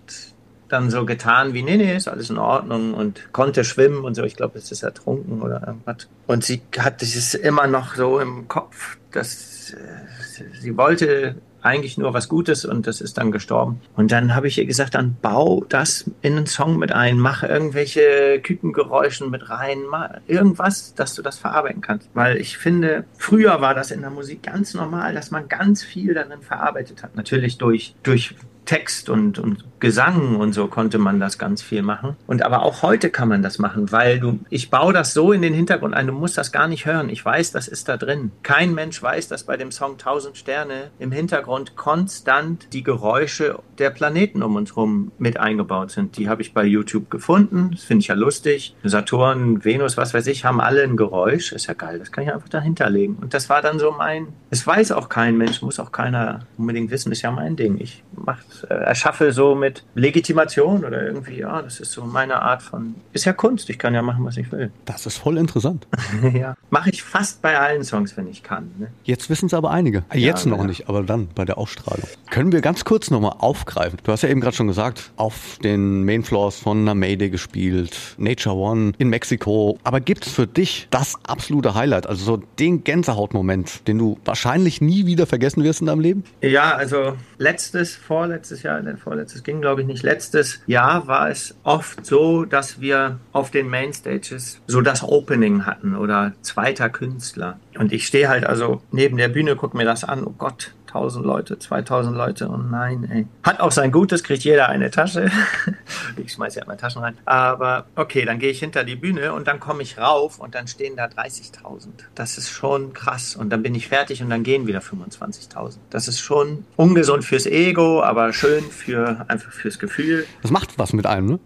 dann 0.73 0.89
so 0.89 1.05
getan 1.05 1.53
wie, 1.53 1.63
nee, 1.63 1.77
nee, 1.77 1.95
ist 1.95 2.07
alles 2.07 2.29
in 2.29 2.37
Ordnung 2.37 2.93
und 2.93 3.31
konnte 3.31 3.63
schwimmen 3.63 4.03
und 4.03 4.15
so. 4.15 4.23
Ich 4.23 4.35
glaube, 4.35 4.57
es 4.57 4.71
ist 4.71 4.83
ertrunken 4.83 5.41
oder 5.41 5.63
irgendwas. 5.65 6.07
Und 6.27 6.43
sie 6.43 6.61
hat 6.77 7.01
dieses 7.01 7.35
immer 7.35 7.67
noch 7.67 7.95
so 7.95 8.19
im 8.19 8.47
Kopf, 8.47 8.97
dass 9.11 9.73
äh, 9.73 10.43
sie 10.59 10.75
wollte 10.75 11.35
eigentlich 11.63 11.97
nur 11.97 12.13
was 12.13 12.27
Gutes 12.27 12.65
und 12.65 12.87
das 12.87 12.99
ist 12.99 13.17
dann 13.17 13.31
gestorben. 13.31 13.79
Und 13.95 14.11
dann 14.11 14.35
habe 14.35 14.47
ich 14.47 14.57
ihr 14.57 14.65
gesagt, 14.65 14.95
dann 14.95 15.15
bau 15.21 15.63
das 15.69 16.09
in 16.21 16.35
einen 16.35 16.45
Song 16.45 16.77
mit 16.77 16.91
ein, 16.91 17.17
mach 17.17 17.43
irgendwelche 17.43 18.41
Kükengeräuschen 18.43 19.29
mit 19.29 19.49
rein, 19.49 19.83
irgendwas, 20.27 20.93
dass 20.93 21.15
du 21.15 21.21
das 21.21 21.37
verarbeiten 21.37 21.81
kannst. 21.81 22.09
Weil 22.13 22.37
ich 22.37 22.57
finde, 22.57 23.05
früher 23.17 23.61
war 23.61 23.73
das 23.73 23.91
in 23.91 24.01
der 24.01 24.09
Musik 24.09 24.43
ganz 24.43 24.73
normal, 24.73 25.13
dass 25.13 25.31
man 25.31 25.47
ganz 25.47 25.83
viel 25.83 26.13
darin 26.13 26.41
verarbeitet 26.41 27.01
hat. 27.01 27.15
Natürlich 27.15 27.57
durch, 27.57 27.95
durch 28.03 28.35
Text 28.65 29.09
und, 29.09 29.39
und 29.39 29.63
Gesang 29.79 30.37
und 30.37 30.53
so 30.53 30.67
konnte 30.67 30.97
man 30.97 31.19
das 31.19 31.37
ganz 31.37 31.61
viel 31.61 31.81
machen. 31.81 32.15
Und 32.25 32.41
aber 32.41 32.63
auch 32.63 32.83
heute 32.83 33.09
kann 33.09 33.27
man 33.27 33.41
das 33.41 33.59
machen, 33.59 33.91
weil 33.91 34.17
du, 34.17 34.39
ich 34.49 34.69
baue 34.69 34.93
das 34.93 35.13
so 35.13 35.33
in 35.33 35.41
den 35.41 35.53
Hintergrund 35.53 35.93
ein, 35.93 36.07
du 36.07 36.13
musst 36.13 36.37
das 36.37 36.53
gar 36.53 36.69
nicht 36.69 36.85
hören. 36.85 37.09
Ich 37.09 37.23
weiß, 37.23 37.51
das 37.51 37.67
ist 37.67 37.89
da 37.89 37.97
drin. 37.97 38.31
Kein 38.43 38.73
Mensch 38.73 39.03
weiß, 39.03 39.27
dass 39.27 39.43
bei 39.43 39.57
dem 39.57 39.73
Song 39.73 39.93
1000 39.93 40.37
Sterne 40.37 40.91
im 40.99 41.11
Hintergrund 41.11 41.75
konstant 41.75 42.67
die 42.71 42.83
Geräusche 42.83 43.59
der 43.77 43.89
Planeten 43.89 44.41
um 44.41 44.55
uns 44.55 44.71
herum 44.71 45.11
mit 45.17 45.37
eingebaut 45.37 45.91
sind. 45.91 46.15
Die 46.17 46.29
habe 46.29 46.41
ich 46.41 46.53
bei 46.53 46.63
YouTube 46.63 47.11
gefunden. 47.11 47.71
Das 47.73 47.83
finde 47.83 48.03
ich 48.03 48.07
ja 48.07 48.15
lustig. 48.15 48.77
Saturn, 48.83 49.65
Venus, 49.65 49.97
was 49.97 50.13
weiß 50.13 50.27
ich, 50.27 50.45
haben 50.45 50.61
alle 50.61 50.83
ein 50.83 50.95
Geräusch. 50.95 51.51
Ist 51.51 51.67
ja 51.67 51.73
geil. 51.73 51.99
Das 51.99 52.13
kann 52.13 52.23
ich 52.23 52.33
einfach 52.33 52.47
dahinter 52.47 52.89
legen. 52.89 53.17
Und 53.19 53.33
das 53.33 53.49
war 53.49 53.61
dann 53.61 53.79
so 53.79 53.91
mein, 53.91 54.27
es 54.49 54.65
weiß 54.65 54.93
auch 54.93 55.09
kein 55.09 55.37
Mensch, 55.37 55.61
muss 55.61 55.77
auch 55.79 55.91
keiner 55.91 56.45
unbedingt 56.57 56.89
wissen, 56.89 57.11
ist 57.11 57.21
ja 57.21 57.31
mein 57.31 57.57
Ding. 57.57 57.77
Ich 57.79 58.01
mache 58.15 58.43
äh, 58.63 58.73
erschaffe 58.73 59.31
so 59.31 59.55
mit 59.55 59.83
Legitimation 59.95 60.85
oder 60.85 61.03
irgendwie, 61.03 61.39
ja, 61.39 61.61
das 61.61 61.79
ist 61.79 61.91
so 61.91 62.03
meine 62.05 62.41
Art 62.41 62.61
von, 62.61 62.95
ist 63.11 63.25
ja 63.25 63.33
Kunst, 63.33 63.69
ich 63.69 63.79
kann 63.79 63.93
ja 63.93 64.01
machen, 64.01 64.23
was 64.25 64.37
ich 64.37 64.51
will. 64.51 64.71
Das 64.85 65.05
ist 65.05 65.17
voll 65.17 65.37
interessant. 65.37 65.87
ja, 66.33 66.55
mache 66.69 66.89
ich 66.91 67.03
fast 67.03 67.41
bei 67.41 67.57
allen 67.59 67.83
Songs, 67.83 68.15
wenn 68.15 68.27
ich 68.27 68.43
kann. 68.43 68.71
Ne? 68.77 68.87
Jetzt 69.03 69.29
wissen 69.29 69.47
es 69.47 69.53
aber 69.53 69.71
einige. 69.71 70.03
Jetzt 70.13 70.45
ja, 70.45 70.51
noch 70.51 70.59
ja. 70.59 70.65
nicht, 70.65 70.87
aber 70.87 71.03
dann 71.03 71.29
bei 71.33 71.45
der 71.45 71.57
Ausstrahlung. 71.57 72.05
Können 72.29 72.51
wir 72.51 72.61
ganz 72.61 72.85
kurz 72.85 73.09
nochmal 73.09 73.35
aufgreifen? 73.39 73.99
Du 74.03 74.11
hast 74.11 74.21
ja 74.21 74.29
eben 74.29 74.41
gerade 74.41 74.55
schon 74.55 74.67
gesagt, 74.67 75.11
auf 75.15 75.57
den 75.63 76.03
Mainfloors 76.03 76.59
von 76.59 76.83
Namede 76.83 77.29
gespielt, 77.29 77.97
Nature 78.17 78.55
One 78.55 78.93
in 78.97 79.09
Mexiko. 79.09 79.79
Aber 79.83 79.99
gibt 79.99 80.27
es 80.27 80.33
für 80.33 80.47
dich 80.47 80.87
das 80.89 81.17
absolute 81.23 81.73
Highlight, 81.73 82.07
also 82.07 82.23
so 82.23 82.37
den 82.59 82.83
Gänsehautmoment, 82.83 83.87
den 83.87 83.97
du 83.97 84.19
wahrscheinlich 84.25 84.81
nie 84.81 85.05
wieder 85.05 85.25
vergessen 85.25 85.63
wirst 85.63 85.81
in 85.81 85.87
deinem 85.87 86.01
Leben? 86.01 86.23
Ja, 86.41 86.75
also 86.75 87.15
letztes, 87.37 87.95
vorletztes 87.95 88.42
vorletztes 88.43 88.63
Jahr, 88.63 88.81
denn 88.81 88.97
vorletztes 88.97 89.43
ging 89.43 89.61
glaube 89.61 89.81
ich 89.81 89.87
nicht, 89.87 90.03
letztes 90.03 90.59
Jahr 90.67 91.07
war 91.07 91.29
es 91.29 91.55
oft 91.63 92.05
so, 92.05 92.43
dass 92.43 92.81
wir 92.81 93.19
auf 93.31 93.51
den 93.51 93.69
Mainstages 93.69 94.59
so 94.67 94.81
das 94.81 95.01
Opening 95.01 95.65
hatten 95.65 95.95
oder 95.95 96.33
zweiter 96.41 96.89
Künstler. 96.89 97.57
Und 97.77 97.93
ich 97.93 98.05
stehe 98.05 98.27
halt 98.27 98.45
also 98.45 98.81
neben 98.91 99.15
der 99.15 99.29
Bühne, 99.29 99.55
gucke 99.55 99.77
mir 99.77 99.85
das 99.85 100.03
an, 100.03 100.25
oh 100.25 100.33
Gott, 100.37 100.73
1000 100.93 101.25
Leute, 101.25 101.57
2000 101.57 102.15
Leute 102.15 102.47
und 102.47 102.69
nein, 102.69 103.09
ey. 103.11 103.27
Hat 103.41 103.59
auch 103.59 103.71
sein 103.71 103.91
Gutes, 103.91 104.23
kriegt 104.23 104.43
jeder 104.43 104.69
eine 104.69 104.91
Tasche. 104.91 105.31
ich 106.17 106.33
schmeiße 106.33 106.59
ja 106.59 106.65
immer 106.65 106.77
Taschen 106.77 107.01
rein. 107.01 107.17
Aber 107.25 107.85
okay, 107.95 108.25
dann 108.25 108.37
gehe 108.37 108.51
ich 108.51 108.59
hinter 108.59 108.83
die 108.83 108.95
Bühne 108.95 109.33
und 109.33 109.47
dann 109.47 109.59
komme 109.59 109.81
ich 109.81 109.97
rauf 109.97 110.39
und 110.39 110.53
dann 110.53 110.67
stehen 110.67 110.95
da 110.95 111.05
30.000. 111.05 111.87
Das 112.13 112.37
ist 112.37 112.49
schon 112.49 112.93
krass. 112.93 113.35
Und 113.35 113.49
dann 113.49 113.63
bin 113.63 113.73
ich 113.73 113.87
fertig 113.87 114.21
und 114.21 114.29
dann 114.29 114.43
gehen 114.43 114.67
wieder 114.67 114.79
25.000. 114.79 115.77
Das 115.89 116.07
ist 116.07 116.19
schon 116.19 116.65
ungesund 116.75 117.25
fürs 117.25 117.47
Ego, 117.47 118.03
aber 118.03 118.31
schön 118.31 118.63
für 118.63 119.25
einfach 119.27 119.51
fürs 119.51 119.79
Gefühl. 119.79 120.25
Das 120.41 120.51
macht 120.51 120.77
was 120.77 120.93
mit 120.93 121.07
einem, 121.07 121.27
ne? 121.27 121.39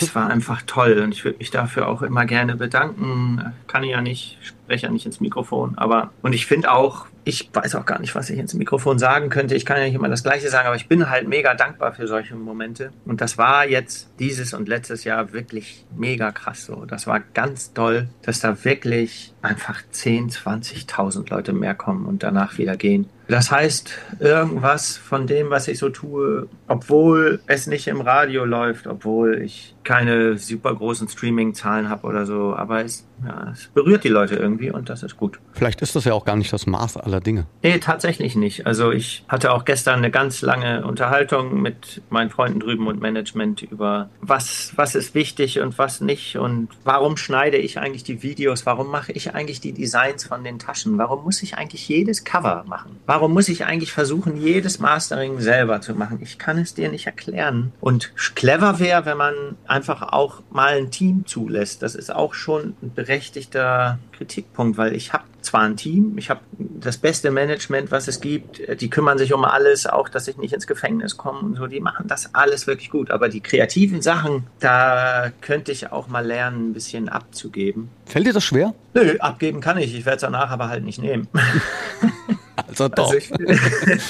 Es 0.00 0.14
war 0.14 0.28
einfach 0.28 0.62
toll 0.62 0.98
und 1.04 1.12
ich 1.12 1.24
würde 1.24 1.38
mich 1.38 1.50
dafür 1.50 1.88
auch 1.88 2.00
immer 2.00 2.24
gerne 2.24 2.56
bedanken. 2.56 3.52
Kann 3.66 3.84
ich 3.84 3.90
ja 3.90 4.00
nicht, 4.00 4.38
spreche 4.42 4.86
ja 4.86 4.92
nicht 4.92 5.04
ins 5.04 5.20
Mikrofon, 5.20 5.74
aber 5.76 6.10
und 6.22 6.32
ich 6.32 6.46
finde 6.46 6.72
auch, 6.72 7.06
ich 7.28 7.50
weiß 7.52 7.74
auch 7.74 7.84
gar 7.84 8.00
nicht, 8.00 8.14
was 8.14 8.30
ich 8.30 8.38
ins 8.38 8.54
Mikrofon 8.54 8.98
sagen 8.98 9.28
könnte. 9.28 9.54
Ich 9.54 9.66
kann 9.66 9.76
ja 9.76 9.84
nicht 9.84 9.94
immer 9.94 10.08
das 10.08 10.22
Gleiche 10.22 10.48
sagen, 10.48 10.66
aber 10.66 10.76
ich 10.76 10.88
bin 10.88 11.10
halt 11.10 11.28
mega 11.28 11.52
dankbar 11.52 11.92
für 11.92 12.06
solche 12.06 12.34
Momente. 12.34 12.90
Und 13.04 13.20
das 13.20 13.36
war 13.36 13.68
jetzt 13.68 14.08
dieses 14.18 14.54
und 14.54 14.66
letztes 14.66 15.04
Jahr 15.04 15.30
wirklich 15.34 15.84
mega 15.94 16.32
krass 16.32 16.64
so. 16.64 16.86
Das 16.86 17.06
war 17.06 17.20
ganz 17.20 17.74
toll, 17.74 18.08
dass 18.22 18.40
da 18.40 18.64
wirklich 18.64 19.34
einfach 19.42 19.82
10, 19.90 20.30
20.000 20.30 21.28
Leute 21.28 21.52
mehr 21.52 21.74
kommen 21.74 22.06
und 22.06 22.22
danach 22.22 22.56
wieder 22.56 22.78
gehen. 22.78 23.10
Das 23.28 23.50
heißt, 23.50 23.92
irgendwas 24.20 24.96
von 24.96 25.26
dem, 25.26 25.50
was 25.50 25.68
ich 25.68 25.78
so 25.78 25.90
tue, 25.90 26.48
obwohl 26.66 27.40
es 27.46 27.66
nicht 27.66 27.88
im 27.88 28.00
Radio 28.00 28.46
läuft, 28.46 28.86
obwohl 28.86 29.42
ich 29.42 29.74
keine 29.88 30.36
super 30.36 30.74
großen 30.74 31.08
Streaming-Zahlen 31.08 31.88
habe 31.88 32.06
oder 32.06 32.26
so, 32.26 32.54
aber 32.54 32.84
es, 32.84 33.06
ja, 33.26 33.52
es 33.54 33.68
berührt 33.68 34.04
die 34.04 34.10
Leute 34.10 34.34
irgendwie 34.36 34.70
und 34.70 34.90
das 34.90 35.02
ist 35.02 35.16
gut. 35.16 35.40
Vielleicht 35.54 35.80
ist 35.80 35.96
das 35.96 36.04
ja 36.04 36.12
auch 36.12 36.26
gar 36.26 36.36
nicht 36.36 36.52
das 36.52 36.66
Maß 36.66 36.98
aller 36.98 37.22
Dinge. 37.22 37.46
Nee, 37.62 37.78
tatsächlich 37.78 38.36
nicht. 38.36 38.66
Also 38.66 38.92
ich 38.92 39.24
hatte 39.28 39.50
auch 39.50 39.64
gestern 39.64 39.96
eine 39.96 40.10
ganz 40.10 40.42
lange 40.42 40.86
Unterhaltung 40.86 41.62
mit 41.62 42.02
meinen 42.10 42.28
Freunden 42.28 42.60
drüben 42.60 42.86
und 42.86 43.00
Management 43.00 43.62
über 43.62 44.10
was, 44.20 44.74
was 44.76 44.94
ist 44.94 45.14
wichtig 45.14 45.58
und 45.58 45.78
was 45.78 46.02
nicht 46.02 46.36
und 46.36 46.68
warum 46.84 47.16
schneide 47.16 47.56
ich 47.56 47.78
eigentlich 47.78 48.04
die 48.04 48.22
Videos, 48.22 48.66
warum 48.66 48.90
mache 48.90 49.12
ich 49.12 49.34
eigentlich 49.34 49.60
die 49.60 49.72
Designs 49.72 50.22
von 50.22 50.44
den 50.44 50.58
Taschen, 50.58 50.98
warum 50.98 51.24
muss 51.24 51.42
ich 51.42 51.56
eigentlich 51.56 51.88
jedes 51.88 52.24
Cover 52.24 52.62
machen, 52.68 52.98
warum 53.06 53.32
muss 53.32 53.48
ich 53.48 53.64
eigentlich 53.64 53.92
versuchen, 53.92 54.36
jedes 54.36 54.80
Mastering 54.80 55.40
selber 55.40 55.80
zu 55.80 55.94
machen. 55.94 56.18
Ich 56.20 56.38
kann 56.38 56.58
es 56.58 56.74
dir 56.74 56.90
nicht 56.90 57.06
erklären. 57.06 57.72
Und 57.80 58.12
clever 58.34 58.78
wäre, 58.80 59.06
wenn 59.06 59.16
man 59.16 59.34
einfach 59.78 60.02
auch 60.12 60.42
mal 60.50 60.76
ein 60.76 60.90
Team 60.90 61.24
zulässt. 61.24 61.82
Das 61.82 61.94
ist 61.94 62.12
auch 62.12 62.34
schon 62.34 62.74
ein 62.82 62.92
berechtigter 62.94 64.00
Kritikpunkt, 64.10 64.76
weil 64.76 64.92
ich 64.92 65.12
habe 65.12 65.22
zwar 65.40 65.60
ein 65.60 65.76
Team, 65.76 66.18
ich 66.18 66.30
habe 66.30 66.40
das 66.58 66.98
beste 66.98 67.30
Management, 67.30 67.92
was 67.92 68.08
es 68.08 68.20
gibt, 68.20 68.60
die 68.80 68.90
kümmern 68.90 69.18
sich 69.18 69.32
um 69.32 69.44
alles, 69.44 69.86
auch 69.86 70.08
dass 70.08 70.26
ich 70.26 70.36
nicht 70.36 70.52
ins 70.52 70.66
Gefängnis 70.66 71.16
komme 71.16 71.40
und 71.40 71.54
so, 71.56 71.68
die 71.68 71.78
machen 71.78 72.08
das 72.08 72.34
alles 72.34 72.66
wirklich 72.66 72.90
gut. 72.90 73.12
Aber 73.12 73.28
die 73.28 73.40
kreativen 73.40 74.02
Sachen, 74.02 74.48
da 74.58 75.30
könnte 75.40 75.70
ich 75.70 75.92
auch 75.92 76.08
mal 76.08 76.26
lernen, 76.26 76.70
ein 76.70 76.72
bisschen 76.72 77.08
abzugeben. 77.08 77.88
Fällt 78.04 78.26
dir 78.26 78.32
das 78.32 78.44
schwer? 78.44 78.74
Nö, 78.94 79.16
abgeben 79.20 79.60
kann 79.60 79.78
ich, 79.78 79.94
ich 79.94 80.04
werde 80.04 80.16
es 80.16 80.22
danach 80.22 80.50
aber 80.50 80.68
halt 80.68 80.84
nicht 80.84 80.98
nehmen. 80.98 81.28
Also 82.68 82.88
doch. 82.88 83.12
Also 83.12 83.16
ich, 83.16 83.32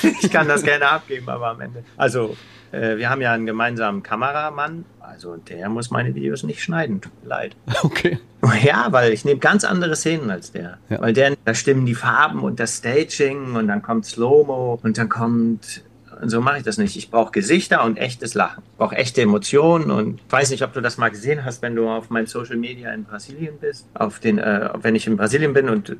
ich 0.22 0.30
kann 0.30 0.48
das 0.48 0.62
gerne 0.62 0.90
abgeben, 0.90 1.28
aber 1.28 1.48
am 1.48 1.60
Ende. 1.60 1.84
Also 1.96 2.36
äh, 2.72 2.96
wir 2.96 3.08
haben 3.08 3.20
ja 3.20 3.32
einen 3.32 3.46
gemeinsamen 3.46 4.02
Kameramann, 4.02 4.84
also 5.00 5.36
der 5.36 5.68
muss 5.68 5.90
meine 5.90 6.14
Videos 6.14 6.42
nicht 6.42 6.62
schneiden, 6.62 7.00
tut 7.00 7.12
mir 7.22 7.28
leid. 7.28 7.56
Okay. 7.82 8.18
Ja, 8.62 8.86
weil 8.92 9.12
ich 9.12 9.24
nehme 9.24 9.40
ganz 9.40 9.64
andere 9.64 9.96
Szenen 9.96 10.30
als 10.30 10.52
der. 10.52 10.78
Ja. 10.88 11.00
Weil 11.00 11.12
der, 11.12 11.36
da 11.44 11.54
stimmen 11.54 11.86
die 11.86 11.96
Farben 11.96 12.40
und 12.40 12.60
das 12.60 12.76
Staging 12.78 13.56
und 13.56 13.66
dann 13.66 13.82
kommt 13.82 14.06
Slow-Mo 14.06 14.78
und 14.80 14.96
dann 14.96 15.08
kommt 15.08 15.82
und 16.20 16.30
so 16.30 16.40
mache 16.40 16.58
ich 16.58 16.62
das 16.64 16.78
nicht. 16.78 16.96
Ich 16.96 17.10
brauche 17.10 17.32
Gesichter 17.32 17.84
und 17.84 17.96
echtes 17.96 18.34
Lachen. 18.34 18.62
Ich 18.72 18.78
brauche 18.78 18.96
echte 18.96 19.22
Emotionen 19.22 19.90
und 19.90 20.20
ich 20.20 20.32
weiß 20.32 20.50
nicht, 20.50 20.62
ob 20.62 20.72
du 20.72 20.80
das 20.80 20.98
mal 20.98 21.10
gesehen 21.10 21.44
hast, 21.44 21.62
wenn 21.62 21.74
du 21.74 21.88
auf 21.88 22.10
meinen 22.10 22.26
Social 22.26 22.56
Media 22.56 22.92
in 22.92 23.04
Brasilien 23.04 23.58
bist. 23.60 23.86
Auf 23.94 24.18
den, 24.18 24.38
äh, 24.38 24.70
wenn 24.82 24.94
ich 24.94 25.06
in 25.06 25.16
Brasilien 25.16 25.52
bin 25.52 25.68
und 25.68 25.90
äh, 25.90 25.96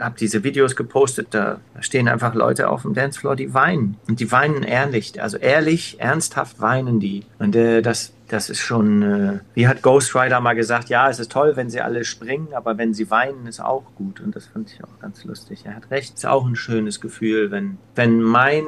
habe 0.00 0.16
diese 0.18 0.42
Videos 0.44 0.76
gepostet, 0.76 1.28
da 1.30 1.60
stehen 1.80 2.08
einfach 2.08 2.34
Leute 2.34 2.68
auf 2.68 2.82
dem 2.82 2.94
Dancefloor, 2.94 3.36
die 3.36 3.54
weinen. 3.54 3.96
Und 4.08 4.20
die 4.20 4.30
weinen 4.32 4.62
ehrlich. 4.62 5.20
Also 5.22 5.36
ehrlich, 5.36 6.00
ernsthaft 6.00 6.60
weinen 6.60 7.00
die. 7.00 7.24
Und 7.38 7.54
äh, 7.56 7.82
das, 7.82 8.12
das 8.28 8.48
ist 8.48 8.60
schon, 8.60 9.02
äh, 9.02 9.40
wie 9.54 9.68
hat 9.68 9.82
Ghost 9.82 10.14
Rider 10.14 10.40
mal 10.40 10.54
gesagt, 10.54 10.88
ja, 10.88 11.08
es 11.10 11.20
ist 11.20 11.30
toll, 11.30 11.52
wenn 11.56 11.68
sie 11.68 11.80
alle 11.80 12.04
springen, 12.04 12.48
aber 12.54 12.78
wenn 12.78 12.94
sie 12.94 13.10
weinen, 13.10 13.46
ist 13.46 13.60
auch 13.60 13.84
gut. 13.94 14.20
Und 14.20 14.34
das 14.34 14.46
fand 14.46 14.72
ich 14.72 14.82
auch 14.82 15.00
ganz 15.00 15.24
lustig. 15.24 15.64
Er 15.64 15.76
hat 15.76 15.90
recht. 15.90 16.14
Ist 16.14 16.26
auch 16.26 16.46
ein 16.46 16.56
schönes 16.56 17.00
Gefühl, 17.00 17.50
wenn, 17.50 17.78
wenn 17.94 18.22
mein, 18.22 18.64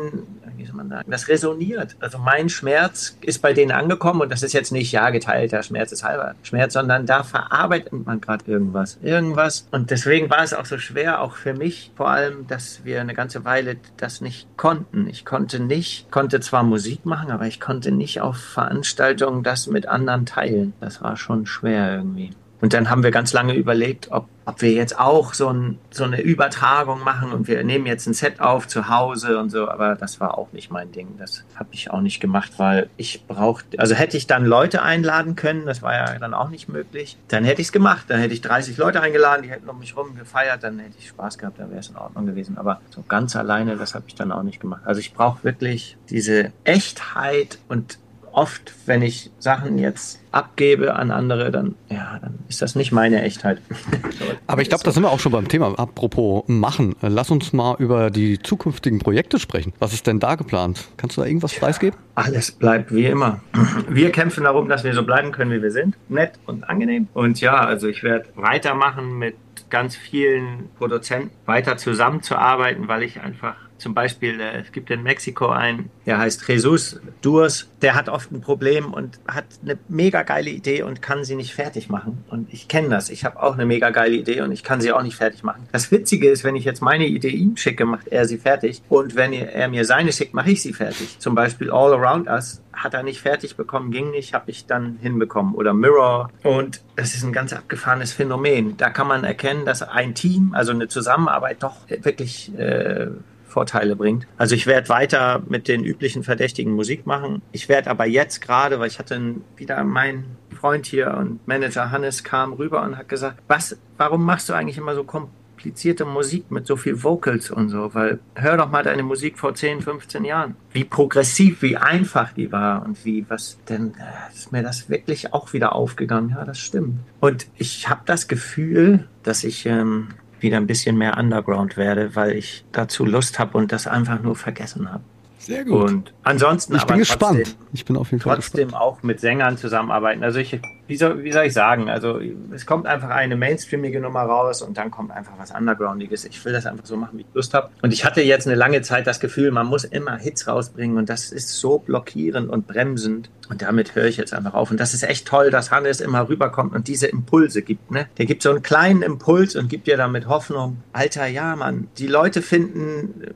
wie 0.65 0.69
soll 0.69 0.77
man 0.77 0.89
sagen, 0.89 1.11
das 1.11 1.29
resoniert. 1.29 1.97
Also 2.01 2.19
mein 2.19 2.49
Schmerz 2.49 3.17
ist 3.21 3.43
bei 3.43 3.53
denen 3.53 3.71
angekommen 3.71 4.23
und 4.23 4.33
das 4.33 4.43
ist 4.43 4.55
jetzt 4.55 4.73
nicht, 4.73 4.93
ja, 4.93 5.11
geteilter 5.11 5.63
Schmerz 5.63 5.93
ist 5.93 6.05
halber 6.05 6.35
Schmerz, 6.43 6.73
sondern 6.73 7.05
da 7.07 7.23
verarbeitet 7.23 7.93
man 7.93 8.21
gerade 8.21 8.45
irgendwas. 8.51 8.99
Irgendwas. 9.03 9.67
Und 9.71 9.91
deswegen 9.91 10.31
war 10.31 10.43
es 10.43 10.55
auch 10.55 10.65
so 10.65 10.79
schwer, 10.79 11.21
auch 11.21 11.35
für 11.35 11.53
mich 11.53 11.93
vor 11.97 12.09
allem, 12.09 12.47
dass 12.47 12.85
wir 12.85 13.01
eine 13.01 13.15
ganze 13.15 13.45
Weile 13.45 13.77
das 13.99 14.21
nicht 14.21 14.49
konnten. 14.57 15.07
Ich 15.07 15.25
konnte 15.25 15.61
nicht, 15.61 16.11
konnte 16.11 16.41
zwar 16.41 16.63
Musik 16.63 17.05
machen, 17.05 17.31
aber 17.31 17.47
ich 17.47 17.61
konnte 17.61 17.93
nicht 17.93 18.21
auf 18.21 18.37
Veranstaltungen 18.37 19.43
das 19.43 19.67
mit 19.67 19.87
anderen 19.87 20.25
teilen. 20.25 20.73
Das 20.81 21.03
war 21.03 21.17
schon 21.17 21.47
schwer 21.47 21.95
irgendwie. 21.95 22.31
Und 22.61 22.73
dann 22.73 22.89
haben 22.89 23.03
wir 23.03 23.11
ganz 23.11 23.35
lange 23.35 23.55
überlegt, 23.55 24.11
ob, 24.11 24.27
ob 24.47 24.63
wir 24.63 24.73
jetzt 24.73 24.99
auch 24.99 25.35
so, 25.35 25.49
ein, 25.49 25.79
so 25.91 26.05
eine 26.05 26.21
Übertragung 26.21 27.03
machen 27.03 27.33
und 27.33 27.49
wir 27.49 27.63
nehmen 27.65 27.87
jetzt 27.87 28.07
ein 28.07 28.15
Set 28.15 28.41
auf 28.41 28.69
zu 28.69 28.89
Hause 28.89 29.39
und 29.39 29.51
so, 29.51 29.69
aber 29.69 29.95
das 29.95 30.21
war 30.21 30.39
auch 30.39 30.53
nicht 30.53 30.71
mein 30.71 30.93
Ding. 30.93 31.17
Das 31.19 31.45
habe 31.57 31.69
ich 31.73 31.91
auch 31.91 32.01
nicht 32.01 32.21
gemacht, 32.21 32.53
weil 32.59 32.89
ich 32.97 33.27
brauchte, 33.27 33.79
also 33.79 33.95
hätte 33.95 34.17
ich 34.17 34.27
dann 34.27 34.45
Leute 34.45 34.83
einladen 34.83 35.37
können, 35.37 35.67
das 35.67 35.83
war 35.83 35.95
ja 35.95 36.19
dann 36.19 36.35
auch 36.35 36.49
nicht 36.49 36.69
möglich, 36.69 37.17
dann 37.29 37.45
hätte 37.45 37.61
ich 37.61 37.69
es 37.69 37.73
gemacht. 37.73 38.05
Dann 38.09 38.21
hätte 38.21 38.35
ich 38.35 38.41
30 38.41 38.77
Leute 38.77 39.01
eingeladen, 39.01 39.43
die 39.43 39.51
hätten 39.51 39.69
um 39.69 39.79
mich 39.79 39.97
rum 39.97 40.17
gefeiert, 40.17 40.63
dann 40.63 40.79
hätte 40.79 40.97
ich 40.99 41.09
Spaß 41.09 41.39
gehabt, 41.39 41.59
dann 41.59 41.71
wäre 41.71 41.81
es 41.81 41.89
in 41.89 41.97
Ordnung 41.97 42.27
gewesen. 42.27 42.59
Aber 42.59 42.81
so 42.91 43.03
ganz 43.07 43.37
alleine, 43.37 43.77
das 43.77 43.95
habe 43.95 44.05
ich 44.07 44.15
dann 44.15 44.33
auch 44.33 44.43
nicht 44.43 44.61
gemacht. 44.61 44.83
Also 44.85 45.01
ich 45.01 45.15
brauche 45.15 45.43
wirklich 45.45 45.97
diese 46.09 46.53
Echtheit 46.65 47.59
und 47.69 47.99
oft, 48.35 48.75
wenn 48.87 49.03
ich 49.03 49.31
Sachen 49.39 49.79
jetzt 49.79 50.21
abgebe 50.33 50.97
an 50.97 51.11
andere, 51.11 51.51
dann, 51.51 51.77
ja, 51.89 52.19
dann 52.21 52.41
ist 52.49 52.61
das 52.61 52.75
nicht 52.75 52.93
meine 52.93 53.23
Echtheit. 53.23 53.61
Aber 54.47 54.63
ich 54.63 54.69
glaube, 54.69 54.85
da 54.85 54.91
sind 54.91 55.03
wir 55.03 55.11
auch 55.11 55.21
schon 55.21 55.33
beim 55.33 55.49
Thema. 55.49 55.79
Apropos 55.79 56.45
machen. 56.47 56.97
Lass 57.01 57.31
uns 57.31 57.53
mal 57.53 57.77
über 57.79 58.11
die 58.11 58.39
zukünftigen 58.41 58.99
Projekte 58.99 59.39
sprechen. 59.39 59.73
Was 59.79 59.93
ist 59.93 60.07
denn 60.07 60.21
da 60.21 60.35
geplant? 60.35 60.89
Kannst 60.97 61.17
du 61.17 61.21
da 61.21 61.27
irgendwas 61.27 61.55
preisgeben? 61.55 61.99
Alles 62.17 62.51
bleibt 62.51 62.93
wie 62.93 63.07
immer. 63.07 63.41
Wir 63.89 64.11
kämpfen 64.11 64.45
darum, 64.45 64.69
dass 64.69 64.85
wir 64.85 64.95
so 64.95 65.05
bleiben 65.05 65.33
können, 65.33 65.53
wie 65.53 65.63
wir 65.63 65.71
sind. 65.71 65.97
Nett 66.09 66.33
und 66.47 66.69
angenehm. 66.69 67.09
Und 67.15 67.41
ja, 67.41 67.65
also 67.65 67.89
ich 67.89 68.03
werde 68.03 68.27
weitermachen 68.35 69.19
mit 69.19 69.37
ganz 69.71 69.97
vielen 69.97 70.69
Produzenten 70.79 71.31
weiter 71.47 71.77
zusammenzuarbeiten, 71.77 72.89
weil 72.89 73.03
ich 73.03 73.21
einfach 73.21 73.57
zum 73.79 73.95
Beispiel, 73.95 74.41
äh, 74.41 74.61
es 74.61 74.73
gibt 74.73 74.91
in 74.91 75.03
Mexiko 75.03 75.49
einen, 75.49 75.91
der 76.07 76.19
heißt 76.19 76.49
Jesus 76.49 77.01
Durs, 77.23 77.69
der 77.83 77.95
hat 77.95 78.09
oft 78.09 78.31
ein 78.33 78.41
Problem 78.41 78.93
und 78.93 79.19
hat 79.27 79.45
eine 79.63 79.79
mega 79.89 80.23
geile 80.23 80.51
Idee 80.51 80.83
und 80.83 81.03
kann 81.03 81.25
sie 81.25 81.35
nicht 81.35 81.55
fertig 81.55 81.89
machen. 81.91 82.25
Und 82.29 82.53
ich 82.53 82.69
kenne 82.69 82.89
das. 82.89 83.11
Ich 83.11 83.25
habe 83.25 83.43
auch 83.43 83.55
eine 83.55 83.67
mega 83.67 83.91
geile 83.91 84.15
Idee 84.15 84.41
und 84.41 84.53
ich 84.53 84.63
kann 84.63 84.81
sie 84.81 84.93
auch 84.93 85.03
nicht 85.03 85.17
fertig 85.17 85.43
machen. 85.43 85.69
Das 85.73 85.91
Witzige 85.91 86.31
ist, 86.31 86.45
wenn 86.45 86.57
ich 86.57 86.65
jetzt 86.65 86.83
meine 86.83 87.07
Idee 87.07 87.29
ihm 87.29 87.57
schicke, 87.57 87.85
macht 87.85 88.09
er 88.09 88.27
sie 88.27 88.39
fertig. 88.39 88.83
Und 88.89 89.17
wenn 89.17 89.33
er 89.33 89.69
mir 89.69 89.85
seine 89.85 90.13
schickt, 90.13 90.35
mache 90.35 90.51
ich 90.51 90.63
sie 90.63 90.73
fertig. 90.73 91.19
Zum 91.19 91.35
Beispiel 91.35 91.71
All 91.71 91.93
Around 91.93 92.29
Us 92.29 92.63
hat 92.73 92.95
er 92.95 93.03
nicht 93.03 93.21
fertig 93.21 93.57
bekommen, 93.57 93.91
ging 93.91 94.11
nicht, 94.11 94.35
habe 94.35 94.51
ich 94.51 94.67
dann 94.67 94.99
hinbekommen. 95.01 95.55
Oder 95.55 95.75
Mirror. 95.75 96.31
Und 96.43 96.83
das 96.97 97.15
ist 97.15 97.25
ein 97.25 97.33
ganz 97.33 97.53
abgefahrenes 97.53 98.13
Phänomen. 98.13 98.77
Da 98.77 98.91
kann 98.91 99.09
man 99.09 99.25
erkennen, 99.25 99.65
dass 99.65 99.83
ein 99.83 100.15
Team, 100.15 100.55
also 100.55 100.73
eine 100.73 100.89
Zusammenarbeit 100.89 101.63
doch 101.63 101.77
wirklich 101.89 102.57
äh, 102.59 103.09
Vorteile 103.55 103.95
bringt. 103.95 104.27
Also 104.37 104.57
ich 104.57 104.67
werde 104.67 104.89
weiter 104.89 105.43
mit 105.49 105.69
den 105.69 105.85
üblichen 105.85 106.25
Verdächtigen 106.25 106.73
Musik 106.73 107.07
machen. 107.07 107.41
Ich 107.53 107.69
werde 107.69 107.89
aber 107.89 108.05
jetzt 108.05 108.41
gerade, 108.41 108.81
weil 108.81 108.89
ich 108.89 108.99
hatte 108.99 109.37
wieder 109.57 109.85
mein 109.85 110.25
Freund 110.53 110.87
hier 110.87 111.15
und 111.15 111.47
Manager 111.47 111.93
Hannes 111.93 112.25
kam 112.25 112.53
rüber 112.55 112.83
und 112.83 112.99
hat 112.99 113.09
gesagt, 113.09 113.39
was, 113.47 113.79
warum 113.97 114.25
machst 114.25 114.49
du 114.49 114.55
eigentlich 114.55 114.77
immer 114.77 114.97
so 114.97 115.05
komplizierte 115.05 116.05
Musik 116.05 116.51
mit 116.51 116.67
so 116.67 116.75
viel 116.75 117.05
Vocals 117.05 117.49
und 117.53 117.69
so? 117.69 117.95
Weil 117.95 118.19
hör 118.35 118.57
doch 118.57 118.71
mal 118.71 118.83
deine 118.83 119.05
Musik 119.05 119.39
vor 119.39 119.55
10, 119.55 119.83
15 119.83 120.25
Jahren. 120.25 120.57
Wie 120.73 120.85
progressiv, 120.85 121.63
wie 121.63 121.77
einfach 121.77 122.33
die 122.33 122.51
war 122.51 122.85
und 122.85 123.05
wie, 123.05 123.25
was 123.29 123.59
denn, 123.69 123.95
äh, 123.95 124.35
ist 124.35 124.51
mir 124.51 124.65
das 124.65 124.91
wirklich 124.91 125.33
auch 125.33 125.53
wieder 125.53 125.77
aufgegangen. 125.77 126.31
Ja, 126.31 126.45
das 126.45 126.59
stimmt. 126.59 126.99
Und 127.21 127.47
ich 127.57 127.89
habe 127.89 128.03
das 128.05 128.27
Gefühl, 128.27 129.09
dass 129.23 129.45
ich 129.45 129.65
ähm, 129.67 130.09
wieder 130.45 130.59
ein 130.59 130.69
bisschen 130.69 130.97
mehr 130.97 131.19
Underground 131.19 131.77
werde, 131.77 132.15
weil 132.15 132.33
ich 132.37 132.65
dazu 132.71 133.05
Lust 133.05 133.41
habe 133.41 133.59
und 133.59 133.73
das 133.73 133.89
einfach 133.89 134.23
nur 134.23 134.37
vergessen 134.37 134.93
habe. 134.93 135.03
Sehr 135.39 135.65
gut. 135.65 135.91
Und 135.91 136.15
ansonsten 136.23 136.77
ich 136.77 136.85
bin 136.85 137.03
trotzdem, 137.03 137.39
gespannt. 137.39 137.57
Ich 137.73 137.85
bin 137.85 137.97
auf 137.97 138.11
jeden 138.13 138.23
Fall 138.23 138.37
trotzdem 138.37 138.69
gespannt. 138.69 138.83
auch 138.83 139.03
mit 139.03 139.21
Sängern 139.21 139.59
zusammenarbeiten. 139.59 140.23
Also 140.23 140.39
ich, 140.39 140.61
wie 140.87 140.97
soll, 140.97 141.25
wie 141.25 141.33
soll 141.33 141.47
ich 141.47 141.53
sagen? 141.53 141.89
Also 141.89 142.21
es 142.53 142.67
kommt 142.67 142.87
einfach 142.87 143.11
eine 143.11 143.37
mainstreamige 143.37 144.01
Nummer 144.01 144.23
raus 144.23 144.63
und 144.63 144.77
dann 144.77 144.91
kommt 144.91 145.11
einfach 145.11 145.33
was 145.39 145.51
Undergroundiges. 145.51 146.25
Ich 146.25 146.45
will 146.45 146.53
das 146.53 146.67
einfach 146.67 146.85
so 146.85 146.97
machen, 146.97 147.19
wie 147.19 147.23
ich 147.23 147.35
Lust 147.35 147.55
habe. 147.55 147.71
Und 147.83 147.93
ich 147.93 148.05
hatte 148.05 148.23
jetzt 148.23 148.47
eine 148.47 148.57
lange 148.57 148.83
Zeit 148.83 149.07
das 149.07 149.21
Gefühl, 149.21 149.51
man 149.51 149.67
muss 149.67 149.85
immer 149.85 150.17
Hits 150.17 150.47
rausbringen 150.47 150.99
und 150.99 151.09
das 151.09 151.33
ist 151.33 151.49
so 151.49 151.79
blockierend 151.79 152.51
und 152.51 152.67
bremsend. 152.67 153.31
Und 153.49 153.63
damit 153.63 153.95
höre 153.95 154.07
ich 154.07 154.17
jetzt 154.17 154.33
einfach 154.33 154.55
auf. 154.55 154.71
Und 154.71 154.81
das 154.81 154.95
ist 154.95 155.03
echt 155.03 155.27
toll, 155.27 155.51
dass 155.51 155.71
Hannes 155.71 156.01
immer 156.01 156.29
rüberkommt 156.29 156.75
und 156.75 156.89
diese 156.89 157.07
Impulse 157.07 157.63
gibt. 157.63 157.91
Ne? 157.91 158.07
Der 158.19 158.27
gibt 158.27 158.43
so 158.43 158.51
einen 158.51 158.63
kleinen 158.63 159.03
Impuls 159.03 159.57
und 159.57 159.69
gibt 159.69 159.87
dir 159.87 159.97
damit 159.97 160.27
Hoffnung. 160.27 160.79
Alter, 160.93 161.27
ja, 161.27 161.55
Mann, 161.57 161.89
die 161.99 162.07
Leute 162.07 162.41
finden 162.43 163.23
äh, 163.23 163.31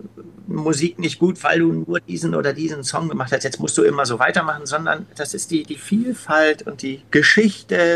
Musik 0.46 0.98
nicht 0.98 1.18
gut, 1.18 1.44
weil 1.44 1.58
du 1.58 1.72
nur 1.72 2.00
diesen 2.00 2.34
oder 2.34 2.54
diesen 2.54 2.82
Song 2.84 3.08
gemacht 3.10 3.32
hast. 3.32 3.44
Jetzt 3.44 3.60
musst 3.60 3.76
du 3.76 3.82
immer 3.82 4.06
so 4.06 4.18
weitermachen, 4.18 4.64
sondern 4.64 5.06
das 5.14 5.34
ist 5.34 5.50
die, 5.50 5.62
die 5.62 5.76
Vielfalt 5.76 6.66
und 6.66 6.80
die 6.80 7.02
Geschichte 7.10 7.37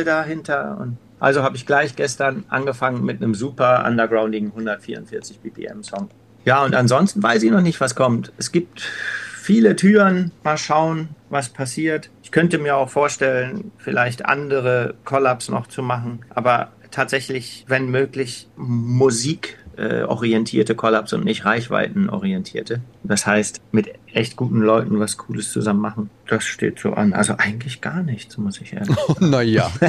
dahinter. 0.04 0.78
Und 0.80 0.98
also 1.20 1.42
habe 1.42 1.56
ich 1.56 1.66
gleich 1.66 1.96
gestern 1.96 2.44
angefangen 2.48 3.04
mit 3.04 3.22
einem 3.22 3.34
super 3.34 3.84
undergroundigen 3.86 4.48
144 4.50 5.40
BPM 5.40 5.82
Song. 5.82 6.08
Ja, 6.44 6.64
und 6.64 6.74
ansonsten 6.74 7.22
weiß 7.22 7.42
ich 7.44 7.50
noch 7.50 7.60
nicht, 7.60 7.80
was 7.80 7.94
kommt. 7.94 8.32
Es 8.38 8.50
gibt 8.50 8.80
viele 8.80 9.76
Türen. 9.76 10.32
Mal 10.42 10.58
schauen, 10.58 11.10
was 11.30 11.48
passiert. 11.48 12.10
Ich 12.22 12.32
könnte 12.32 12.58
mir 12.58 12.76
auch 12.76 12.90
vorstellen, 12.90 13.70
vielleicht 13.78 14.24
andere 14.24 14.94
Collabs 15.04 15.48
noch 15.48 15.66
zu 15.66 15.82
machen, 15.82 16.24
aber 16.30 16.72
tatsächlich, 16.90 17.64
wenn 17.68 17.90
möglich, 17.90 18.48
Musik 18.56 19.58
äh, 19.76 20.02
orientierte 20.02 20.74
Collabs 20.74 21.12
und 21.12 21.24
nicht 21.24 21.44
reichweitenorientierte. 21.44 22.80
Das 23.02 23.26
heißt, 23.26 23.60
mit 23.72 23.90
echt 24.12 24.36
guten 24.36 24.60
Leuten 24.60 24.98
was 25.00 25.16
Cooles 25.16 25.50
zusammen 25.52 25.80
machen. 25.80 26.10
Das 26.28 26.44
steht 26.44 26.78
so 26.78 26.92
an. 26.92 27.12
Also 27.12 27.34
eigentlich 27.38 27.80
gar 27.80 28.02
nichts, 28.02 28.38
muss 28.38 28.60
ich 28.60 28.72
ehrlich 28.72 28.96
sagen. 29.06 29.30
naja. 29.30 29.70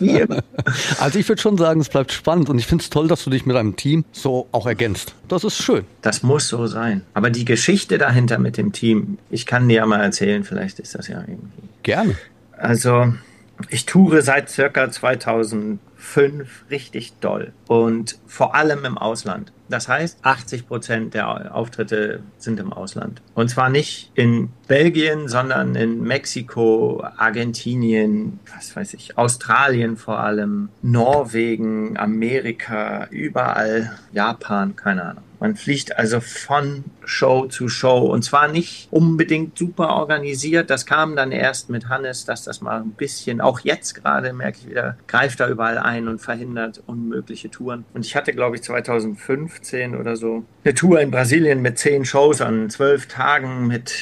wie 0.00 0.20
immer. 0.20 0.42
Also 0.98 1.18
ich 1.18 1.28
würde 1.28 1.40
schon 1.40 1.56
sagen, 1.56 1.80
es 1.80 1.88
bleibt 1.88 2.12
spannend 2.12 2.48
und 2.48 2.58
ich 2.58 2.66
finde 2.66 2.82
es 2.82 2.90
toll, 2.90 3.08
dass 3.08 3.24
du 3.24 3.30
dich 3.30 3.46
mit 3.46 3.56
einem 3.56 3.76
Team 3.76 4.04
so 4.12 4.46
auch 4.52 4.66
ergänzt. 4.66 5.14
Das 5.28 5.44
ist 5.44 5.56
schön. 5.56 5.84
Das 6.02 6.22
muss 6.22 6.48
so 6.48 6.66
sein. 6.66 7.02
Aber 7.14 7.30
die 7.30 7.44
Geschichte 7.44 7.98
dahinter 7.98 8.38
mit 8.38 8.56
dem 8.56 8.72
Team, 8.72 9.18
ich 9.30 9.46
kann 9.46 9.68
dir 9.68 9.76
ja 9.76 9.86
mal 9.86 10.00
erzählen, 10.00 10.44
vielleicht 10.44 10.78
ist 10.78 10.94
das 10.94 11.08
ja 11.08 11.20
irgendwie. 11.20 11.68
Gerne. 11.82 12.16
Also, 12.52 13.12
ich 13.68 13.86
toure 13.86 14.22
seit 14.22 14.48
circa 14.50 14.90
2005 14.90 16.64
richtig 16.70 17.14
doll 17.20 17.52
und 17.66 18.18
vor 18.26 18.54
allem 18.54 18.84
im 18.84 18.98
Ausland. 18.98 19.52
Das 19.68 19.88
heißt, 19.88 20.18
80 20.22 20.66
Prozent 20.66 21.14
der 21.14 21.54
Auftritte 21.54 22.20
sind 22.38 22.58
im 22.58 22.72
Ausland. 22.72 23.20
Und 23.34 23.50
zwar 23.50 23.68
nicht 23.68 24.10
in 24.14 24.48
Belgien, 24.66 25.28
sondern 25.28 25.74
in 25.74 26.02
Mexiko, 26.02 27.04
Argentinien, 27.16 28.40
was 28.54 28.74
weiß 28.74 28.94
ich, 28.94 29.18
Australien 29.18 29.96
vor 29.98 30.20
allem, 30.20 30.70
Norwegen, 30.80 31.98
Amerika, 31.98 33.08
überall, 33.10 33.98
Japan, 34.12 34.74
keine 34.74 35.04
Ahnung. 35.04 35.24
Man 35.40 35.56
fliegt 35.56 35.96
also 35.96 36.20
von 36.20 36.84
Show 37.04 37.46
zu 37.46 37.68
Show 37.68 37.98
und 37.98 38.22
zwar 38.22 38.48
nicht 38.48 38.88
unbedingt 38.90 39.56
super 39.56 39.90
organisiert. 39.90 40.70
Das 40.70 40.84
kam 40.84 41.16
dann 41.16 41.32
erst 41.32 41.70
mit 41.70 41.88
Hannes, 41.88 42.24
dass 42.24 42.44
das 42.44 42.60
mal 42.60 42.80
ein 42.80 42.90
bisschen, 42.90 43.40
auch 43.40 43.60
jetzt 43.60 43.94
gerade 43.94 44.32
merke 44.32 44.58
ich 44.60 44.68
wieder, 44.68 44.96
greift 45.06 45.40
da 45.40 45.48
überall 45.48 45.78
ein 45.78 46.08
und 46.08 46.20
verhindert 46.20 46.82
unmögliche 46.86 47.50
Touren. 47.50 47.84
Und 47.94 48.04
ich 48.04 48.16
hatte, 48.16 48.32
glaube 48.32 48.56
ich, 48.56 48.62
2015 48.62 49.96
oder 49.96 50.16
so 50.16 50.44
eine 50.64 50.74
Tour 50.74 51.00
in 51.00 51.10
Brasilien 51.10 51.62
mit 51.62 51.78
zehn 51.78 52.04
Shows 52.04 52.40
an 52.40 52.68
zwölf 52.70 53.06
Tagen 53.06 53.66
mit 53.66 53.94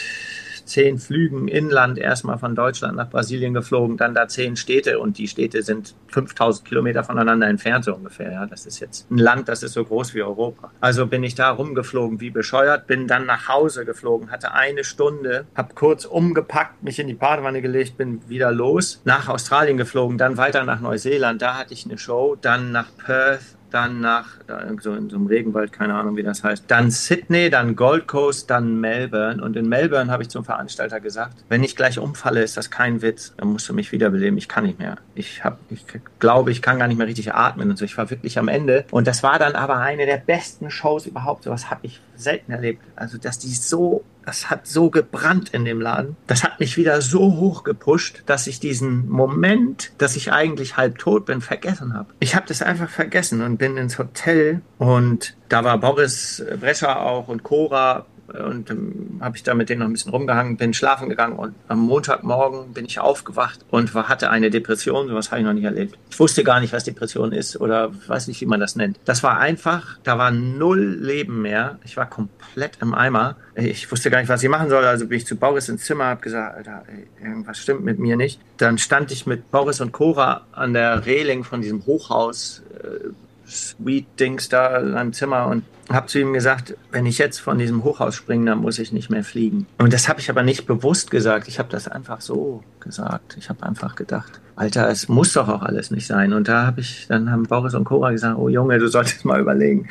zehn 0.67 0.99
Flügen 0.99 1.49
inland 1.49 1.99
erstmal 1.99 2.39
von 2.39 2.55
Deutschland 2.55 2.97
nach 2.97 3.09
Brasilien 3.09 3.55
geflogen, 3.55 3.97
dann 3.97 4.15
da 4.15 4.29
zehn 4.29 4.57
Städte 4.57 4.99
und 4.99 5.19
die 5.19 5.29
Städte 5.29 5.63
sind 5.63 5.95
5000 6.09 6.67
Kilometer 6.69 7.05
voneinander 7.05 7.49
entfernt 7.49 7.85
so 7.85 7.95
ungefähr. 7.95 8.33
Ja, 8.33 8.47
das 8.47 8.67
ist 8.67 8.81
jetzt 8.81 9.11
ein 9.11 9.19
Land, 9.19 9.49
das 9.49 9.63
ist 9.63 9.73
so 9.73 9.85
groß 9.85 10.15
wie 10.15 10.23
Europa. 10.23 10.71
Also 10.81 11.07
bin 11.07 11.23
ich 11.23 11.35
da 11.35 11.51
rumgeflogen 11.51 12.21
wie 12.21 12.31
bescheuert, 12.31 12.87
bin 12.87 13.07
dann 13.07 13.27
nach 13.27 13.49
Hause 13.49 13.85
geflogen, 13.85 14.31
hatte 14.31 14.53
eine 14.53 14.85
Stunde, 14.85 15.47
habe 15.55 15.75
kurz 15.75 16.05
umgepackt, 16.05 16.83
mich 16.83 16.99
in 16.99 17.07
die 17.07 17.15
Badewanne 17.15 17.63
gelegt, 17.63 17.97
bin 17.97 18.29
wieder 18.29 18.53
los, 18.53 19.01
nach 19.05 19.29
Australien 19.29 19.77
geflogen, 19.77 20.19
dann 20.19 20.37
weiter 20.37 20.65
nach 20.65 20.81
Neuseeland, 20.81 21.41
da 21.43 21.57
hatte 21.57 21.73
ich 21.73 21.87
eine 21.87 21.99
Show, 21.99 22.37
dann 22.41 22.73
nach 22.73 22.89
Perth, 22.97 23.57
dann 23.71 24.01
nach 24.01 24.39
so 24.81 24.95
in 24.95 25.11
so 25.11 25.17
einem 25.17 25.27
Regenwald, 25.27 25.73
keine 25.73 25.95
Ahnung, 25.95 26.17
wie 26.17 26.23
das 26.23 26.45
heißt. 26.45 26.65
Dann 26.69 26.91
Sydney, 26.91 27.51
dann 27.51 27.77
Gold 27.77 28.07
Coast, 28.07 28.51
dann 28.51 28.81
Melbourne. 28.81 29.43
Und 29.43 29.57
in 29.57 29.69
Melbourne 29.69 30.11
habe 30.11 30.23
ich 30.23 30.29
zum 30.29 30.45
Veranstalter 30.45 31.01
gesagt, 31.01 31.45
wenn 31.49 31.63
ich 31.65 31.77
gleich 31.77 31.99
umfalle, 31.99 32.43
ist 32.43 32.57
das 32.57 32.71
kein 32.71 33.03
Witz. 33.03 33.35
Dann 33.37 33.49
musst 33.49 33.69
du 33.69 33.75
mich 33.75 33.93
wiederbeleben. 33.93 34.39
Ich 34.39 34.49
kann 34.49 34.65
nicht 34.65 34.79
mehr. 34.79 34.97
Ich, 35.15 35.45
hab, 35.45 35.59
ich 35.71 35.85
glaube, 36.19 36.51
ich 36.51 36.63
kann 36.63 36.79
gar 36.79 36.89
nicht 36.89 36.99
mehr 36.99 37.07
richtig 37.07 37.35
atmen 37.35 37.71
und 37.71 37.77
so. 37.77 37.85
Ich 37.85 37.97
war 37.99 38.11
wirklich 38.11 38.39
am 38.39 38.49
Ende. 38.49 38.85
Und 38.91 39.07
das 39.07 39.23
war 39.23 39.39
dann 39.39 39.55
aber 39.55 39.79
eine 39.79 40.07
der 40.07 40.19
besten 40.19 40.71
Shows 40.71 41.07
überhaupt. 41.07 41.45
So 41.45 41.51
was 41.51 41.71
habe 41.71 41.81
ich 41.83 42.01
selten 42.17 42.53
erlebt. 42.53 42.83
Also, 42.97 43.19
dass 43.19 43.39
die 43.39 43.55
so 43.55 44.05
das 44.27 44.51
hat 44.51 44.67
so 44.67 44.91
gebrannt 44.91 45.51
in 45.51 45.65
dem 45.65 45.81
Laden. 45.81 46.17
Das 46.27 46.43
hat 46.43 46.59
mich 46.59 46.77
wieder 46.77 47.01
so 47.01 47.37
hoch 47.37 47.63
gepusht, 47.63 48.25
dass 48.27 48.49
ich 48.49 48.59
diesen 48.59 49.09
Moment, 49.09 49.93
dass 49.99 50.17
ich 50.17 50.33
eigentlich 50.33 50.77
halb 50.77 50.99
tot 50.99 51.27
bin, 51.27 51.41
vergessen 51.41 51.95
habe. 51.95 52.13
Ich 52.19 52.35
habe 52.35 52.45
das 52.49 52.61
einfach 52.61 52.91
vergessen 52.91 53.41
und 53.41 53.57
bin 53.57 53.77
ins 53.77 53.99
Hotel 53.99 54.63
und 54.79 55.37
da 55.49 55.63
war 55.63 55.79
Boris 55.79 56.45
Brescher 56.59 57.01
auch 57.01 57.29
und 57.29 57.45
Cora 57.45 58.05
und 58.29 58.71
ähm, 58.71 59.19
habe 59.21 59.37
ich 59.37 59.43
da 59.43 59.55
mit 59.55 59.69
denen 59.69 59.81
noch 59.81 59.87
ein 59.87 59.93
bisschen 59.93 60.13
rumgehangen, 60.13 60.57
bin 60.57 60.75
schlafen 60.75 61.09
gegangen 61.09 61.37
und 61.37 61.55
am 61.69 61.81
Montagmorgen 61.81 62.73
bin 62.73 62.85
ich 62.85 62.99
aufgewacht 62.99 63.65
und 63.71 63.95
war, 63.95 64.09
hatte 64.09 64.31
eine 64.31 64.51
Depression, 64.51 65.09
sowas 65.09 65.31
habe 65.31 65.41
ich 65.41 65.47
noch 65.47 65.53
nicht 65.53 65.65
erlebt. 65.65 65.99
Ich 66.11 66.19
wusste 66.19 66.45
gar 66.45 66.61
nicht, 66.61 66.73
was 66.73 66.85
Depression 66.85 67.33
ist 67.33 67.61
oder 67.61 67.91
weiß 68.07 68.29
nicht, 68.29 68.41
wie 68.41 68.47
man 68.47 68.61
das 68.61 68.77
nennt. 68.77 68.99
Das 69.05 69.23
war 69.23 69.39
einfach, 69.39 69.99
da 70.03 70.19
war 70.19 70.31
null 70.31 70.99
Leben 71.01 71.43
mehr. 71.43 71.79
Ich 71.85 71.97
war 71.97 72.09
komplett 72.09 72.79
im 72.81 72.95
Eimer. 72.95 73.37
Ich 73.55 73.91
wusste 73.91 74.11
gar 74.11 74.21
nicht, 74.21 74.29
was 74.29 74.43
ich 74.43 74.49
machen 74.49 74.69
soll, 74.69 74.85
also 74.85 75.07
bin 75.07 75.19
ich 75.19 75.27
zu 75.27 75.37
Boris 75.37 75.69
ins 75.69 75.85
Zimmer, 75.85 76.07
habe 76.07 76.21
gesagt, 76.21 76.57
Alter, 76.57 76.83
ey, 76.89 77.07
irgendwas 77.25 77.59
stimmt 77.59 77.85
mit 77.85 77.99
mir 77.99 78.17
nicht. 78.17 78.41
Dann 78.59 78.79
stand 78.79 79.13
ich 79.13 79.27
mit 79.27 79.51
Boris 79.51 79.81
und 79.81 79.93
Cora 79.93 80.43
an 80.53 80.73
der 80.73 81.07
Reling 81.07 81.45
von 81.45 81.63
diesem 81.63 81.87
Hochhaus, 81.87 82.63
äh, 82.83 83.11
Sweet-Dings 83.47 84.49
da 84.49 84.79
in 84.79 84.95
einem 84.95 85.13
Zimmer 85.13 85.47
und 85.47 85.65
habe 85.91 86.07
zu 86.07 86.19
ihm 86.19 86.33
gesagt, 86.33 86.77
wenn 86.91 87.07
ich 87.07 87.19
jetzt 87.19 87.39
von 87.39 87.59
diesem 87.59 87.85
Hochhaus 87.85 88.15
springe, 88.17 88.47
dann 88.47 88.59
muss 88.59 88.79
ich 88.79 88.93
nicht 88.93 89.09
mehr 89.09 89.23
fliegen. 89.23 89.67
Und 89.79 89.93
das 89.93 90.09
habe 90.09 90.21
ich 90.21 90.29
aber 90.31 90.43
nicht 90.43 90.67
bewusst 90.67 91.11
gesagt. 91.11 91.47
Ich 91.47 91.59
habe 91.59 91.69
das 91.69 91.87
einfach 91.87 92.21
so 92.21 92.65
gesagt. 92.81 93.37
Ich 93.39 93.49
habe 93.49 93.63
einfach 93.65 93.95
gedacht, 93.95 94.41
Alter, 94.57 94.89
es 94.89 95.09
muss 95.09 95.33
doch 95.33 95.49
auch 95.49 95.63
alles 95.63 95.91
nicht 95.91 96.07
sein. 96.07 96.33
Und 96.33 96.49
da 96.49 96.67
habe 96.67 96.81
ich, 96.81 97.07
dann 97.09 97.31
haben 97.31 97.45
Boris 97.45 97.75
und 97.75 97.85
Cora 97.85 98.11
gesagt, 98.11 98.37
oh 98.39 98.49
Junge, 98.49 98.79
du 98.79 98.89
solltest 98.89 99.25
mal 99.25 99.41
überlegen 99.41 99.89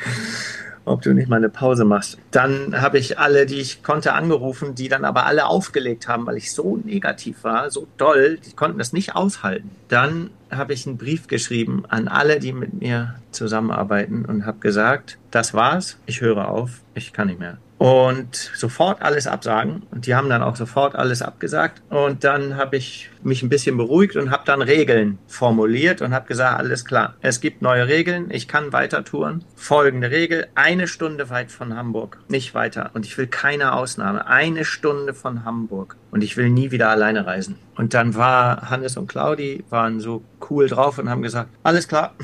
ob 0.86 1.02
du 1.02 1.12
nicht 1.12 1.28
mal 1.28 1.36
eine 1.36 1.48
Pause 1.48 1.84
machst. 1.84 2.16
Dann 2.30 2.80
habe 2.80 2.98
ich 2.98 3.18
alle, 3.18 3.44
die 3.44 3.60
ich 3.60 3.82
konnte, 3.82 4.14
angerufen, 4.14 4.74
die 4.74 4.88
dann 4.88 5.04
aber 5.04 5.26
alle 5.26 5.46
aufgelegt 5.46 6.08
haben, 6.08 6.26
weil 6.26 6.36
ich 6.36 6.52
so 6.52 6.76
negativ 6.76 7.44
war, 7.44 7.70
so 7.70 7.86
doll, 7.96 8.38
die 8.38 8.52
konnten 8.52 8.78
das 8.78 8.92
nicht 8.92 9.14
aushalten. 9.14 9.70
Dann 9.88 10.30
habe 10.56 10.72
ich 10.72 10.86
einen 10.86 10.98
Brief 10.98 11.26
geschrieben 11.26 11.84
an 11.88 12.08
alle, 12.08 12.38
die 12.38 12.52
mit 12.52 12.74
mir 12.74 13.16
zusammenarbeiten 13.30 14.24
und 14.24 14.46
habe 14.46 14.58
gesagt, 14.58 15.18
das 15.30 15.54
war's, 15.54 15.98
ich 16.06 16.20
höre 16.20 16.48
auf, 16.48 16.80
ich 16.94 17.12
kann 17.12 17.28
nicht 17.28 17.40
mehr 17.40 17.58
und 17.78 18.34
sofort 18.34 19.02
alles 19.02 19.26
absagen. 19.26 19.82
Und 19.90 20.06
die 20.06 20.14
haben 20.14 20.28
dann 20.28 20.42
auch 20.42 20.56
sofort 20.56 20.94
alles 20.94 21.22
abgesagt. 21.22 21.82
Und 21.90 22.24
dann 22.24 22.56
habe 22.56 22.76
ich 22.76 23.10
mich 23.22 23.42
ein 23.42 23.48
bisschen 23.48 23.76
beruhigt 23.76 24.16
und 24.16 24.30
habe 24.30 24.44
dann 24.46 24.62
Regeln 24.62 25.18
formuliert 25.26 26.00
und 26.00 26.14
habe 26.14 26.26
gesagt, 26.26 26.58
alles 26.58 26.84
klar, 26.84 27.14
es 27.20 27.40
gibt 27.40 27.62
neue 27.62 27.86
Regeln, 27.86 28.30
ich 28.30 28.48
kann 28.48 28.72
weiter 28.72 29.04
touren. 29.04 29.44
Folgende 29.56 30.10
Regel, 30.10 30.46
eine 30.54 30.88
Stunde 30.88 31.28
weit 31.28 31.52
von 31.52 31.76
Hamburg, 31.76 32.18
nicht 32.28 32.54
weiter. 32.54 32.90
Und 32.94 33.04
ich 33.04 33.16
will 33.18 33.26
keine 33.26 33.74
Ausnahme, 33.74 34.26
eine 34.26 34.64
Stunde 34.64 35.12
von 35.12 35.44
Hamburg. 35.44 35.96
Und 36.10 36.24
ich 36.24 36.36
will 36.36 36.48
nie 36.48 36.70
wieder 36.70 36.88
alleine 36.88 37.26
reisen. 37.26 37.58
Und 37.76 37.94
dann 37.94 38.14
war 38.14 38.70
Hannes 38.70 38.96
und 38.96 39.06
Claudi, 39.06 39.64
waren 39.70 40.00
so 40.00 40.22
cool 40.50 40.68
drauf 40.68 40.98
und 40.98 41.10
haben 41.10 41.22
gesagt, 41.22 41.50
alles 41.62 41.88
klar, 41.88 42.14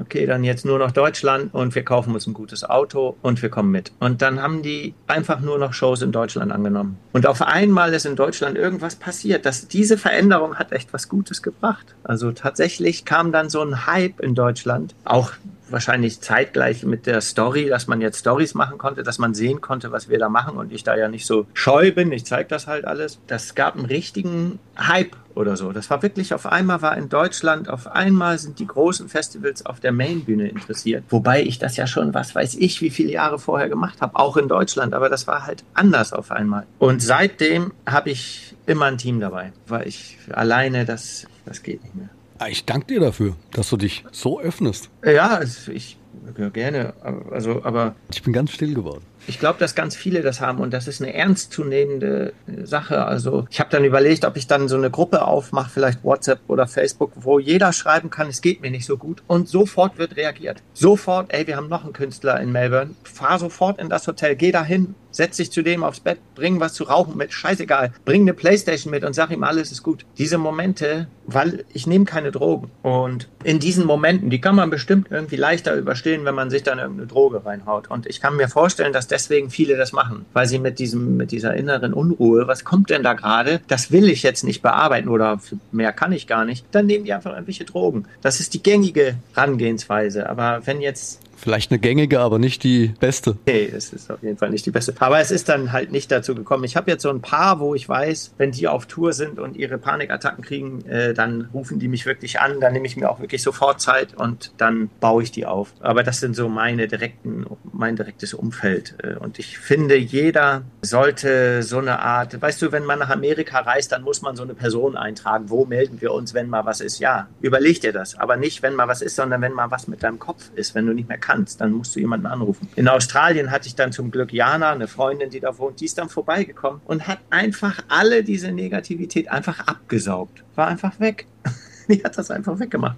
okay, 0.00 0.26
dann 0.26 0.44
jetzt 0.44 0.64
nur 0.64 0.78
noch 0.78 0.90
Deutschland 0.90 1.52
und 1.54 1.74
wir 1.74 1.84
kaufen 1.84 2.14
uns 2.14 2.26
ein 2.26 2.34
gutes 2.34 2.64
Auto 2.64 3.16
und 3.22 3.40
wir 3.42 3.48
kommen 3.48 3.70
mit. 3.70 3.92
Und 4.00 4.22
dann 4.22 4.42
haben 4.42 4.62
die 4.62 4.94
einfach 5.06 5.40
nur 5.40 5.58
noch 5.58 5.72
Shows 5.72 6.02
in 6.02 6.12
Deutschland 6.12 6.52
angenommen. 6.52 6.98
Und 7.12 7.26
auf 7.26 7.42
einmal 7.42 7.92
ist 7.94 8.06
in 8.06 8.16
Deutschland 8.16 8.56
irgendwas 8.56 8.96
passiert. 8.96 9.46
dass 9.46 9.68
diese 9.68 9.98
Veränderung 9.98 10.56
hat 10.56 10.72
echt 10.72 10.92
was 10.92 11.08
Gutes 11.08 11.42
gebracht. 11.42 11.94
Also 12.04 12.32
tatsächlich 12.32 13.04
kam 13.04 13.32
dann 13.32 13.48
so 13.48 13.62
ein 13.62 13.86
Hype 13.86 14.20
in 14.20 14.34
Deutschland, 14.34 14.94
auch 15.04 15.32
wahrscheinlich 15.68 16.20
zeitgleich 16.20 16.84
mit 16.84 17.06
der 17.06 17.20
Story, 17.20 17.68
dass 17.68 17.86
man 17.86 18.00
jetzt 18.00 18.20
Stories 18.20 18.54
machen 18.54 18.78
konnte, 18.78 19.02
dass 19.02 19.18
man 19.18 19.34
sehen 19.34 19.60
konnte, 19.60 19.92
was 19.92 20.08
wir 20.08 20.18
da 20.18 20.28
machen 20.28 20.56
und 20.56 20.72
ich 20.72 20.84
da 20.84 20.96
ja 20.96 21.08
nicht 21.08 21.26
so 21.26 21.46
scheu 21.54 21.92
bin. 21.92 22.12
Ich 22.12 22.24
zeige 22.24 22.48
das 22.48 22.66
halt 22.66 22.84
alles. 22.84 23.18
Das 23.26 23.54
gab 23.54 23.76
einen 23.76 23.86
richtigen 23.86 24.58
Hype 24.78 25.16
oder 25.34 25.56
so. 25.56 25.72
Das 25.72 25.90
war 25.90 26.02
wirklich 26.02 26.34
auf 26.34 26.46
einmal 26.46 26.82
war 26.82 26.96
in 26.96 27.08
Deutschland, 27.08 27.68
auf 27.68 27.88
einmal 27.88 28.38
sind 28.38 28.58
die 28.58 28.66
großen 28.66 29.08
Festivals 29.08 29.66
auf 29.66 29.80
der 29.80 29.92
Mainbühne 29.92 30.48
interessiert. 30.48 31.04
Wobei 31.10 31.42
ich 31.42 31.58
das 31.58 31.76
ja 31.76 31.86
schon, 31.86 32.14
was 32.14 32.34
weiß 32.34 32.54
ich, 32.54 32.80
wie 32.80 32.90
viele 32.90 33.12
Jahre 33.12 33.38
vorher 33.38 33.68
gemacht 33.68 34.00
habe, 34.00 34.16
auch 34.16 34.36
in 34.36 34.48
Deutschland. 34.48 34.94
Aber 34.94 35.08
das 35.08 35.26
war 35.26 35.46
halt 35.46 35.64
anders 35.74 36.12
auf 36.12 36.30
einmal. 36.30 36.66
Und 36.78 37.02
seitdem 37.02 37.72
habe 37.86 38.10
ich 38.10 38.54
immer 38.66 38.86
ein 38.86 38.98
Team 38.98 39.20
dabei, 39.20 39.52
weil 39.66 39.86
ich 39.86 40.18
alleine 40.32 40.84
das, 40.84 41.26
das 41.44 41.62
geht 41.62 41.82
nicht 41.82 41.94
mehr. 41.94 42.08
Ah, 42.38 42.48
ich 42.48 42.64
danke 42.64 42.86
dir 42.86 43.00
dafür, 43.00 43.34
dass 43.52 43.70
du 43.70 43.76
dich 43.76 44.04
so 44.12 44.40
öffnest. 44.40 44.90
Ja, 45.04 45.40
ich 45.42 45.96
ja, 46.38 46.48
gerne. 46.48 46.94
Also, 47.30 47.62
aber 47.64 47.94
ich 48.12 48.22
bin 48.22 48.32
ganz 48.32 48.50
still 48.50 48.74
geworden. 48.74 49.04
Ich 49.28 49.38
glaube, 49.38 49.58
dass 49.58 49.74
ganz 49.74 49.96
viele 49.96 50.22
das 50.22 50.40
haben 50.40 50.60
und 50.60 50.72
das 50.72 50.86
ist 50.86 51.02
eine 51.02 51.12
ernstzunehmende 51.12 52.32
Sache. 52.64 53.04
Also 53.04 53.46
ich 53.50 53.58
habe 53.60 53.70
dann 53.70 53.84
überlegt, 53.84 54.24
ob 54.24 54.36
ich 54.36 54.46
dann 54.46 54.68
so 54.68 54.76
eine 54.76 54.90
Gruppe 54.90 55.26
aufmache, 55.26 55.70
vielleicht 55.70 56.04
WhatsApp 56.04 56.40
oder 56.48 56.66
Facebook, 56.66 57.12
wo 57.16 57.38
jeder 57.38 57.72
schreiben 57.72 58.10
kann, 58.10 58.28
es 58.28 58.40
geht 58.40 58.60
mir 58.60 58.70
nicht 58.70 58.86
so 58.86 58.96
gut 58.96 59.22
und 59.26 59.48
sofort 59.48 59.98
wird 59.98 60.16
reagiert. 60.16 60.62
Sofort, 60.74 61.32
ey, 61.32 61.46
wir 61.46 61.56
haben 61.56 61.68
noch 61.68 61.84
einen 61.84 61.92
Künstler 61.92 62.40
in 62.40 62.52
Melbourne, 62.52 62.94
fahr 63.02 63.38
sofort 63.38 63.80
in 63.80 63.88
das 63.88 64.06
Hotel, 64.06 64.36
geh 64.36 64.52
dahin, 64.52 64.94
setz 65.16 65.38
dich 65.38 65.50
zu 65.50 65.62
dem 65.62 65.82
aufs 65.82 66.00
Bett, 66.00 66.18
bring 66.34 66.60
was 66.60 66.74
zu 66.74 66.84
rauchen 66.84 67.16
mit, 67.16 67.32
scheißegal, 67.32 67.92
bring 68.04 68.22
eine 68.22 68.34
Playstation 68.34 68.90
mit 68.90 69.02
und 69.02 69.14
sag 69.14 69.30
ihm, 69.30 69.44
alles 69.44 69.72
ist 69.72 69.82
gut. 69.82 70.04
Diese 70.18 70.38
Momente, 70.38 71.08
weil 71.26 71.64
ich 71.72 71.86
nehme 71.86 72.04
keine 72.04 72.30
Drogen 72.30 72.70
und 72.82 73.28
in 73.42 73.58
diesen 73.58 73.86
Momenten, 73.86 74.30
die 74.30 74.40
kann 74.40 74.54
man 74.54 74.70
bestimmt 74.70 75.08
irgendwie 75.10 75.36
leichter 75.36 75.74
überstehen, 75.74 76.24
wenn 76.24 76.34
man 76.34 76.50
sich 76.50 76.62
dann 76.62 76.78
irgendeine 76.78 77.08
Droge 77.08 77.44
reinhaut 77.44 77.90
und 77.90 78.06
ich 78.06 78.20
kann 78.20 78.36
mir 78.36 78.48
vorstellen, 78.48 78.92
dass 78.92 79.06
deswegen 79.16 79.48
viele 79.48 79.76
das 79.76 79.92
machen, 79.92 80.26
weil 80.34 80.46
sie 80.46 80.58
mit 80.58 80.78
diesem, 80.78 81.16
mit 81.16 81.32
dieser 81.32 81.54
inneren 81.54 81.94
Unruhe, 81.94 82.46
was 82.46 82.64
kommt 82.64 82.90
denn 82.90 83.02
da 83.02 83.14
gerade? 83.14 83.60
Das 83.66 83.90
will 83.90 84.10
ich 84.10 84.22
jetzt 84.22 84.44
nicht 84.44 84.60
bearbeiten 84.60 85.08
oder 85.08 85.40
mehr 85.72 85.92
kann 85.92 86.12
ich 86.12 86.26
gar 86.26 86.44
nicht. 86.44 86.66
Dann 86.70 86.86
nehmen 86.86 87.06
die 87.06 87.14
einfach 87.14 87.32
irgendwelche 87.32 87.64
Drogen. 87.64 88.04
Das 88.20 88.40
ist 88.40 88.52
die 88.52 88.62
gängige 88.62 89.16
Herangehensweise. 89.34 90.28
Aber 90.28 90.60
wenn 90.66 90.82
jetzt 90.82 91.20
Vielleicht 91.36 91.70
eine 91.70 91.78
gängige, 91.78 92.20
aber 92.20 92.38
nicht 92.38 92.64
die 92.64 92.88
beste. 92.98 93.36
Nee, 93.46 93.70
es 93.72 93.92
ist 93.92 94.10
auf 94.10 94.22
jeden 94.22 94.38
Fall 94.38 94.50
nicht 94.50 94.66
die 94.66 94.70
beste. 94.70 94.94
Aber 94.98 95.20
es 95.20 95.30
ist 95.30 95.48
dann 95.48 95.72
halt 95.72 95.92
nicht 95.92 96.10
dazu 96.10 96.34
gekommen. 96.34 96.64
Ich 96.64 96.76
habe 96.76 96.90
jetzt 96.90 97.02
so 97.02 97.10
ein 97.10 97.20
paar, 97.20 97.60
wo 97.60 97.74
ich 97.74 97.88
weiß, 97.88 98.32
wenn 98.38 98.52
die 98.52 98.68
auf 98.68 98.86
Tour 98.86 99.12
sind 99.12 99.38
und 99.38 99.56
ihre 99.56 99.78
Panikattacken 99.78 100.42
kriegen, 100.42 100.84
äh, 100.86 101.14
dann 101.14 101.48
rufen 101.52 101.78
die 101.78 101.88
mich 101.88 102.06
wirklich 102.06 102.40
an. 102.40 102.60
Dann 102.60 102.72
nehme 102.72 102.86
ich 102.86 102.96
mir 102.96 103.10
auch 103.10 103.20
wirklich 103.20 103.42
sofort 103.42 103.80
Zeit 103.80 104.14
und 104.14 104.52
dann 104.56 104.88
baue 105.00 105.22
ich 105.22 105.30
die 105.30 105.46
auf. 105.46 105.72
Aber 105.80 106.02
das 106.02 106.20
sind 106.20 106.34
so 106.34 106.48
meine 106.48 106.88
direkten, 106.88 107.46
mein 107.72 107.96
direktes 107.96 108.34
Umfeld. 108.34 108.94
Äh, 109.02 109.16
und 109.16 109.38
ich 109.38 109.58
finde, 109.58 109.96
jeder 109.96 110.62
sollte 110.80 111.62
so 111.62 111.78
eine 111.78 112.00
Art, 112.00 112.40
weißt 112.40 112.62
du, 112.62 112.72
wenn 112.72 112.84
man 112.84 112.98
nach 112.98 113.10
Amerika 113.10 113.60
reist, 113.60 113.92
dann 113.92 114.02
muss 114.02 114.22
man 114.22 114.36
so 114.36 114.42
eine 114.42 114.54
Person 114.54 114.96
eintragen. 114.96 115.50
Wo 115.50 115.66
melden 115.66 116.00
wir 116.00 116.12
uns, 116.12 116.32
wenn 116.32 116.48
mal 116.48 116.64
was 116.64 116.80
ist? 116.80 116.98
Ja, 116.98 117.28
überleg 117.40 117.80
dir 117.80 117.92
das. 117.92 118.18
Aber 118.18 118.36
nicht, 118.36 118.62
wenn 118.62 118.74
mal 118.74 118.88
was 118.88 119.02
ist, 119.02 119.16
sondern 119.16 119.42
wenn 119.42 119.52
mal 119.52 119.70
was 119.70 119.86
mit 119.86 120.02
deinem 120.02 120.18
Kopf 120.18 120.50
ist, 120.54 120.74
wenn 120.74 120.86
du 120.86 120.94
nicht 120.94 121.08
mehr 121.08 121.18
kannst, 121.26 121.60
dann 121.60 121.72
musst 121.72 121.96
du 121.96 122.00
jemanden 122.00 122.26
anrufen. 122.26 122.68
In 122.76 122.88
Australien 122.88 123.50
hatte 123.50 123.66
ich 123.66 123.74
dann 123.74 123.90
zum 123.90 124.10
Glück 124.10 124.32
Jana, 124.32 124.70
eine 124.70 124.86
Freundin, 124.86 125.30
die 125.30 125.40
da 125.40 125.58
wohnt, 125.58 125.80
die 125.80 125.86
ist 125.86 125.98
dann 125.98 126.08
vorbeigekommen 126.08 126.80
und 126.86 127.08
hat 127.08 127.18
einfach 127.30 127.82
alle 127.88 128.22
diese 128.22 128.52
Negativität 128.52 129.28
einfach 129.28 129.66
abgesaugt. 129.66 130.44
War 130.54 130.68
einfach 130.68 131.00
weg. 131.00 131.26
die 131.88 132.02
hat 132.02 132.16
das 132.16 132.30
einfach 132.30 132.58
weggemacht. 132.58 132.96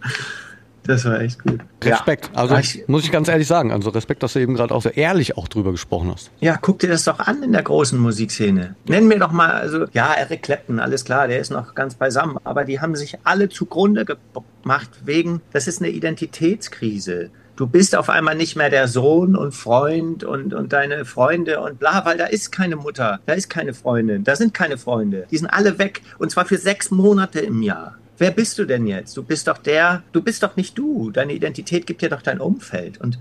Das 0.84 1.04
war 1.04 1.20
echt 1.20 1.42
gut. 1.42 1.60
Respekt. 1.84 2.30
Ja. 2.32 2.40
Also 2.40 2.56
ich, 2.56 2.88
muss 2.88 3.04
ich 3.04 3.12
ganz 3.12 3.28
ehrlich 3.28 3.46
sagen, 3.46 3.72
also 3.72 3.90
Respekt, 3.90 4.22
dass 4.22 4.32
du 4.32 4.38
eben 4.38 4.54
gerade 4.54 4.74
auch 4.74 4.80
so 4.80 4.88
ehrlich 4.88 5.36
auch 5.36 5.46
drüber 5.46 5.70
gesprochen 5.70 6.10
hast. 6.10 6.30
Ja, 6.40 6.56
guck 6.56 6.78
dir 6.78 6.88
das 6.88 7.04
doch 7.04 7.18
an 7.18 7.42
in 7.42 7.52
der 7.52 7.62
großen 7.62 7.98
Musikszene. 7.98 8.74
Nenn 8.86 9.06
mir 9.06 9.18
doch 9.18 9.32
mal, 9.32 9.50
also 9.50 9.84
ja, 9.92 10.14
Eric 10.14 10.44
Clapton, 10.44 10.80
alles 10.80 11.04
klar, 11.04 11.28
der 11.28 11.40
ist 11.40 11.50
noch 11.50 11.74
ganz 11.74 11.94
beisammen, 11.94 12.38
aber 12.44 12.64
die 12.64 12.80
haben 12.80 12.96
sich 12.96 13.18
alle 13.24 13.50
zugrunde 13.50 14.06
gemacht 14.06 14.90
wegen, 15.04 15.42
das 15.52 15.68
ist 15.68 15.82
eine 15.82 15.90
Identitätskrise 15.90 17.30
du 17.58 17.66
bist 17.66 17.96
auf 17.96 18.08
einmal 18.08 18.36
nicht 18.36 18.54
mehr 18.54 18.70
der 18.70 18.86
Sohn 18.86 19.34
und 19.34 19.52
Freund 19.52 20.22
und, 20.22 20.54
und 20.54 20.72
deine 20.72 21.04
Freunde 21.04 21.60
und 21.60 21.80
bla, 21.80 22.04
weil 22.04 22.16
da 22.16 22.26
ist 22.26 22.52
keine 22.52 22.76
Mutter, 22.76 23.18
da 23.26 23.32
ist 23.32 23.50
keine 23.50 23.74
Freundin, 23.74 24.22
da 24.22 24.36
sind 24.36 24.54
keine 24.54 24.78
Freunde. 24.78 25.26
Die 25.30 25.38
sind 25.38 25.48
alle 25.48 25.78
weg 25.78 26.02
und 26.18 26.30
zwar 26.30 26.44
für 26.44 26.56
sechs 26.56 26.92
Monate 26.92 27.40
im 27.40 27.62
Jahr. 27.62 27.96
Wer 28.16 28.30
bist 28.30 28.58
du 28.58 28.64
denn 28.64 28.86
jetzt? 28.86 29.16
Du 29.16 29.24
bist 29.24 29.48
doch 29.48 29.58
der, 29.58 30.02
du 30.12 30.22
bist 30.22 30.42
doch 30.42 30.56
nicht 30.56 30.78
du. 30.78 31.10
Deine 31.10 31.32
Identität 31.32 31.86
gibt 31.86 32.02
dir 32.02 32.08
doch 32.08 32.22
dein 32.22 32.40
Umfeld. 32.40 33.00
Und 33.00 33.18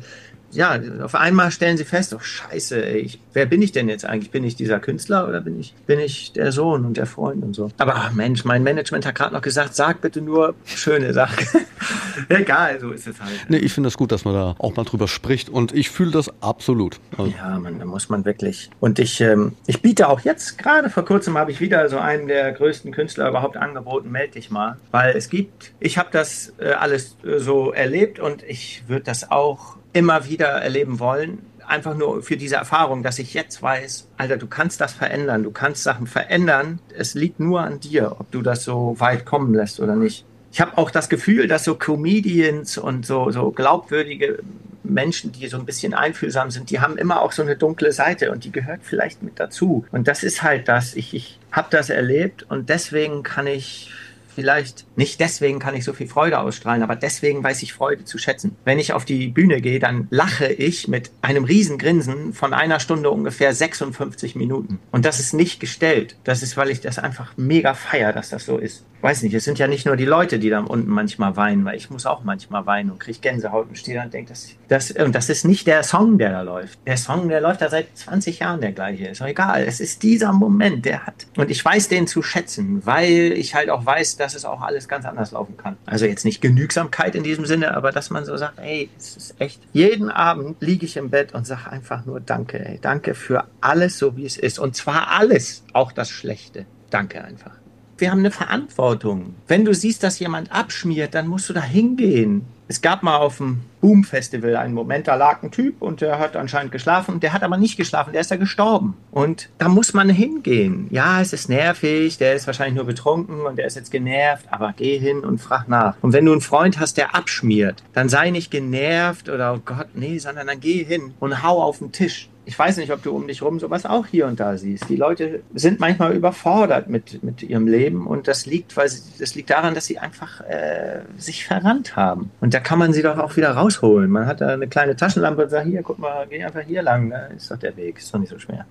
ja, 0.51 0.79
auf 1.03 1.15
einmal 1.15 1.51
stellen 1.51 1.77
sie 1.77 1.85
fest, 1.85 2.13
oh 2.13 2.19
scheiße, 2.19 2.85
ey, 2.85 2.99
ich, 2.99 3.19
wer 3.33 3.45
bin 3.45 3.61
ich 3.61 3.71
denn 3.71 3.89
jetzt 3.89 4.05
eigentlich? 4.05 4.31
Bin 4.31 4.43
ich 4.43 4.55
dieser 4.55 4.79
Künstler 4.79 5.27
oder 5.27 5.41
bin 5.41 5.59
ich, 5.59 5.73
bin 5.85 5.99
ich 5.99 6.31
der 6.33 6.51
Sohn 6.51 6.85
und 6.85 6.97
der 6.97 7.05
Freund 7.05 7.43
und 7.43 7.53
so? 7.53 7.69
Aber 7.77 7.95
ach 7.95 8.13
Mensch, 8.13 8.45
mein 8.45 8.63
Management 8.63 9.05
hat 9.05 9.15
gerade 9.15 9.33
noch 9.33 9.41
gesagt, 9.41 9.75
sag 9.75 10.01
bitte 10.01 10.21
nur 10.21 10.55
schöne 10.65 11.13
Sachen. 11.13 11.45
Egal, 12.29 12.79
so 12.79 12.91
ist 12.91 13.07
es 13.07 13.19
halt. 13.19 13.31
Nee, 13.49 13.57
ich 13.57 13.73
finde 13.73 13.87
es 13.87 13.93
das 13.93 13.97
gut, 13.97 14.11
dass 14.11 14.25
man 14.25 14.33
da 14.33 14.55
auch 14.59 14.75
mal 14.75 14.83
drüber 14.83 15.07
spricht 15.07 15.49
und 15.49 15.73
ich 15.73 15.89
fühle 15.89 16.11
das 16.11 16.31
absolut. 16.41 16.99
Also 17.17 17.31
ja, 17.31 17.59
man, 17.59 17.79
da 17.79 17.85
muss 17.85 18.09
man 18.09 18.25
wirklich. 18.25 18.69
Und 18.79 18.99
ich, 18.99 19.21
ähm, 19.21 19.53
ich 19.65 19.81
biete 19.81 20.09
auch 20.09 20.21
jetzt, 20.21 20.57
gerade 20.57 20.89
vor 20.89 21.05
kurzem 21.05 21.37
habe 21.37 21.51
ich 21.51 21.61
wieder 21.61 21.87
so 21.89 21.97
einen 21.97 22.27
der 22.27 22.51
größten 22.51 22.91
Künstler 22.91 23.29
überhaupt 23.29 23.57
angeboten, 23.57 24.11
melde 24.11 24.33
dich 24.33 24.51
mal. 24.51 24.77
Weil 24.91 25.15
es 25.15 25.29
gibt, 25.29 25.73
ich 25.79 25.97
habe 25.97 26.09
das 26.11 26.53
äh, 26.59 26.71
alles 26.71 27.17
äh, 27.23 27.39
so 27.39 27.71
erlebt 27.71 28.19
und 28.19 28.43
ich 28.43 28.83
würde 28.87 29.03
das 29.03 29.31
auch 29.31 29.77
immer 29.97 30.25
wieder 30.25 30.47
erleben 30.47 30.99
wollen. 30.99 31.39
Einfach 31.65 31.97
nur 31.97 32.21
für 32.21 32.37
diese 32.37 32.55
Erfahrung, 32.55 33.01
dass 33.03 33.19
ich 33.19 33.33
jetzt 33.33 33.61
weiß, 33.61 34.07
Alter, 34.17 34.37
du 34.37 34.47
kannst 34.47 34.79
das 34.79 34.93
verändern, 34.93 35.43
du 35.43 35.51
kannst 35.51 35.83
Sachen 35.83 36.05
verändern. 36.05 36.79
Es 36.95 37.15
liegt 37.15 37.39
nur 37.39 37.61
an 37.61 37.79
dir, 37.79 38.15
ob 38.19 38.31
du 38.31 38.41
das 38.41 38.63
so 38.63 38.95
weit 38.99 39.25
kommen 39.25 39.53
lässt 39.53 39.79
oder 39.79 39.95
nicht. 39.95 40.23
Ich 40.51 40.61
habe 40.61 40.77
auch 40.77 40.91
das 40.91 41.09
Gefühl, 41.09 41.47
dass 41.47 41.63
so 41.63 41.75
Comedians 41.75 42.77
und 42.77 43.05
so, 43.05 43.31
so 43.31 43.51
glaubwürdige 43.51 44.39
Menschen, 44.83 45.31
die 45.31 45.47
so 45.47 45.57
ein 45.57 45.65
bisschen 45.65 45.93
einfühlsam 45.93 46.51
sind, 46.51 46.69
die 46.69 46.79
haben 46.79 46.97
immer 46.97 47.21
auch 47.21 47.31
so 47.31 47.41
eine 47.41 47.57
dunkle 47.57 47.91
Seite 47.91 48.31
und 48.31 48.45
die 48.45 48.51
gehört 48.51 48.81
vielleicht 48.83 49.23
mit 49.23 49.39
dazu. 49.39 49.85
Und 49.91 50.07
das 50.07 50.23
ist 50.23 50.43
halt 50.43 50.67
das. 50.69 50.95
Ich, 50.95 51.13
ich 51.13 51.39
habe 51.51 51.67
das 51.71 51.89
erlebt 51.89 52.45
und 52.49 52.69
deswegen 52.69 53.23
kann 53.23 53.47
ich 53.47 53.91
vielleicht 54.37 54.85
nicht 54.95 55.19
deswegen 55.19 55.57
kann 55.57 55.73
ich 55.73 55.83
so 55.83 55.93
viel 55.93 56.07
Freude 56.07 56.37
ausstrahlen, 56.37 56.83
aber 56.83 56.95
deswegen 56.95 57.43
weiß 57.43 57.63
ich 57.63 57.73
Freude 57.73 58.05
zu 58.05 58.19
schätzen. 58.19 58.55
Wenn 58.65 58.77
ich 58.77 58.93
auf 58.93 59.03
die 59.03 59.29
Bühne 59.29 59.61
gehe, 59.61 59.79
dann 59.79 60.07
lache 60.11 60.45
ich 60.45 60.87
mit 60.87 61.09
einem 61.23 61.43
riesen 61.43 61.79
Grinsen 61.79 62.33
von 62.33 62.53
einer 62.53 62.79
Stunde 62.79 63.09
ungefähr 63.09 63.51
56 63.51 64.35
Minuten. 64.35 64.77
Und 64.91 65.05
das 65.05 65.19
ist 65.19 65.33
nicht 65.33 65.59
gestellt. 65.59 66.17
Das 66.23 66.43
ist, 66.43 66.55
weil 66.55 66.69
ich 66.69 66.81
das 66.81 66.99
einfach 66.99 67.33
mega 67.35 67.73
feier, 67.73 68.13
dass 68.13 68.29
das 68.29 68.45
so 68.45 68.57
ist 68.57 68.85
weiß 69.01 69.23
nicht, 69.23 69.33
es 69.33 69.43
sind 69.43 69.59
ja 69.59 69.67
nicht 69.67 69.85
nur 69.85 69.95
die 69.95 70.05
Leute, 70.05 70.39
die 70.39 70.49
da 70.49 70.59
unten 70.59 70.89
manchmal 70.89 71.35
weinen, 71.35 71.63
weil 71.65 71.75
ich 71.75 71.89
muss 71.89 72.05
auch 72.05 72.23
manchmal 72.23 72.65
weinen 72.65 72.91
und 72.91 72.99
kriege 72.99 73.19
Gänsehaut 73.19 73.67
und 73.69 73.77
stehe 73.77 73.97
da 73.97 74.03
und 74.03 74.13
denke, 74.13 74.29
das, 74.29 74.49
das, 74.67 74.91
und 74.91 75.13
das 75.13 75.29
ist 75.29 75.45
nicht 75.45 75.67
der 75.67 75.83
Song, 75.83 76.17
der 76.17 76.31
da 76.31 76.41
läuft. 76.41 76.79
Der 76.85 76.97
Song, 76.97 77.29
der 77.29 77.41
läuft 77.41 77.61
da 77.61 77.69
seit 77.69 77.95
20 77.95 78.39
Jahren 78.39 78.61
der 78.61 78.71
gleiche. 78.71 79.07
Ist 79.07 79.21
doch 79.21 79.27
egal. 79.27 79.63
Es 79.63 79.79
ist 79.79 80.03
dieser 80.03 80.33
Moment, 80.33 80.85
der 80.85 81.05
hat. 81.05 81.27
Und 81.37 81.51
ich 81.51 81.63
weiß 81.63 81.89
den 81.89 82.07
zu 82.07 82.21
schätzen, 82.21 82.85
weil 82.85 83.33
ich 83.33 83.55
halt 83.55 83.69
auch 83.69 83.85
weiß, 83.85 84.17
dass 84.17 84.26
es 84.35 84.45
auch 84.45 84.61
alles 84.61 84.87
ganz 84.87 85.05
anders 85.05 85.31
laufen 85.31 85.57
kann. 85.57 85.77
Also 85.85 86.05
jetzt 86.05 86.25
nicht 86.25 86.41
Genügsamkeit 86.41 87.15
in 87.15 87.23
diesem 87.23 87.45
Sinne, 87.45 87.75
aber 87.75 87.91
dass 87.91 88.09
man 88.09 88.25
so 88.25 88.37
sagt, 88.37 88.59
ey, 88.59 88.89
es 88.97 89.17
ist 89.17 89.41
echt. 89.41 89.61
Jeden 89.73 90.09
Abend 90.09 90.61
liege 90.61 90.85
ich 90.85 90.97
im 90.97 91.09
Bett 91.09 91.33
und 91.33 91.45
sage 91.45 91.69
einfach 91.69 92.05
nur 92.05 92.19
Danke, 92.19 92.63
ey. 92.63 92.79
Danke 92.81 93.13
für 93.13 93.45
alles, 93.61 93.97
so 93.97 94.17
wie 94.17 94.25
es 94.25 94.37
ist. 94.37 94.59
Und 94.59 94.75
zwar 94.75 95.11
alles, 95.11 95.63
auch 95.73 95.91
das 95.91 96.09
Schlechte. 96.09 96.65
Danke 96.89 97.23
einfach 97.23 97.56
wir 97.99 98.11
haben 98.11 98.19
eine 98.19 98.31
Verantwortung. 98.31 99.35
Wenn 99.47 99.65
du 99.65 99.73
siehst, 99.73 100.03
dass 100.03 100.19
jemand 100.19 100.51
abschmiert, 100.51 101.15
dann 101.15 101.27
musst 101.27 101.49
du 101.49 101.53
da 101.53 101.61
hingehen. 101.61 102.45
Es 102.69 102.81
gab 102.81 103.01
mal 103.01 103.15
auf 103.15 103.37
dem 103.37 103.61
Boom 103.79 104.03
Festival 104.03 104.57
einen 104.57 104.73
Moment, 104.73 105.07
da 105.07 105.15
lag 105.15 105.41
ein 105.41 105.51
Typ 105.51 105.81
und 105.81 106.01
der 106.01 106.19
hat 106.19 106.35
anscheinend 106.35 106.73
geschlafen. 106.73 107.21
Der 107.21 107.31
hat 107.31 107.43
aber 107.43 107.55
nicht 107.55 107.77
geschlafen, 107.77 108.11
der 108.11 108.21
ist 108.21 108.31
ja 108.31 108.35
gestorben. 108.35 108.97
Und 109.11 109.49
da 109.57 109.69
muss 109.69 109.93
man 109.93 110.09
hingehen. 110.09 110.87
Ja, 110.89 111.21
es 111.21 111.31
ist 111.31 111.47
nervig, 111.47 112.17
der 112.17 112.35
ist 112.35 112.45
wahrscheinlich 112.45 112.75
nur 112.75 112.85
betrunken 112.85 113.41
und 113.41 113.57
der 113.57 113.67
ist 113.67 113.75
jetzt 113.75 113.91
genervt, 113.91 114.47
aber 114.51 114.73
geh 114.75 114.97
hin 114.97 115.19
und 115.19 115.39
frag 115.39 115.69
nach. 115.69 115.95
Und 116.01 116.11
wenn 116.11 116.25
du 116.25 116.33
einen 116.33 116.41
Freund 116.41 116.77
hast, 116.79 116.97
der 116.97 117.15
abschmiert, 117.15 117.83
dann 117.93 118.09
sei 118.09 118.31
nicht 118.31 118.51
genervt 118.51 119.29
oder 119.29 119.53
oh 119.53 119.61
Gott, 119.63 119.87
nee, 119.93 120.17
sondern 120.17 120.47
dann 120.47 120.59
geh 120.59 120.83
hin 120.83 121.13
und 121.21 121.43
hau 121.43 121.61
auf 121.63 121.77
den 121.77 121.93
Tisch 121.93 122.29
ich 122.47 122.57
weiß 122.57 122.77
nicht, 122.77 122.93
ob 122.93 123.03
du 123.03 123.13
um 123.13 123.27
dich 123.27 123.41
rum 123.41 123.59
sowas 123.59 123.85
auch 123.85 124.05
hier 124.05 124.25
und 124.25 124.39
da 124.39 124.55
siehst. 124.55 124.87
Die 124.87 124.95
Leute 124.95 125.41
sind 125.53 125.81
manchmal 125.81 126.13
überfordert 126.13 126.87
mit, 126.87 127.21
mit 127.21 127.43
ihrem 127.43 127.67
Leben 127.67 128.07
und 128.07 128.29
das 128.29 128.45
liegt, 128.45 128.77
weil 128.77 128.87
sie, 128.87 129.01
das 129.19 129.35
liegt 129.35 129.49
daran, 129.49 129.75
dass 129.75 129.85
sie 129.85 129.99
einfach 129.99 130.39
äh, 130.47 131.01
sich 131.17 131.45
verrannt 131.45 131.97
haben. 131.97 132.31
Und 132.39 132.53
da 132.53 132.61
kann 132.61 132.79
man 132.79 132.93
sie 132.93 133.01
doch 133.01 133.17
auch 133.17 133.35
wieder 133.35 133.51
rausholen. 133.51 134.09
Man 134.09 134.27
hat 134.27 134.39
da 134.39 134.47
eine 134.47 134.69
kleine 134.69 134.95
Taschenlampe 134.95 135.43
und 135.43 135.49
sagt, 135.49 135.67
hier, 135.67 135.83
guck 135.83 135.99
mal, 135.99 136.25
geh 136.25 136.41
einfach 136.41 136.61
hier 136.61 136.81
lang, 136.83 137.09
da 137.09 137.25
ist 137.25 137.51
doch 137.51 137.57
der 137.57 137.75
Weg, 137.75 137.97
ist 137.97 138.13
doch 138.13 138.19
nicht 138.19 138.29
so 138.29 138.39
schwer. 138.39 138.65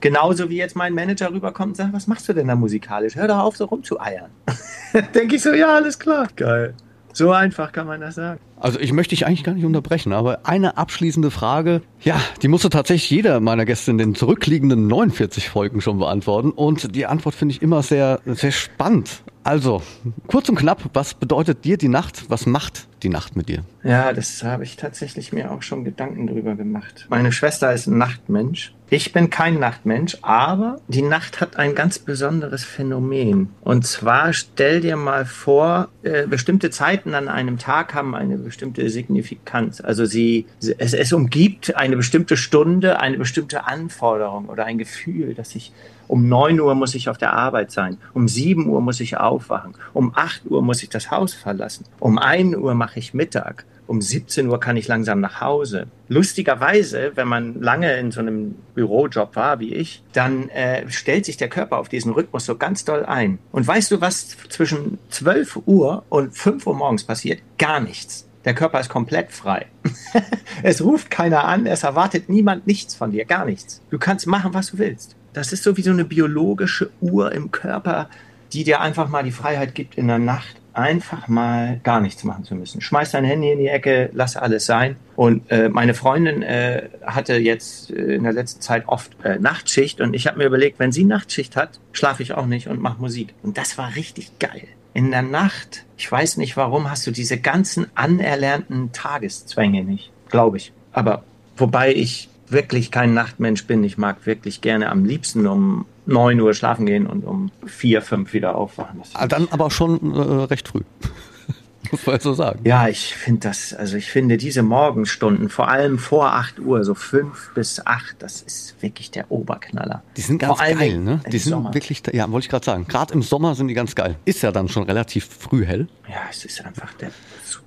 Genauso 0.00 0.48
wie 0.48 0.56
jetzt 0.56 0.74
mein 0.74 0.94
Manager 0.94 1.30
rüberkommt 1.30 1.72
und 1.72 1.76
sagt, 1.76 1.92
was 1.92 2.06
machst 2.06 2.26
du 2.30 2.32
denn 2.32 2.48
da 2.48 2.54
musikalisch? 2.54 3.14
Hör 3.14 3.28
doch 3.28 3.40
auf, 3.40 3.58
so 3.58 3.66
rumzueiern. 3.66 4.30
Denke 5.14 5.36
ich 5.36 5.42
so, 5.42 5.52
ja, 5.52 5.74
alles 5.74 5.98
klar. 5.98 6.28
Geil. 6.34 6.72
So 7.12 7.32
einfach 7.32 7.72
kann 7.72 7.86
man 7.86 8.00
das 8.00 8.14
sagen. 8.14 8.38
Also 8.60 8.78
ich 8.80 8.92
möchte 8.92 9.10
dich 9.10 9.26
eigentlich 9.26 9.44
gar 9.44 9.54
nicht 9.54 9.64
unterbrechen, 9.64 10.12
aber 10.12 10.40
eine 10.44 10.76
abschließende 10.76 11.30
Frage, 11.30 11.82
ja, 12.00 12.20
die 12.42 12.48
musste 12.48 12.70
tatsächlich 12.70 13.10
jeder 13.10 13.40
meiner 13.40 13.64
Gäste 13.64 13.90
in 13.90 13.98
den 13.98 14.14
zurückliegenden 14.14 14.86
49 14.86 15.48
Folgen 15.48 15.80
schon 15.80 15.98
beantworten 15.98 16.50
und 16.50 16.94
die 16.94 17.06
Antwort 17.06 17.34
finde 17.34 17.54
ich 17.54 17.62
immer 17.62 17.82
sehr, 17.82 18.20
sehr 18.24 18.52
spannend. 18.52 19.22
Also, 19.48 19.80
kurz 20.26 20.50
und 20.50 20.56
knapp, 20.56 20.90
was 20.92 21.14
bedeutet 21.14 21.64
dir 21.64 21.78
die 21.78 21.88
Nacht? 21.88 22.28
Was 22.28 22.44
macht 22.44 22.86
die 23.02 23.08
Nacht 23.08 23.34
mit 23.34 23.48
dir? 23.48 23.64
Ja, 23.82 24.12
das 24.12 24.42
habe 24.42 24.62
ich 24.62 24.76
tatsächlich 24.76 25.32
mir 25.32 25.50
auch 25.50 25.62
schon 25.62 25.84
Gedanken 25.84 26.26
drüber 26.26 26.54
gemacht. 26.54 27.06
Meine 27.08 27.32
Schwester 27.32 27.72
ist 27.72 27.86
ein 27.86 27.96
Nachtmensch. 27.96 28.74
Ich 28.90 29.14
bin 29.14 29.30
kein 29.30 29.58
Nachtmensch, 29.58 30.18
aber 30.20 30.80
die 30.88 31.00
Nacht 31.00 31.40
hat 31.40 31.56
ein 31.56 31.74
ganz 31.74 31.98
besonderes 31.98 32.64
Phänomen. 32.64 33.48
Und 33.62 33.86
zwar 33.86 34.34
stell 34.34 34.82
dir 34.82 34.96
mal 34.96 35.24
vor, 35.24 35.88
äh, 36.02 36.26
bestimmte 36.26 36.68
Zeiten 36.68 37.14
an 37.14 37.28
einem 37.28 37.56
Tag 37.56 37.94
haben 37.94 38.14
eine 38.14 38.36
bestimmte 38.36 38.90
Signifikanz. 38.90 39.80
Also 39.80 40.04
sie, 40.04 40.44
es, 40.60 40.92
es 40.92 41.12
umgibt 41.14 41.74
eine 41.74 41.96
bestimmte 41.96 42.36
Stunde, 42.36 43.00
eine 43.00 43.16
bestimmte 43.16 43.66
Anforderung 43.66 44.50
oder 44.50 44.66
ein 44.66 44.76
Gefühl, 44.76 45.32
dass 45.32 45.54
ich 45.54 45.72
um 46.08 46.28
9 46.28 46.58
Uhr 46.58 46.74
muss 46.74 46.94
ich 46.94 47.08
auf 47.08 47.18
der 47.18 47.34
Arbeit 47.34 47.70
sein, 47.70 47.98
um 48.14 48.26
7 48.26 48.68
Uhr 48.68 48.80
muss 48.80 48.98
ich 49.00 49.16
aufwachen, 49.16 49.74
um 49.92 50.12
8 50.14 50.46
Uhr 50.46 50.62
muss 50.62 50.82
ich 50.82 50.88
das 50.88 51.10
Haus 51.10 51.34
verlassen, 51.34 51.84
um 52.00 52.18
1 52.18 52.56
Uhr 52.56 52.74
mache 52.74 52.98
ich 52.98 53.14
Mittag, 53.14 53.64
um 53.86 54.02
17 54.02 54.48
Uhr 54.48 54.60
kann 54.60 54.76
ich 54.76 54.86
langsam 54.86 55.20
nach 55.20 55.40
Hause. 55.40 55.86
Lustigerweise, 56.08 57.12
wenn 57.14 57.28
man 57.28 57.60
lange 57.60 57.96
in 57.96 58.10
so 58.10 58.20
einem 58.20 58.54
Bürojob 58.74 59.34
war 59.34 59.60
wie 59.60 59.74
ich, 59.74 60.02
dann 60.12 60.48
äh, 60.50 60.88
stellt 60.90 61.24
sich 61.24 61.36
der 61.36 61.48
Körper 61.48 61.78
auf 61.78 61.88
diesen 61.88 62.12
Rhythmus 62.12 62.44
so 62.44 62.56
ganz 62.56 62.84
doll 62.84 63.04
ein. 63.04 63.38
Und 63.50 63.66
weißt 63.66 63.90
du, 63.90 64.00
was 64.00 64.36
zwischen 64.50 64.98
12 65.08 65.60
Uhr 65.66 66.04
und 66.10 66.36
5 66.36 66.66
Uhr 66.66 66.74
morgens 66.74 67.04
passiert? 67.04 67.40
Gar 67.56 67.80
nichts. 67.80 68.28
Der 68.44 68.54
Körper 68.54 68.80
ist 68.80 68.88
komplett 68.88 69.32
frei. 69.32 69.66
es 70.62 70.82
ruft 70.82 71.10
keiner 71.10 71.44
an, 71.44 71.66
es 71.66 71.82
erwartet 71.82 72.28
niemand 72.28 72.66
nichts 72.66 72.94
von 72.94 73.10
dir, 73.10 73.24
gar 73.24 73.44
nichts. 73.44 73.82
Du 73.90 73.98
kannst 73.98 74.26
machen, 74.26 74.54
was 74.54 74.70
du 74.70 74.78
willst. 74.78 75.16
Das 75.32 75.52
ist 75.52 75.62
so 75.62 75.76
wie 75.76 75.82
so 75.82 75.90
eine 75.90 76.04
biologische 76.04 76.90
Uhr 77.00 77.32
im 77.32 77.50
Körper, 77.50 78.08
die 78.52 78.64
dir 78.64 78.80
einfach 78.80 79.08
mal 79.08 79.22
die 79.22 79.32
Freiheit 79.32 79.74
gibt, 79.74 79.96
in 79.96 80.08
der 80.08 80.18
Nacht 80.18 80.56
einfach 80.78 81.26
mal 81.26 81.80
gar 81.82 82.00
nichts 82.00 82.22
machen 82.24 82.44
zu 82.44 82.54
müssen. 82.54 82.80
Schmeiß 82.80 83.10
dein 83.10 83.24
Handy 83.24 83.50
in 83.50 83.58
die 83.58 83.66
Ecke, 83.66 84.10
lass 84.12 84.36
alles 84.36 84.64
sein. 84.64 84.96
Und 85.16 85.50
äh, 85.50 85.68
meine 85.68 85.92
Freundin 85.92 86.42
äh, 86.42 86.88
hatte 87.04 87.36
jetzt 87.36 87.90
äh, 87.90 88.14
in 88.14 88.22
der 88.22 88.32
letzten 88.32 88.60
Zeit 88.60 88.84
oft 88.86 89.16
äh, 89.24 89.38
Nachtschicht 89.38 90.00
und 90.00 90.14
ich 90.14 90.28
habe 90.28 90.38
mir 90.38 90.46
überlegt, 90.46 90.78
wenn 90.78 90.92
sie 90.92 91.04
Nachtschicht 91.04 91.56
hat, 91.56 91.80
schlafe 91.92 92.22
ich 92.22 92.32
auch 92.32 92.46
nicht 92.46 92.68
und 92.68 92.80
mache 92.80 93.00
Musik. 93.00 93.34
Und 93.42 93.58
das 93.58 93.76
war 93.76 93.96
richtig 93.96 94.38
geil. 94.38 94.68
In 94.94 95.10
der 95.10 95.22
Nacht, 95.22 95.84
ich 95.96 96.10
weiß 96.10 96.36
nicht 96.36 96.56
warum, 96.56 96.88
hast 96.90 97.06
du 97.06 97.10
diese 97.10 97.38
ganzen 97.38 97.88
anerlernten 97.94 98.92
Tageszwänge 98.92 99.82
nicht, 99.82 100.12
glaube 100.28 100.58
ich. 100.58 100.72
Aber 100.92 101.24
wobei 101.56 101.92
ich 101.92 102.28
wirklich 102.52 102.90
kein 102.90 103.14
Nachtmensch 103.14 103.66
bin. 103.66 103.82
Ich 103.84 103.98
mag 103.98 104.26
wirklich 104.26 104.60
gerne 104.60 104.90
am 104.90 105.04
liebsten 105.04 105.46
um 105.46 105.86
9 106.06 106.40
Uhr 106.40 106.54
schlafen 106.54 106.86
gehen 106.86 107.06
und 107.06 107.24
um 107.24 107.50
4, 107.66 108.02
5 108.02 108.32
wieder 108.32 108.56
aufwachen. 108.56 109.02
Ah, 109.14 109.26
dann 109.26 109.48
aber 109.50 109.70
schon 109.70 110.14
äh, 110.14 110.44
recht 110.44 110.68
früh. 110.68 110.82
Muss 111.90 112.06
man 112.06 112.20
so 112.20 112.34
sagen. 112.34 112.60
Ja, 112.64 112.88
ich 112.88 113.14
finde 113.14 113.48
das, 113.48 113.72
also 113.72 113.96
ich 113.96 114.10
finde 114.10 114.36
diese 114.36 114.62
Morgenstunden, 114.62 115.48
vor 115.48 115.68
allem 115.68 115.98
vor 115.98 116.32
8 116.34 116.60
Uhr, 116.60 116.84
so 116.84 116.94
5 116.94 117.52
bis 117.54 117.84
8, 117.86 118.16
das 118.18 118.42
ist 118.42 118.74
wirklich 118.82 119.10
der 119.10 119.30
Oberknaller. 119.30 120.02
Die 120.16 120.20
sind 120.20 120.38
ganz 120.38 120.58
geil, 120.58 120.98
ne? 120.98 121.20
Die 121.32 121.38
sind 121.38 121.52
Sommer. 121.52 121.72
wirklich, 121.72 122.02
ja, 122.12 122.30
wollte 122.30 122.44
ich 122.46 122.50
gerade 122.50 122.66
sagen. 122.66 122.86
Gerade 122.88 123.14
im 123.14 123.22
Sommer 123.22 123.54
sind 123.54 123.68
die 123.68 123.74
ganz 123.74 123.94
geil. 123.94 124.16
Ist 124.26 124.42
ja 124.42 124.52
dann 124.52 124.68
schon 124.68 124.82
relativ 124.82 125.26
früh 125.26 125.64
hell. 125.64 125.88
Ja, 126.08 126.16
es 126.30 126.44
ist 126.44 126.64
einfach 126.64 126.92
der 126.94 127.10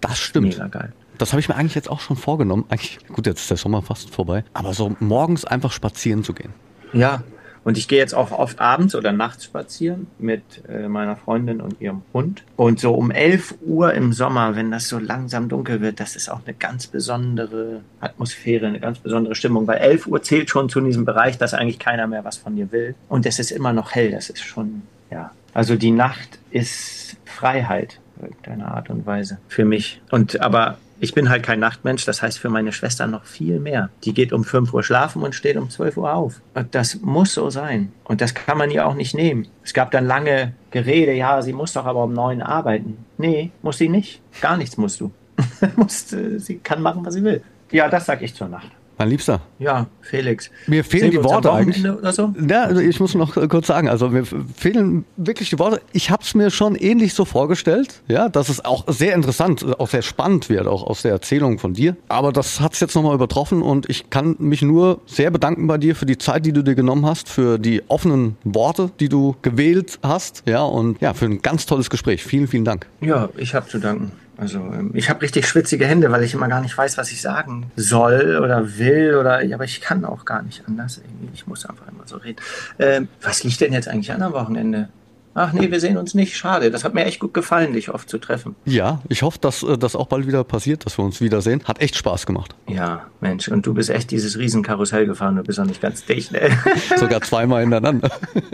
das 0.01 0.17
stimmt. 0.19 0.49
mega 0.49 0.67
geil. 0.67 0.93
Das 1.21 1.33
habe 1.33 1.39
ich 1.39 1.47
mir 1.47 1.55
eigentlich 1.55 1.75
jetzt 1.75 1.89
auch 1.89 1.99
schon 1.99 2.17
vorgenommen. 2.17 2.65
Eigentlich, 2.69 2.97
gut, 3.07 3.27
jetzt 3.27 3.41
ist 3.41 3.51
der 3.51 3.57
Sommer 3.57 3.83
fast 3.83 4.09
vorbei. 4.09 4.43
Aber 4.53 4.73
so 4.73 4.95
morgens 4.99 5.45
einfach 5.45 5.71
spazieren 5.71 6.23
zu 6.23 6.33
gehen. 6.33 6.51
Ja, 6.93 7.21
und 7.63 7.77
ich 7.77 7.87
gehe 7.87 7.99
jetzt 7.99 8.15
auch 8.15 8.31
oft 8.31 8.59
abends 8.59 8.95
oder 8.95 9.11
nachts 9.11 9.45
spazieren 9.45 10.07
mit 10.17 10.41
äh, 10.67 10.87
meiner 10.87 11.15
Freundin 11.15 11.61
und 11.61 11.79
ihrem 11.79 12.01
Hund. 12.11 12.43
Und 12.55 12.79
so 12.79 12.95
um 12.95 13.11
11 13.11 13.53
Uhr 13.61 13.93
im 13.93 14.13
Sommer, 14.13 14.55
wenn 14.55 14.71
das 14.71 14.89
so 14.89 14.97
langsam 14.97 15.47
dunkel 15.47 15.79
wird, 15.79 15.99
das 15.99 16.15
ist 16.15 16.27
auch 16.27 16.41
eine 16.43 16.55
ganz 16.55 16.87
besondere 16.87 17.81
Atmosphäre, 17.99 18.65
eine 18.65 18.79
ganz 18.79 18.97
besondere 18.97 19.35
Stimmung. 19.35 19.67
Weil 19.67 19.77
11 19.77 20.07
Uhr 20.07 20.23
zählt 20.23 20.49
schon 20.49 20.69
zu 20.69 20.81
diesem 20.81 21.05
Bereich, 21.05 21.37
dass 21.37 21.53
eigentlich 21.53 21.77
keiner 21.77 22.07
mehr 22.07 22.25
was 22.25 22.37
von 22.37 22.55
dir 22.55 22.71
will. 22.71 22.95
Und 23.09 23.27
es 23.27 23.37
ist 23.37 23.51
immer 23.51 23.73
noch 23.73 23.91
hell. 23.93 24.09
Das 24.09 24.31
ist 24.31 24.41
schon, 24.41 24.81
ja. 25.11 25.29
Also 25.53 25.75
die 25.75 25.91
Nacht 25.91 26.39
ist 26.49 27.17
Freiheit, 27.25 27.99
irgendeiner 28.19 28.73
Art 28.73 28.89
und 28.89 29.05
Weise 29.05 29.37
für 29.47 29.65
mich. 29.65 30.01
Und 30.09 30.41
aber 30.41 30.79
ich 31.01 31.15
bin 31.15 31.29
halt 31.29 31.41
kein 31.41 31.59
Nachtmensch, 31.59 32.05
das 32.05 32.21
heißt 32.21 32.37
für 32.37 32.49
meine 32.49 32.71
Schwester 32.71 33.07
noch 33.07 33.25
viel 33.25 33.59
mehr. 33.59 33.89
Die 34.03 34.13
geht 34.13 34.31
um 34.31 34.43
5 34.43 34.71
Uhr 34.71 34.83
schlafen 34.83 35.23
und 35.23 35.33
steht 35.33 35.57
um 35.57 35.67
12 35.67 35.97
Uhr 35.97 36.13
auf. 36.13 36.41
Und 36.53 36.75
das 36.75 37.01
muss 37.01 37.33
so 37.33 37.49
sein. 37.49 37.91
Und 38.03 38.21
das 38.21 38.35
kann 38.35 38.59
man 38.59 38.69
ihr 38.69 38.87
auch 38.87 38.93
nicht 38.93 39.15
nehmen. 39.15 39.47
Es 39.63 39.73
gab 39.73 39.89
dann 39.89 40.05
lange 40.05 40.53
Gerede, 40.69 41.13
ja, 41.13 41.41
sie 41.41 41.53
muss 41.53 41.73
doch 41.73 41.85
aber 41.85 42.03
um 42.03 42.13
9 42.13 42.43
arbeiten. 42.43 43.03
Nee, 43.17 43.49
muss 43.63 43.79
sie 43.79 43.89
nicht. 43.89 44.21
Gar 44.41 44.57
nichts 44.57 44.77
musst 44.77 45.01
du. 45.01 45.11
sie 45.87 46.59
kann 46.59 46.83
machen, 46.83 47.03
was 47.03 47.15
sie 47.15 47.23
will. 47.23 47.41
Ja, 47.71 47.89
das 47.89 48.05
sag 48.05 48.21
ich 48.21 48.35
zur 48.35 48.49
Nacht. 48.49 48.69
Mein 49.01 49.09
Liebster. 49.09 49.41
Ja, 49.57 49.87
Felix. 50.01 50.51
Mir 50.67 50.83
fehlen 50.83 51.11
Sehen 51.11 51.21
die 51.21 51.23
Worte 51.23 51.51
eigentlich. 51.51 51.81
So? 52.13 52.35
Ja, 52.47 52.65
also 52.65 52.81
ich 52.81 52.99
muss 52.99 53.15
noch 53.15 53.33
kurz 53.49 53.65
sagen, 53.65 53.89
also 53.89 54.09
mir 54.09 54.25
fehlen 54.25 55.05
wirklich 55.17 55.49
die 55.49 55.57
Worte. 55.57 55.81
Ich 55.91 56.11
habe 56.11 56.21
es 56.21 56.35
mir 56.35 56.51
schon 56.51 56.75
ähnlich 56.75 57.15
so 57.15 57.25
vorgestellt, 57.25 58.03
ja, 58.07 58.29
dass 58.29 58.47
es 58.49 58.63
auch 58.63 58.83
sehr 58.85 59.15
interessant, 59.15 59.65
auch 59.79 59.87
sehr 59.87 60.03
spannend 60.03 60.49
wird, 60.49 60.67
auch 60.67 60.83
aus 60.83 61.01
der 61.01 61.13
Erzählung 61.13 61.57
von 61.57 61.73
dir. 61.73 61.97
Aber 62.09 62.31
das 62.31 62.59
hat 62.59 62.73
es 62.73 62.79
jetzt 62.79 62.93
nochmal 62.93 63.15
übertroffen 63.15 63.63
und 63.63 63.89
ich 63.89 64.11
kann 64.11 64.35
mich 64.37 64.61
nur 64.61 65.01
sehr 65.07 65.31
bedanken 65.31 65.65
bei 65.65 65.79
dir 65.79 65.95
für 65.95 66.05
die 66.05 66.19
Zeit, 66.19 66.45
die 66.45 66.53
du 66.53 66.61
dir 66.61 66.75
genommen 66.75 67.07
hast, 67.07 67.27
für 67.27 67.57
die 67.57 67.81
offenen 67.87 68.37
Worte, 68.43 68.91
die 68.99 69.09
du 69.09 69.35
gewählt 69.41 69.97
hast, 70.03 70.43
ja, 70.45 70.61
und 70.61 71.01
ja, 71.01 71.15
für 71.15 71.25
ein 71.25 71.41
ganz 71.41 71.65
tolles 71.65 71.89
Gespräch. 71.89 72.23
Vielen, 72.23 72.47
vielen 72.47 72.65
Dank. 72.65 72.85
Ja, 72.99 73.29
ich 73.35 73.55
habe 73.55 73.67
zu 73.67 73.79
danken. 73.79 74.11
Also 74.41 74.57
ähm, 74.57 74.89
ich 74.95 75.07
habe 75.11 75.21
richtig 75.21 75.47
schwitzige 75.47 75.85
Hände, 75.85 76.11
weil 76.11 76.23
ich 76.23 76.33
immer 76.33 76.47
gar 76.47 76.61
nicht 76.61 76.75
weiß, 76.75 76.97
was 76.97 77.11
ich 77.11 77.21
sagen 77.21 77.71
soll 77.75 78.39
oder 78.41 78.79
will 78.79 79.15
oder 79.15 79.39
aber 79.53 79.65
ich 79.65 79.81
kann 79.81 80.03
auch 80.03 80.25
gar 80.25 80.41
nicht 80.41 80.63
anders. 80.67 80.99
Ich 81.31 81.45
muss 81.45 81.63
einfach 81.67 81.87
immer 81.87 82.07
so 82.07 82.17
reden. 82.17 82.41
Ähm, 82.79 83.07
was 83.21 83.43
liegt 83.43 83.61
denn 83.61 83.71
jetzt 83.71 83.87
eigentlich 83.87 84.11
an 84.11 84.23
am 84.23 84.33
Wochenende? 84.33 84.89
Ach 85.33 85.53
nee, 85.53 85.71
wir 85.71 85.79
sehen 85.79 85.97
uns 85.97 86.13
nicht. 86.13 86.35
Schade. 86.35 86.71
Das 86.71 86.83
hat 86.83 86.93
mir 86.93 87.05
echt 87.05 87.19
gut 87.19 87.33
gefallen, 87.33 87.73
dich 87.73 87.89
oft 87.89 88.09
zu 88.09 88.17
treffen. 88.17 88.55
Ja, 88.65 89.01
ich 89.07 89.21
hoffe, 89.21 89.39
dass 89.39 89.63
äh, 89.63 89.77
das 89.77 89.95
auch 89.95 90.07
bald 90.07 90.27
wieder 90.27 90.43
passiert, 90.43 90.85
dass 90.85 90.97
wir 90.97 91.05
uns 91.05 91.21
wiedersehen. 91.21 91.63
Hat 91.65 91.79
echt 91.81 91.95
Spaß 91.95 92.25
gemacht. 92.25 92.55
Ja, 92.67 93.07
Mensch. 93.21 93.47
Und 93.47 93.65
du 93.65 93.73
bist 93.73 93.89
echt 93.89 94.11
dieses 94.11 94.37
Riesenkarussell 94.37 95.05
gefahren. 95.05 95.37
Du 95.37 95.43
bist 95.43 95.59
auch 95.59 95.65
nicht 95.65 95.81
ganz 95.81 96.05
dicht. 96.05 96.31
Ne? 96.33 96.49
Sogar 96.97 97.21
zweimal 97.21 97.61
hintereinander. 97.61 98.09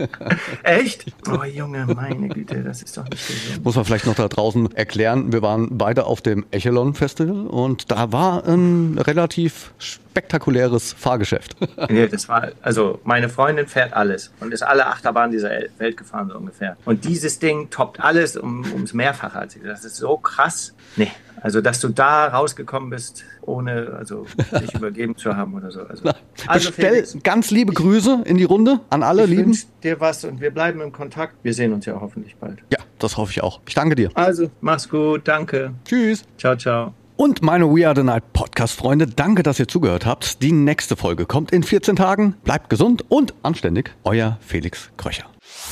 echt? 0.62 1.06
Oh 1.28 1.42
Junge, 1.44 1.86
meine 1.86 2.28
Güte, 2.28 2.62
das 2.62 2.82
ist 2.82 2.96
doch 2.96 3.08
nicht 3.08 3.26
gesehen. 3.26 3.62
Muss 3.62 3.74
man 3.74 3.84
vielleicht 3.84 4.06
noch 4.06 4.14
da 4.14 4.28
draußen 4.28 4.74
erklären. 4.76 5.32
Wir 5.32 5.42
waren 5.42 5.78
beide 5.78 6.04
auf 6.04 6.20
dem 6.20 6.46
Echelon 6.50 6.94
Festival 6.94 7.46
und 7.46 7.90
da 7.90 8.12
war 8.12 8.46
ein 8.46 8.98
relativ 8.98 9.72
spektakuläres 9.78 10.92
Fahrgeschäft. 10.92 11.56
nee, 11.90 12.08
das 12.08 12.28
war, 12.28 12.48
also 12.62 13.00
meine 13.04 13.28
Freundin 13.28 13.66
fährt 13.66 13.92
alles 13.92 14.32
und 14.40 14.52
ist 14.52 14.62
alle 14.62 14.86
Achterbahnen 14.86 15.30
dieser 15.30 15.50
Welt 15.78 15.96
gefahren, 15.96 16.28
so 16.28 16.38
ungefähr. 16.38 16.67
Und 16.84 17.04
dieses 17.04 17.38
Ding 17.38 17.70
toppt 17.70 18.00
alles 18.00 18.36
um, 18.36 18.64
ums 18.72 18.92
Mehrfache. 18.94 19.46
Das 19.64 19.84
ist 19.84 19.96
so 19.96 20.16
krass. 20.16 20.74
Nee, 20.96 21.10
also 21.42 21.60
dass 21.60 21.80
du 21.80 21.88
da 21.88 22.26
rausgekommen 22.28 22.90
bist, 22.90 23.24
ohne 23.42 23.94
also 23.98 24.26
dich 24.60 24.74
übergeben 24.74 25.16
zu 25.16 25.36
haben 25.36 25.54
oder 25.54 25.70
so. 25.70 25.82
Also, 25.82 26.10
also 26.46 26.70
Bestell 26.70 27.04
ganz 27.22 27.50
liebe 27.50 27.72
Grüße 27.72 28.22
in 28.24 28.36
die 28.36 28.44
Runde 28.44 28.80
an 28.90 29.02
alle 29.02 29.24
ich 29.24 29.30
Lieben. 29.30 29.58
dir 29.82 30.00
was 30.00 30.24
und 30.24 30.40
wir 30.40 30.50
bleiben 30.50 30.80
im 30.80 30.92
Kontakt. 30.92 31.34
Wir 31.42 31.54
sehen 31.54 31.72
uns 31.72 31.86
ja 31.86 32.00
hoffentlich 32.00 32.36
bald. 32.36 32.58
Ja, 32.72 32.78
das 32.98 33.16
hoffe 33.16 33.32
ich 33.32 33.42
auch. 33.42 33.60
Ich 33.66 33.74
danke 33.74 33.94
dir. 33.94 34.10
Also, 34.14 34.50
mach's 34.60 34.88
gut. 34.88 35.26
Danke. 35.26 35.74
Tschüss. 35.84 36.24
Ciao, 36.38 36.56
ciao. 36.56 36.94
Und 37.16 37.42
meine 37.42 37.66
We 37.66 37.84
Are 37.84 37.96
the 37.96 38.04
Night 38.04 38.32
Podcast-Freunde, 38.32 39.06
danke, 39.08 39.42
dass 39.42 39.58
ihr 39.58 39.66
zugehört 39.66 40.06
habt. 40.06 40.40
Die 40.40 40.52
nächste 40.52 40.94
Folge 40.94 41.26
kommt 41.26 41.50
in 41.50 41.64
14 41.64 41.96
Tagen. 41.96 42.34
Bleibt 42.44 42.70
gesund 42.70 43.04
und 43.08 43.34
anständig. 43.42 43.90
Euer 44.04 44.38
Felix 44.40 44.90
Kröcher. 44.96 45.24